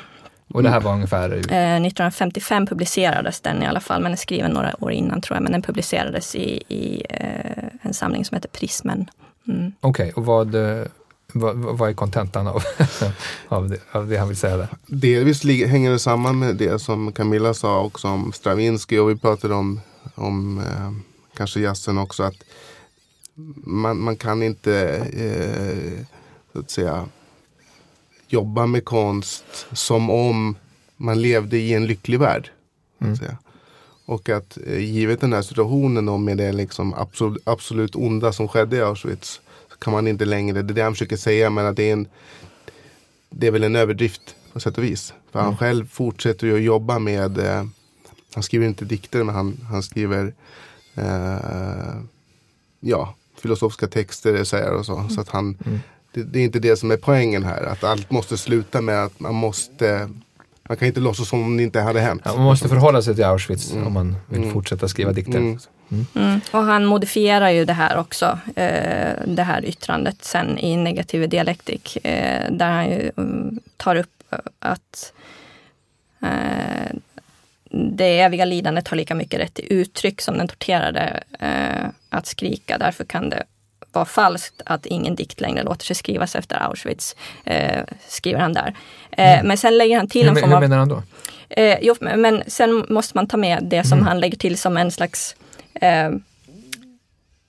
Och 0.55 0.62
det 0.62 0.70
här 0.70 0.80
var 0.80 0.93
ungefär? 0.93 1.30
Eh, 1.30 1.36
1955 1.36 2.66
publicerades 2.66 3.40
den 3.40 3.62
i 3.62 3.66
alla 3.66 3.80
fall, 3.80 3.97
men 3.97 4.03
den 4.03 4.12
är 4.12 4.16
skriven 4.16 4.51
några 4.51 4.74
år 4.84 4.93
innan 4.93 5.20
tror 5.20 5.36
jag. 5.36 5.43
Men 5.43 5.53
den 5.53 5.62
publicerades 5.62 6.34
i, 6.34 6.62
i 6.68 7.03
eh, 7.11 7.64
en 7.82 7.95
samling 7.95 8.24
som 8.24 8.34
heter 8.34 8.49
Prismen. 8.49 9.11
Mm. 9.49 9.72
Okej, 9.80 10.03
okay, 10.03 10.12
och 10.12 10.26
vad, 10.26 10.55
eh, 10.55 10.86
vad, 11.33 11.57
vad 11.57 11.91
är 11.91 11.95
kontentan 11.95 12.47
av, 12.47 12.62
av, 13.49 13.68
det, 13.68 13.78
av 13.93 14.09
det 14.09 14.16
han 14.16 14.28
vill 14.28 14.37
säga 14.37 14.57
där? 14.57 14.68
Delvis 14.87 15.45
hänger 15.45 15.91
det 15.91 15.99
samman 15.99 16.39
med 16.39 16.57
det 16.57 16.78
som 16.78 17.12
Camilla 17.12 17.55
sa 17.55 17.83
också 17.83 18.09
om 18.09 18.33
Stravinsky 18.33 18.99
och 18.99 19.11
vi 19.11 19.16
pratade 19.16 19.55
om, 19.55 19.80
om 20.14 20.59
eh, 20.59 20.93
kanske 21.37 21.61
jazzen 21.61 21.99
också. 21.99 22.22
att 22.22 22.45
man, 23.64 24.01
man 24.01 24.16
kan 24.16 24.43
inte 24.43 24.97
eh, 25.12 26.07
så 26.53 26.59
att 26.59 26.70
säga 26.70 27.09
jobba 28.28 28.66
med 28.66 28.85
konst 28.85 29.45
som 29.72 30.11
om 30.11 30.57
man 30.97 31.22
levde 31.22 31.59
i 31.59 31.74
en 31.74 31.87
lycklig 31.87 32.18
värld. 32.20 32.51
Mm. 33.01 33.16
Och 34.07 34.28
att 34.28 34.59
eh, 34.66 34.78
givet 34.78 35.20
den 35.20 35.33
här 35.33 35.43
situationen 35.43 36.09
och 36.09 36.20
med 36.20 36.37
det 36.37 36.53
liksom 36.53 36.95
absolut, 36.95 37.43
absolut 37.45 37.97
onda 37.97 38.33
som 38.33 38.49
skedde 38.49 38.76
i 38.76 38.83
Auschwitz 38.83 39.41
kan 39.83 39.93
man 39.93 40.09
inte 40.09 40.24
längre, 40.24 40.62
det 40.62 40.72
är 40.72 40.74
det 40.74 40.83
han 40.83 40.93
försöker 40.93 41.16
säga, 41.16 41.51
men 41.51 41.66
att 41.66 41.76
det 41.76 41.89
är 41.89 41.93
en 41.93 42.09
det 43.30 43.47
är 43.47 43.51
väl 43.51 43.64
en 43.64 43.76
överdrift 43.76 44.37
på 44.53 44.61
sätt 44.61 44.78
och 44.78 44.85
vis. 44.85 45.14
För 45.33 45.39
mm. 45.39 45.47
han 45.47 45.57
själv 45.57 45.89
fortsätter 45.89 46.47
ju 46.47 46.57
att 46.57 46.62
jobba 46.62 46.99
med, 46.99 47.39
eh, 47.39 47.64
han 48.35 48.43
skriver 48.43 48.66
inte 48.66 48.85
dikter 48.85 49.24
men 49.24 49.35
han, 49.35 49.66
han 49.70 49.83
skriver 49.83 50.35
eh, 50.95 51.95
ja, 52.80 53.14
filosofiska 53.37 53.87
texter, 53.87 54.35
essäer 54.35 54.72
och 54.72 54.87
så. 54.87 54.97
Mm. 54.97 55.11
Så 55.11 55.20
att 55.20 55.28
han, 55.28 55.59
mm 55.66 55.80
det, 56.12 56.22
det, 56.22 56.39
är 56.39 56.45
inte 56.45 56.59
det 56.59 56.76
som 56.76 56.91
är 56.91 56.97
poängen 56.97 57.45
här. 57.45 57.62
Att 57.62 57.85
allt 57.85 58.11
måste 58.11 58.39
sluta 58.39 58.80
med 58.80 59.05
att 59.05 59.20
man 59.20 59.35
måste 59.35 60.09
man 60.68 60.76
kan 60.76 60.89
inte 60.89 61.01
låtsas 61.01 61.28
som 61.28 61.43
om 61.43 61.57
det 61.57 61.62
inte 61.62 61.80
hade 61.80 62.01
hänt. 62.01 62.22
Ja, 62.24 62.35
man 62.35 62.45
måste 62.45 62.68
förhålla 62.68 63.03
sig 63.03 63.14
till 63.14 63.24
Auschwitz 63.24 63.72
mm. 63.72 63.87
om 63.87 63.93
man 63.93 64.16
vill 64.28 64.43
mm. 64.43 64.53
fortsätta 64.53 64.89
skriva 64.89 65.12
dikter. 65.12 65.59
Mm. 65.93 66.07
mm. 66.14 66.28
mm. 66.28 66.40
Och 66.51 66.62
han 66.62 66.84
modifierar 66.84 67.51
ju 67.51 67.64
det 67.64 67.72
här 67.72 67.99
också, 67.99 68.38
eh, 68.57 69.12
det 69.26 69.43
här 69.43 69.64
yttrandet 69.64 70.24
sen 70.24 70.59
i 70.59 70.76
negativ 70.76 71.28
dialektik. 71.28 72.07
Eh, 72.07 72.53
där 72.53 72.70
han 72.70 72.90
ju 72.90 73.11
um, 73.16 73.61
tar 73.76 73.97
upp 73.97 74.34
att 74.59 75.12
eh, 76.22 76.97
det 77.70 78.20
eviga 78.20 78.45
lidandet 78.45 78.88
har 78.88 78.97
lika 78.97 79.14
mycket 79.14 79.40
rätt 79.40 79.55
till 79.55 79.66
uttryck 79.70 80.20
som 80.20 80.38
den 80.38 80.49
torterade 80.49 81.22
eh, 81.38 81.86
att 82.09 82.26
skrika. 82.26 82.78
Därför 82.78 83.05
kan 83.05 83.30
det 83.30 83.45
var 83.93 84.05
falskt 84.05 84.62
att 84.66 84.86
ingen 84.86 85.14
dikt 85.14 85.40
längre 85.40 85.62
låter 85.62 85.84
sig 85.84 85.97
skrivas 85.97 86.36
efter 86.36 86.57
Auschwitz, 86.57 87.16
eh, 87.45 87.84
skriver 88.09 88.40
han 88.40 88.53
där. 88.53 88.74
Eh, 89.11 89.32
mm. 89.32 89.47
Men 89.47 89.59
sen 89.59 89.78
lägger 89.78 89.97
han 89.97 90.09
till 90.09 90.28
en 90.28 90.36
form 90.36 90.53
av... 90.53 90.61
Hur 90.62 90.68
menar 90.68 90.78
han 90.78 90.88
då? 90.88 91.03
Eh, 91.51 91.78
jo, 91.82 91.95
men 92.01 92.43
sen 92.47 92.86
måste 92.88 93.16
man 93.16 93.26
ta 93.26 93.36
med 93.36 93.64
det 93.64 93.84
som 93.84 93.99
mm. 93.99 94.09
han 94.09 94.20
lägger 94.20 94.38
till 94.38 94.59
som 94.59 94.76
en 94.76 94.90
slags 94.90 95.36
eh, 95.75 96.11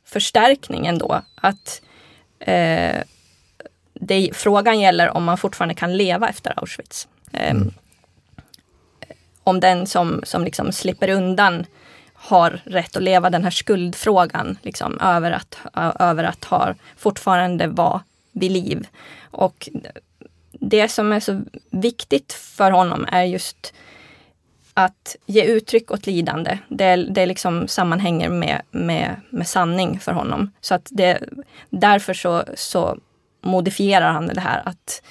förstärkning 0.06 0.88
ändå. 0.88 1.22
Att 1.36 1.82
eh, 2.40 3.02
det, 3.94 4.30
frågan 4.34 4.80
gäller 4.80 5.18
om 5.18 5.24
man 5.24 5.38
fortfarande 5.38 5.76
kan 5.76 5.98
leva 5.98 6.30
efter 6.30 6.60
Auschwitz. 6.60 7.08
Eh, 7.32 7.52
mm. 7.52 7.74
Om 9.44 9.60
den 9.60 9.88
som, 9.88 10.22
som 10.24 10.44
liksom 10.44 10.72
slipper 10.72 11.10
undan 11.10 11.66
har 12.14 12.62
rätt 12.64 12.96
att 12.96 13.04
leva 13.04 13.30
den 13.30 13.44
här 13.44 13.52
skuldfrågan 13.52 14.58
liksom, 14.62 15.00
över, 15.00 15.32
att, 15.32 15.58
över 16.00 16.24
att 16.24 16.44
ha 16.44 16.76
fortfarande 16.98 17.68
vara 17.68 18.04
vid 18.32 18.52
liv. 18.52 18.88
Och 19.32 19.70
det 20.52 20.90
som 20.90 21.12
är 21.12 21.20
så 21.20 21.42
viktigt 21.70 22.34
för 22.34 22.72
honom 22.72 23.06
är 23.12 23.24
just 23.24 23.74
att 24.74 25.16
ge 25.26 25.44
uttryck 25.44 25.92
åt 25.92 26.06
lidande. 26.06 26.58
Det, 26.68 26.96
det 26.96 27.26
liksom 27.26 27.68
sammanhänger 27.68 28.30
med, 28.30 28.62
med, 28.72 29.16
med 29.30 29.48
sanning 29.48 30.00
för 30.00 30.12
honom. 30.12 30.52
Så 30.62 30.76
att 30.76 30.88
det, 30.92 31.20
därför 31.70 32.14
så, 32.14 32.44
så 32.56 32.98
modifierar 33.42 34.12
han 34.12 34.28
det 34.28 34.42
här 34.42 34.62
att 34.66 35.02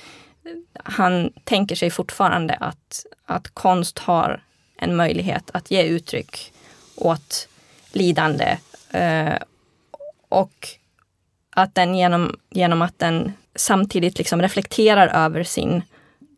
han 0.74 1.32
tänker 1.44 1.76
sig 1.76 1.90
fortfarande 1.90 2.54
att, 2.54 3.06
att 3.26 3.54
konst 3.54 3.98
har 3.98 4.42
en 4.76 4.96
möjlighet 4.96 5.50
att 5.54 5.70
ge 5.70 5.82
uttryck 5.82 6.52
åt 6.96 7.48
lidande. 7.92 8.58
Eh, 8.90 9.34
och 10.28 10.68
att 11.50 11.74
den 11.74 11.94
genom, 11.94 12.36
genom 12.50 12.82
att 12.82 12.98
den 12.98 13.32
samtidigt 13.54 14.18
liksom 14.18 14.42
reflekterar 14.42 15.08
över 15.08 15.44
sin 15.44 15.82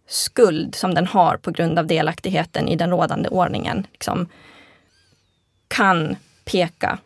skuld 0.07 0.75
som 0.75 0.95
den 0.95 1.07
har 1.07 1.37
på 1.37 1.51
grund 1.51 1.79
av 1.79 1.87
delaktigheten 1.87 2.69
i 2.69 2.77
den 2.77 2.91
rådande 2.91 3.29
ordningen, 3.29 3.87
liksom, 3.93 4.29
kan 5.69 6.17
peka 6.45 6.99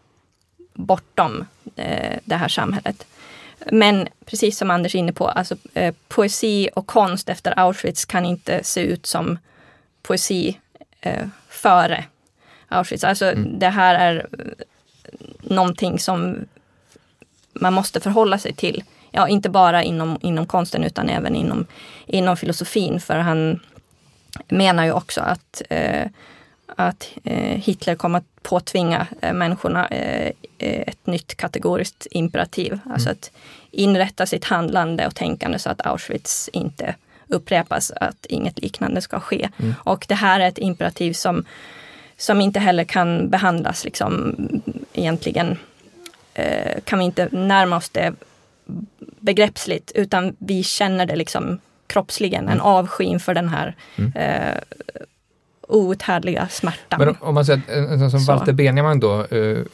bortom 0.74 1.44
eh, 1.76 2.18
det 2.24 2.36
här 2.36 2.48
samhället. 2.48 3.06
Men 3.72 4.08
precis 4.24 4.58
som 4.58 4.70
Anders 4.70 4.94
är 4.94 4.98
inne 4.98 5.12
på, 5.12 5.28
alltså, 5.28 5.56
eh, 5.74 5.94
poesi 6.08 6.68
och 6.74 6.86
konst 6.86 7.28
efter 7.28 7.58
Auschwitz 7.58 8.04
kan 8.04 8.24
inte 8.24 8.64
se 8.64 8.80
ut 8.80 9.06
som 9.06 9.38
poesi 10.02 10.58
eh, 11.00 11.26
före 11.48 12.04
Auschwitz. 12.68 13.04
Alltså 13.04 13.24
mm. 13.24 13.58
det 13.58 13.68
här 13.68 13.94
är 13.94 14.26
någonting 15.40 15.98
som 15.98 16.46
man 17.52 17.72
måste 17.72 18.00
förhålla 18.00 18.38
sig 18.38 18.54
till. 18.54 18.84
Ja, 19.10 19.28
inte 19.28 19.48
bara 19.48 19.82
inom, 19.82 20.18
inom 20.22 20.46
konsten 20.46 20.84
utan 20.84 21.08
även 21.08 21.36
inom, 21.36 21.66
inom 22.06 22.36
filosofin. 22.36 23.00
För 23.00 23.18
han 23.18 23.60
menar 24.48 24.84
ju 24.84 24.92
också 24.92 25.20
att, 25.20 25.62
eh, 25.70 26.06
att 26.66 27.10
eh, 27.24 27.58
Hitler 27.58 27.94
kommer 27.94 28.18
att 28.18 28.42
påtvinga 28.42 29.06
eh, 29.20 29.32
människorna 29.32 29.88
eh, 29.88 30.32
ett 30.58 31.06
nytt 31.06 31.34
kategoriskt 31.34 32.06
imperativ. 32.10 32.72
Mm. 32.72 32.92
Alltså 32.92 33.10
att 33.10 33.30
inrätta 33.70 34.26
sitt 34.26 34.44
handlande 34.44 35.06
och 35.06 35.14
tänkande 35.14 35.58
så 35.58 35.70
att 35.70 35.86
Auschwitz 35.86 36.50
inte 36.52 36.94
upprepas, 37.28 37.90
att 37.90 38.26
inget 38.26 38.58
liknande 38.58 39.00
ska 39.00 39.20
ske. 39.20 39.48
Mm. 39.58 39.74
Och 39.78 40.04
det 40.08 40.14
här 40.14 40.40
är 40.40 40.48
ett 40.48 40.58
imperativ 40.58 41.12
som 41.12 41.44
som 42.18 42.40
inte 42.40 42.60
heller 42.60 42.84
kan 42.84 43.28
behandlas 43.30 43.84
liksom 43.84 44.36
egentligen 44.92 45.58
eh, 46.34 46.80
kan 46.84 46.98
vi 46.98 47.04
inte 47.04 47.28
närma 47.32 47.76
oss 47.76 47.88
det 47.88 48.12
begreppsligt 49.20 49.92
utan 49.94 50.36
vi 50.38 50.62
känner 50.62 51.06
det 51.06 51.16
liksom 51.16 51.58
kroppsligen, 51.86 52.44
en 52.44 52.52
mm. 52.52 52.64
avsky 52.64 53.04
inför 53.04 53.34
den 53.34 53.48
här 53.48 53.76
mm. 53.96 54.12
eh, 54.14 54.54
outhärdliga 55.68 56.48
smärtan. 56.48 56.98
Men 56.98 57.16
om 57.20 57.34
man 57.34 57.44
säger 57.44 57.58
att 57.58 57.68
en 57.68 57.98
sån 57.98 58.10
som 58.10 58.20
Så. 58.20 58.32
Walter 58.32 58.52
Benjamin 58.52 59.00
då 59.00 59.26
uh, 59.26 59.64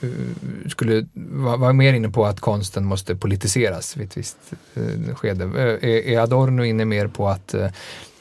skulle 0.68 1.06
vara 1.12 1.56
var 1.56 1.72
mer 1.72 1.92
inne 1.92 2.08
på 2.08 2.26
att 2.26 2.40
konsten 2.40 2.84
måste 2.84 3.16
politiseras 3.16 3.96
vid 3.96 4.06
ett 4.06 4.16
visst 4.16 4.36
uh, 4.76 5.14
skede. 5.14 5.44
Uh, 5.44 6.12
är, 6.12 6.18
Adorno 6.18 6.64
inne 6.64 6.84
mer 6.84 7.06
på 7.06 7.28
att 7.28 7.54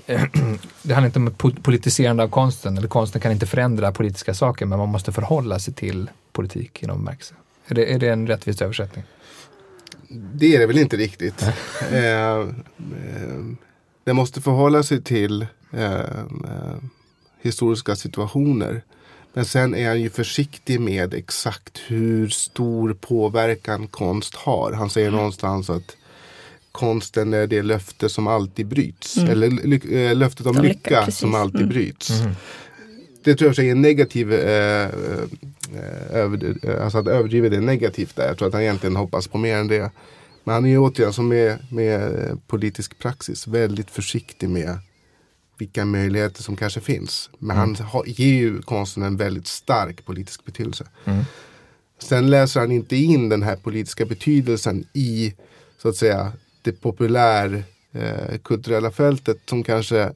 det 0.82 0.93
handlar 0.93 1.05
inte 1.05 1.19
om 1.19 1.53
politiserande 1.61 2.24
av 2.24 2.28
konsten, 2.28 2.78
eller 2.78 2.88
konsten 2.88 3.21
kan 3.21 3.32
inte 3.32 3.45
förändra 3.45 3.91
politiska 3.91 4.34
saker, 4.34 4.65
men 4.65 4.80
man 4.80 4.89
måste 4.89 5.11
förhålla 5.11 5.59
sig 5.59 5.74
till 5.74 6.09
politik 6.32 6.84
i 6.84 6.88
någon 6.88 6.97
bemärkelse. 6.97 7.34
Är 7.67 7.76
det, 7.76 7.93
är 7.93 7.99
det 7.99 8.09
en 8.09 8.28
rättvis 8.28 8.61
översättning? 8.61 9.03
Det 10.09 10.55
är 10.55 10.59
det 10.59 10.65
väl 10.65 10.77
inte 10.77 10.97
riktigt. 10.97 11.41
eh, 11.91 12.39
eh, 12.39 12.45
det 14.03 14.13
måste 14.13 14.41
förhålla 14.41 14.83
sig 14.83 15.01
till 15.01 15.45
eh, 15.71 16.23
historiska 17.41 17.95
situationer. 17.95 18.81
Men 19.33 19.45
sen 19.45 19.75
är 19.75 19.87
han 19.87 20.01
ju 20.01 20.09
försiktig 20.09 20.81
med 20.81 21.13
exakt 21.13 21.81
hur 21.87 22.29
stor 22.29 22.93
påverkan 22.93 23.87
konst 23.87 24.35
har. 24.35 24.71
Han 24.71 24.89
säger 24.89 25.07
mm. 25.07 25.17
någonstans 25.17 25.69
att 25.69 25.95
konsten 26.71 27.33
är 27.33 27.47
det 27.47 27.61
löfte 27.61 28.09
som 28.09 28.27
alltid 28.27 28.67
bryts. 28.67 29.17
Mm. 29.17 29.29
Eller 29.29 30.15
löftet 30.15 30.45
om 30.45 30.55
lycka, 30.55 30.99
lycka 30.99 31.11
som 31.11 31.35
alltid 31.35 31.61
mm. 31.61 31.69
bryts. 31.69 32.09
Mm. 32.09 32.35
Det 33.23 33.35
tror 33.35 33.53
jag 33.57 33.65
är 33.65 33.71
en 33.71 33.81
negativ, 33.81 34.33
eh, 34.33 34.89
över, 36.09 36.70
alltså 36.82 36.97
att 36.97 37.07
överdriva 37.07 37.49
det 37.49 37.59
negativt 37.59 38.16
där. 38.16 38.28
Jag 38.28 38.38
tror 38.38 38.47
att 38.47 38.53
han 38.53 38.64
egentligen 38.64 38.95
hoppas 38.95 39.28
på 39.28 39.38
mer 39.38 39.57
än 39.57 39.68
det. 39.68 39.91
Men 40.43 40.53
han 40.53 40.66
är 40.66 40.70
ju 40.70 40.78
återigen 40.78 41.14
som 41.14 41.28
med, 41.28 41.57
med 41.72 42.11
politisk 42.47 42.99
praxis 42.99 43.47
väldigt 43.47 43.91
försiktig 43.91 44.49
med 44.49 44.78
vilka 45.57 45.86
möjligheter 45.86 46.43
som 46.43 46.55
kanske 46.55 46.82
finns. 46.82 47.30
Men 47.39 47.57
mm. 47.57 47.76
han 47.76 47.88
har, 47.88 48.03
ger 48.05 48.34
ju 48.34 48.61
konsten 48.61 49.03
en 49.03 49.18
väldigt 49.18 49.47
stark 49.47 50.05
politisk 50.05 50.45
betydelse. 50.45 50.88
Mm. 51.05 51.24
Sen 51.99 52.30
läser 52.30 52.59
han 52.59 52.72
inte 52.72 52.95
in 52.95 53.30
den 53.30 53.43
här 53.43 53.55
politiska 53.55 54.05
betydelsen 54.05 54.88
i 54.93 55.34
så 55.78 55.89
att 55.89 55.95
säga 55.95 56.32
det 56.61 56.72
populär 56.72 57.64
eh, 57.91 58.38
kulturella 58.43 58.91
fältet 58.91 59.38
som 59.45 59.64
kanske 59.64 60.11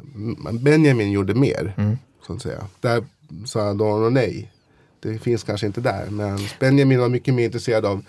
Benjamin 0.61 1.11
gjorde 1.11 1.33
mer. 1.33 1.73
Mm. 1.77 1.97
Så 2.27 2.33
att 2.33 2.41
säga. 2.41 2.67
Där 2.81 3.05
sa 3.45 3.59
Adorno 3.59 4.09
nej. 4.09 4.51
Det 4.99 5.19
finns 5.19 5.43
kanske 5.43 5.67
inte 5.67 5.81
där. 5.81 6.05
Men 6.09 6.39
Benjamin 6.59 6.99
var 6.99 7.09
mycket 7.09 7.33
mer 7.33 7.45
intresserad 7.45 7.85
av 7.85 8.03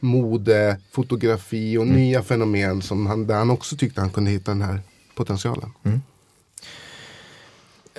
mode, 0.00 0.76
fotografi 0.90 1.78
och 1.78 1.82
mm. 1.82 1.96
nya 1.96 2.22
fenomen 2.22 2.82
som 2.82 3.06
han, 3.06 3.26
där 3.26 3.34
han 3.34 3.50
också 3.50 3.76
tyckte 3.76 4.00
han 4.00 4.10
kunde 4.10 4.30
hitta 4.30 4.50
den 4.50 4.62
här 4.62 4.80
potentialen. 5.14 5.70
Mm. 5.82 6.02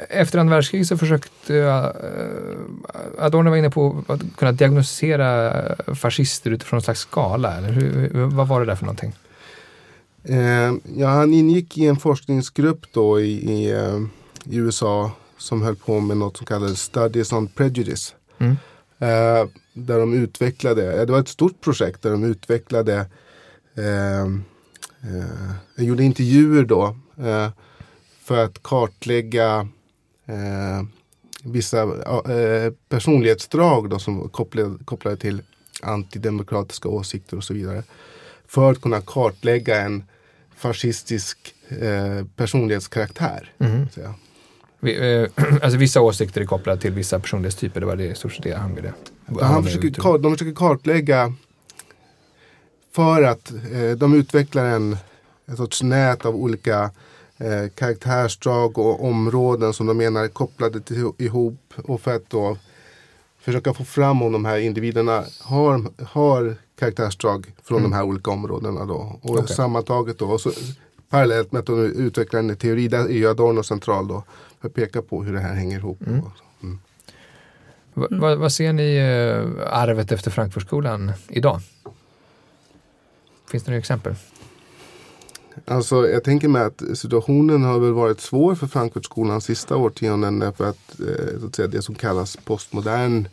Efter 0.10 0.40
andra 0.40 0.56
världskriget 0.56 0.88
så 0.88 0.98
försökte 0.98 1.54
uh, 1.54 1.86
Adorno 3.20 3.50
var 3.50 3.58
inne 3.58 3.70
på 3.70 4.04
att 4.08 4.22
kunna 4.38 4.52
diagnostisera 4.52 5.76
fascister 5.96 6.52
utifrån 6.52 6.78
en 6.78 6.82
slags 6.82 7.00
skala. 7.00 7.58
Eller 7.58 7.72
hur, 7.72 8.10
vad 8.26 8.48
var 8.48 8.60
det 8.60 8.66
där 8.66 8.76
för 8.76 8.86
någonting? 8.86 9.14
Eh, 10.24 10.74
ja, 10.96 11.08
han 11.08 11.34
ingick 11.34 11.78
i 11.78 11.86
en 11.86 11.96
forskningsgrupp 11.96 12.86
då 12.92 13.20
i, 13.20 13.52
i, 13.52 13.72
eh, 13.72 14.00
i, 14.46 14.58
USA 14.58 15.12
som 15.38 15.62
höll 15.62 15.76
på 15.76 16.00
med 16.00 16.18
något 16.18 16.38
som 16.38 16.46
kallades 16.46 16.82
Studies 16.82 17.34
on 17.34 17.48
Prejudice. 17.48 18.16
Mm. 18.44 18.58
Eh, 19.00 19.48
där 19.74 20.00
de 20.00 20.14
utvecklade, 20.14 21.06
det 21.06 21.12
var 21.12 21.20
ett 21.20 21.28
stort 21.28 21.62
projekt 21.62 22.02
där 22.02 22.12
de 22.12 22.24
utvecklade, 22.24 23.06
eh, 23.78 24.22
eh, 24.22 25.52
jag 25.76 25.86
gjorde 25.86 26.04
intervjuer 26.04 26.64
då 26.64 26.98
eh, 27.18 27.50
för 28.24 28.44
att 28.44 28.64
kartlägga 28.64 29.68
vissa 31.44 31.88
personlighetsdrag 32.90 33.90
då 33.90 34.00
som 34.00 34.30
kopplade, 34.30 34.84
kopplade 34.86 35.18
till 35.18 35.42
antidemokratiska 35.82 36.90
åsikter 36.90 37.38
och 37.38 37.44
så 37.44 37.54
vidare. 37.54 37.84
För 38.48 38.72
att 38.72 38.82
kunna 38.82 39.02
kartlägga 39.02 39.82
en 39.82 40.04
fascistisk 40.56 41.56
eh, 41.68 42.26
personlighetskaraktär. 42.36 43.52
Mm. 43.60 43.88
Vi, 44.84 45.22
eh, 45.22 45.30
alltså 45.62 45.78
vissa 45.78 46.02
åsikter 46.02 46.42
är 46.42 46.46
kopplade 46.46 46.82
till 46.82 46.92
vissa 46.92 47.20
personlighetstyper, 47.20 47.80
det 47.80 47.86
var 47.86 47.96
det 47.96 48.06
i 48.06 48.16
stort 48.16 48.34
sett 48.34 48.44
det 48.44 48.54
han 48.54 48.76
ville. 48.76 48.94
Han 49.42 49.64
försöker, 49.64 50.18
de 50.18 50.32
försöker 50.32 50.56
kartlägga 50.56 51.34
för 52.92 53.24
att 53.24 53.52
eh, 53.52 53.92
de 53.98 54.14
utvecklar 54.14 54.66
en, 54.66 54.98
en 55.46 55.58
sorts 55.58 55.84
nät 55.84 56.26
av 56.26 56.36
olika 56.36 56.92
eh, 57.38 57.70
karaktärsdrag 57.76 58.78
och 58.78 59.06
områden 59.06 59.74
som 59.74 59.88
de 59.88 59.98
menar 59.98 60.24
är 60.24 60.28
kopplade 60.28 60.82
till, 60.82 61.12
ihop 61.18 61.74
och 61.84 62.02
för 62.02 62.16
att 62.16 62.30
då 62.30 62.58
försöka 63.40 63.74
få 63.74 63.84
fram 63.84 64.22
om 64.22 64.32
de 64.32 64.46
här 64.46 64.58
individerna 64.58 65.24
har, 65.42 65.86
har 66.06 66.56
karaktärsdrag 66.80 67.54
från 67.64 67.78
mm. 67.78 67.92
de 67.92 67.96
här 67.96 68.04
olika 68.04 68.32
områdena. 68.32 68.86
Då. 68.86 69.20
Och 69.22 69.30
okay. 69.30 69.56
sammantaget 69.56 70.20
då, 70.20 70.26
och 70.26 70.42
så, 70.42 70.52
parallellt 71.10 71.52
med 71.52 71.60
att 71.60 71.66
de 71.66 71.86
utvecklar 71.86 72.40
en 72.40 72.56
teori, 72.56 72.88
där 72.88 73.00
är 73.00 73.14
ju 73.14 73.30
Adorno 73.30 73.64
central 73.64 74.08
då, 74.08 74.24
för 74.64 74.68
att 74.68 74.76
peka 74.76 75.02
på 75.02 75.24
hur 75.24 75.34
det 75.34 75.40
här 75.40 75.54
hänger 75.54 75.78
ihop. 75.78 76.02
Mm. 76.08 76.22
Mm. 76.64 76.80
Vad, 77.94 78.38
vad 78.38 78.52
ser 78.52 78.74
ni 78.74 79.00
uh, 79.00 79.74
arvet 79.74 80.12
efter 80.12 80.32
Frankfurtskolan 80.32 81.12
idag? 81.30 81.62
Finns 83.52 83.64
det 83.64 83.72
några 83.72 83.80
exempel? 83.80 84.16
Alltså 85.66 86.08
jag 86.10 86.24
tänker 86.24 86.48
mig 86.48 86.62
att 86.62 86.84
situationen 86.94 87.64
har 87.64 87.80
väl 87.80 87.92
varit 87.92 88.20
svår 88.20 88.56
för 88.56 88.68
Frankfurtskolan 88.68 89.42
sista 89.42 89.76
årtionden 89.76 90.54
för 90.54 90.70
att, 90.70 91.00
eh, 91.00 91.40
så 91.40 91.46
att 91.46 91.56
säga, 91.56 91.68
det 91.68 91.82
som 91.82 91.96
kallas 91.96 92.38
postmodern 92.46 93.28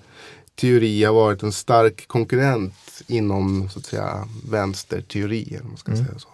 teori 0.54 1.04
har 1.04 1.14
varit 1.14 1.42
en 1.42 1.52
stark 1.52 2.08
konkurrent 2.08 3.02
inom 3.06 3.68
så 3.68 3.78
att 3.78 3.86
säga 3.86 4.28
vänsterteori. 4.50 5.58
man 5.62 5.76
ska 5.76 5.92
mm. 5.92 6.04
säga 6.04 6.18
så. 6.18 6.28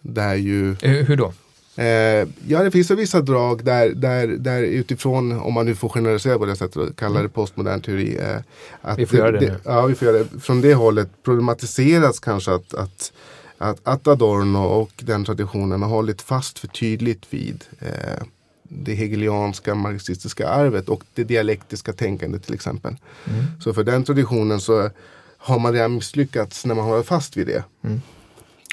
Där 0.00 0.34
ju, 0.34 0.70
eh, 0.70 1.06
Hur 1.06 1.16
då? 1.16 1.32
Eh, 1.76 2.28
ja, 2.46 2.62
det 2.62 2.70
finns 2.70 2.90
vissa 2.90 3.20
drag 3.20 3.64
där, 3.64 3.88
där, 3.88 4.26
där 4.26 4.62
utifrån, 4.62 5.40
om 5.40 5.54
man 5.54 5.66
nu 5.66 5.74
får 5.74 5.88
generalisera 5.88 6.38
på 6.38 6.46
det 6.46 6.56
sättet 6.56 6.76
och 6.76 6.96
kalla 6.96 7.14
det 7.14 7.20
mm. 7.20 7.30
postmodern 7.30 7.80
teori. 7.80 8.18
Eh, 8.18 8.36
att 8.82 8.98
vi 8.98 9.06
får 9.06 9.18
göra 9.18 9.30
det, 9.30 9.38
det, 9.38 9.52
nu. 9.52 9.58
Ja, 9.64 9.86
vi 9.86 9.94
får 9.94 10.08
göra 10.08 10.18
det. 10.18 10.40
Från 10.40 10.60
det 10.60 10.74
hållet 10.74 11.08
problematiseras 11.22 12.20
kanske 12.20 12.54
att, 12.54 12.74
att, 12.74 13.12
att, 13.58 13.80
att 13.82 14.06
Adorno 14.06 14.58
och 14.58 14.92
den 14.96 15.24
traditionen 15.24 15.82
har 15.82 15.88
hållit 15.88 16.22
fast 16.22 16.58
för 16.58 16.68
tydligt 16.68 17.26
vid 17.30 17.64
eh, 17.78 18.24
det 18.62 18.94
hegelianska 18.94 19.74
marxistiska 19.74 20.48
arvet 20.48 20.88
och 20.88 21.02
det 21.14 21.24
dialektiska 21.24 21.92
tänkandet 21.92 22.44
till 22.44 22.54
exempel. 22.54 22.96
Mm. 23.24 23.44
Så 23.60 23.74
för 23.74 23.84
den 23.84 24.04
traditionen 24.04 24.60
så 24.60 24.90
har 25.38 25.58
man 25.58 25.72
redan 25.72 25.94
misslyckats 25.94 26.64
när 26.64 26.74
man 26.74 26.84
håller 26.84 27.02
fast 27.02 27.36
vid 27.36 27.46
det. 27.46 27.64
Mm. 27.84 28.00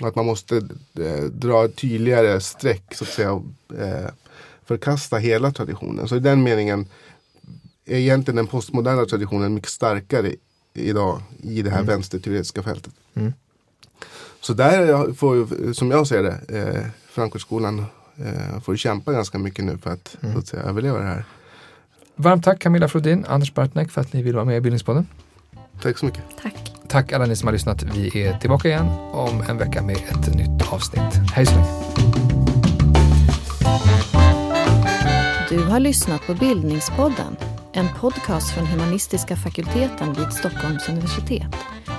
Att 0.04 0.16
man 0.16 0.26
måste 0.26 0.58
eh, 1.00 1.24
dra 1.24 1.68
tydligare 1.68 2.42
streck 2.42 2.96
så 2.96 3.04
att 3.04 3.10
säga 3.10 3.32
och 3.32 3.44
eh, 3.80 4.10
förkasta 4.66 5.18
hela 5.18 5.52
traditionen. 5.52 6.08
Så 6.08 6.16
i 6.16 6.20
den 6.20 6.44
meningen 6.44 6.88
är 7.86 7.98
egentligen 7.98 8.36
den 8.36 8.48
postmoderna 8.48 9.06
traditionen 9.06 9.54
mycket 9.54 9.70
starkare 9.70 10.36
idag 10.74 11.22
i 11.44 11.62
det 11.62 11.70
här 11.70 11.78
mm. 11.78 11.88
vänsterteoretiska 11.88 12.64
fältet. 12.64 12.94
Mm. 13.14 13.34
Så 14.42 14.54
där 14.54 15.14
får, 15.14 15.74
som 15.74 15.92
jag 15.92 16.08
ser 16.08 16.24
det, 16.24 16.60
eh, 16.60 16.86
Frankfurtskolan 17.10 17.86
eh, 18.16 18.62
får 18.62 18.76
kämpa 18.76 19.12
ganska 19.12 19.38
mycket 19.38 19.66
nu 19.66 19.78
för 19.78 19.90
att, 19.90 20.18
mm. 20.22 20.34
så 20.34 20.40
att 20.40 20.48
säga, 20.48 20.64
överleva 20.64 21.00
det 21.00 21.06
här. 21.06 21.26
Varmt 22.16 22.44
tack 22.44 22.60
Camilla 22.60 22.88
Flodin, 22.88 23.26
Anders 23.28 23.54
Bartnek 23.54 23.92
för 23.92 24.02
att 24.02 24.14
ni 24.14 24.22
vill 24.22 24.36
vara 24.36 24.46
med 24.46 24.58
i 24.58 24.62
Bildningspodden. 24.62 25.08
Tack 25.82 25.98
så 25.98 26.06
mycket. 26.06 26.24
Tack. 26.42 26.81
Tack 26.92 27.12
alla 27.12 27.26
ni 27.26 27.36
som 27.36 27.48
har 27.48 27.54
lyssnat. 27.54 27.84
Vi 27.84 28.24
är 28.24 28.38
tillbaka 28.38 28.68
igen 28.68 28.88
om 29.12 29.44
en 29.50 29.58
vecka 29.58 29.82
med 29.82 29.96
ett 29.96 30.36
nytt 30.36 30.74
avsnitt. 30.74 31.32
Hej 31.34 31.46
så 31.46 31.52
länge. 31.52 31.68
Du 35.50 35.64
har 35.64 35.80
lyssnat 35.80 36.22
på 36.28 36.34
Bildningspodden, 36.34 37.38
en 37.74 37.88
podcast 38.00 38.52
från 38.52 38.66
humanistiska 38.66 39.36
fakulteten 39.36 40.14
vid 40.14 40.34
Stockholms 40.34 40.90
universitet. 40.90 41.56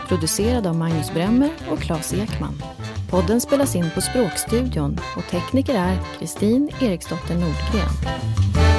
Producerad 0.09 0.67
av 0.67 0.77
Magnus 0.77 1.13
Bremmer 1.13 1.51
och 1.71 1.79
Claes 1.79 2.15
Ekman. 2.15 2.63
Podden 3.11 3.41
spelas 3.41 3.77
in 3.77 3.91
på 3.95 4.01
Språkstudion 4.01 5.01
och 5.17 5.25
tekniker 5.31 5.75
är 5.75 5.99
Kristin 6.19 6.71
Eriksdotter 6.81 7.35
Nordgren. 7.35 8.72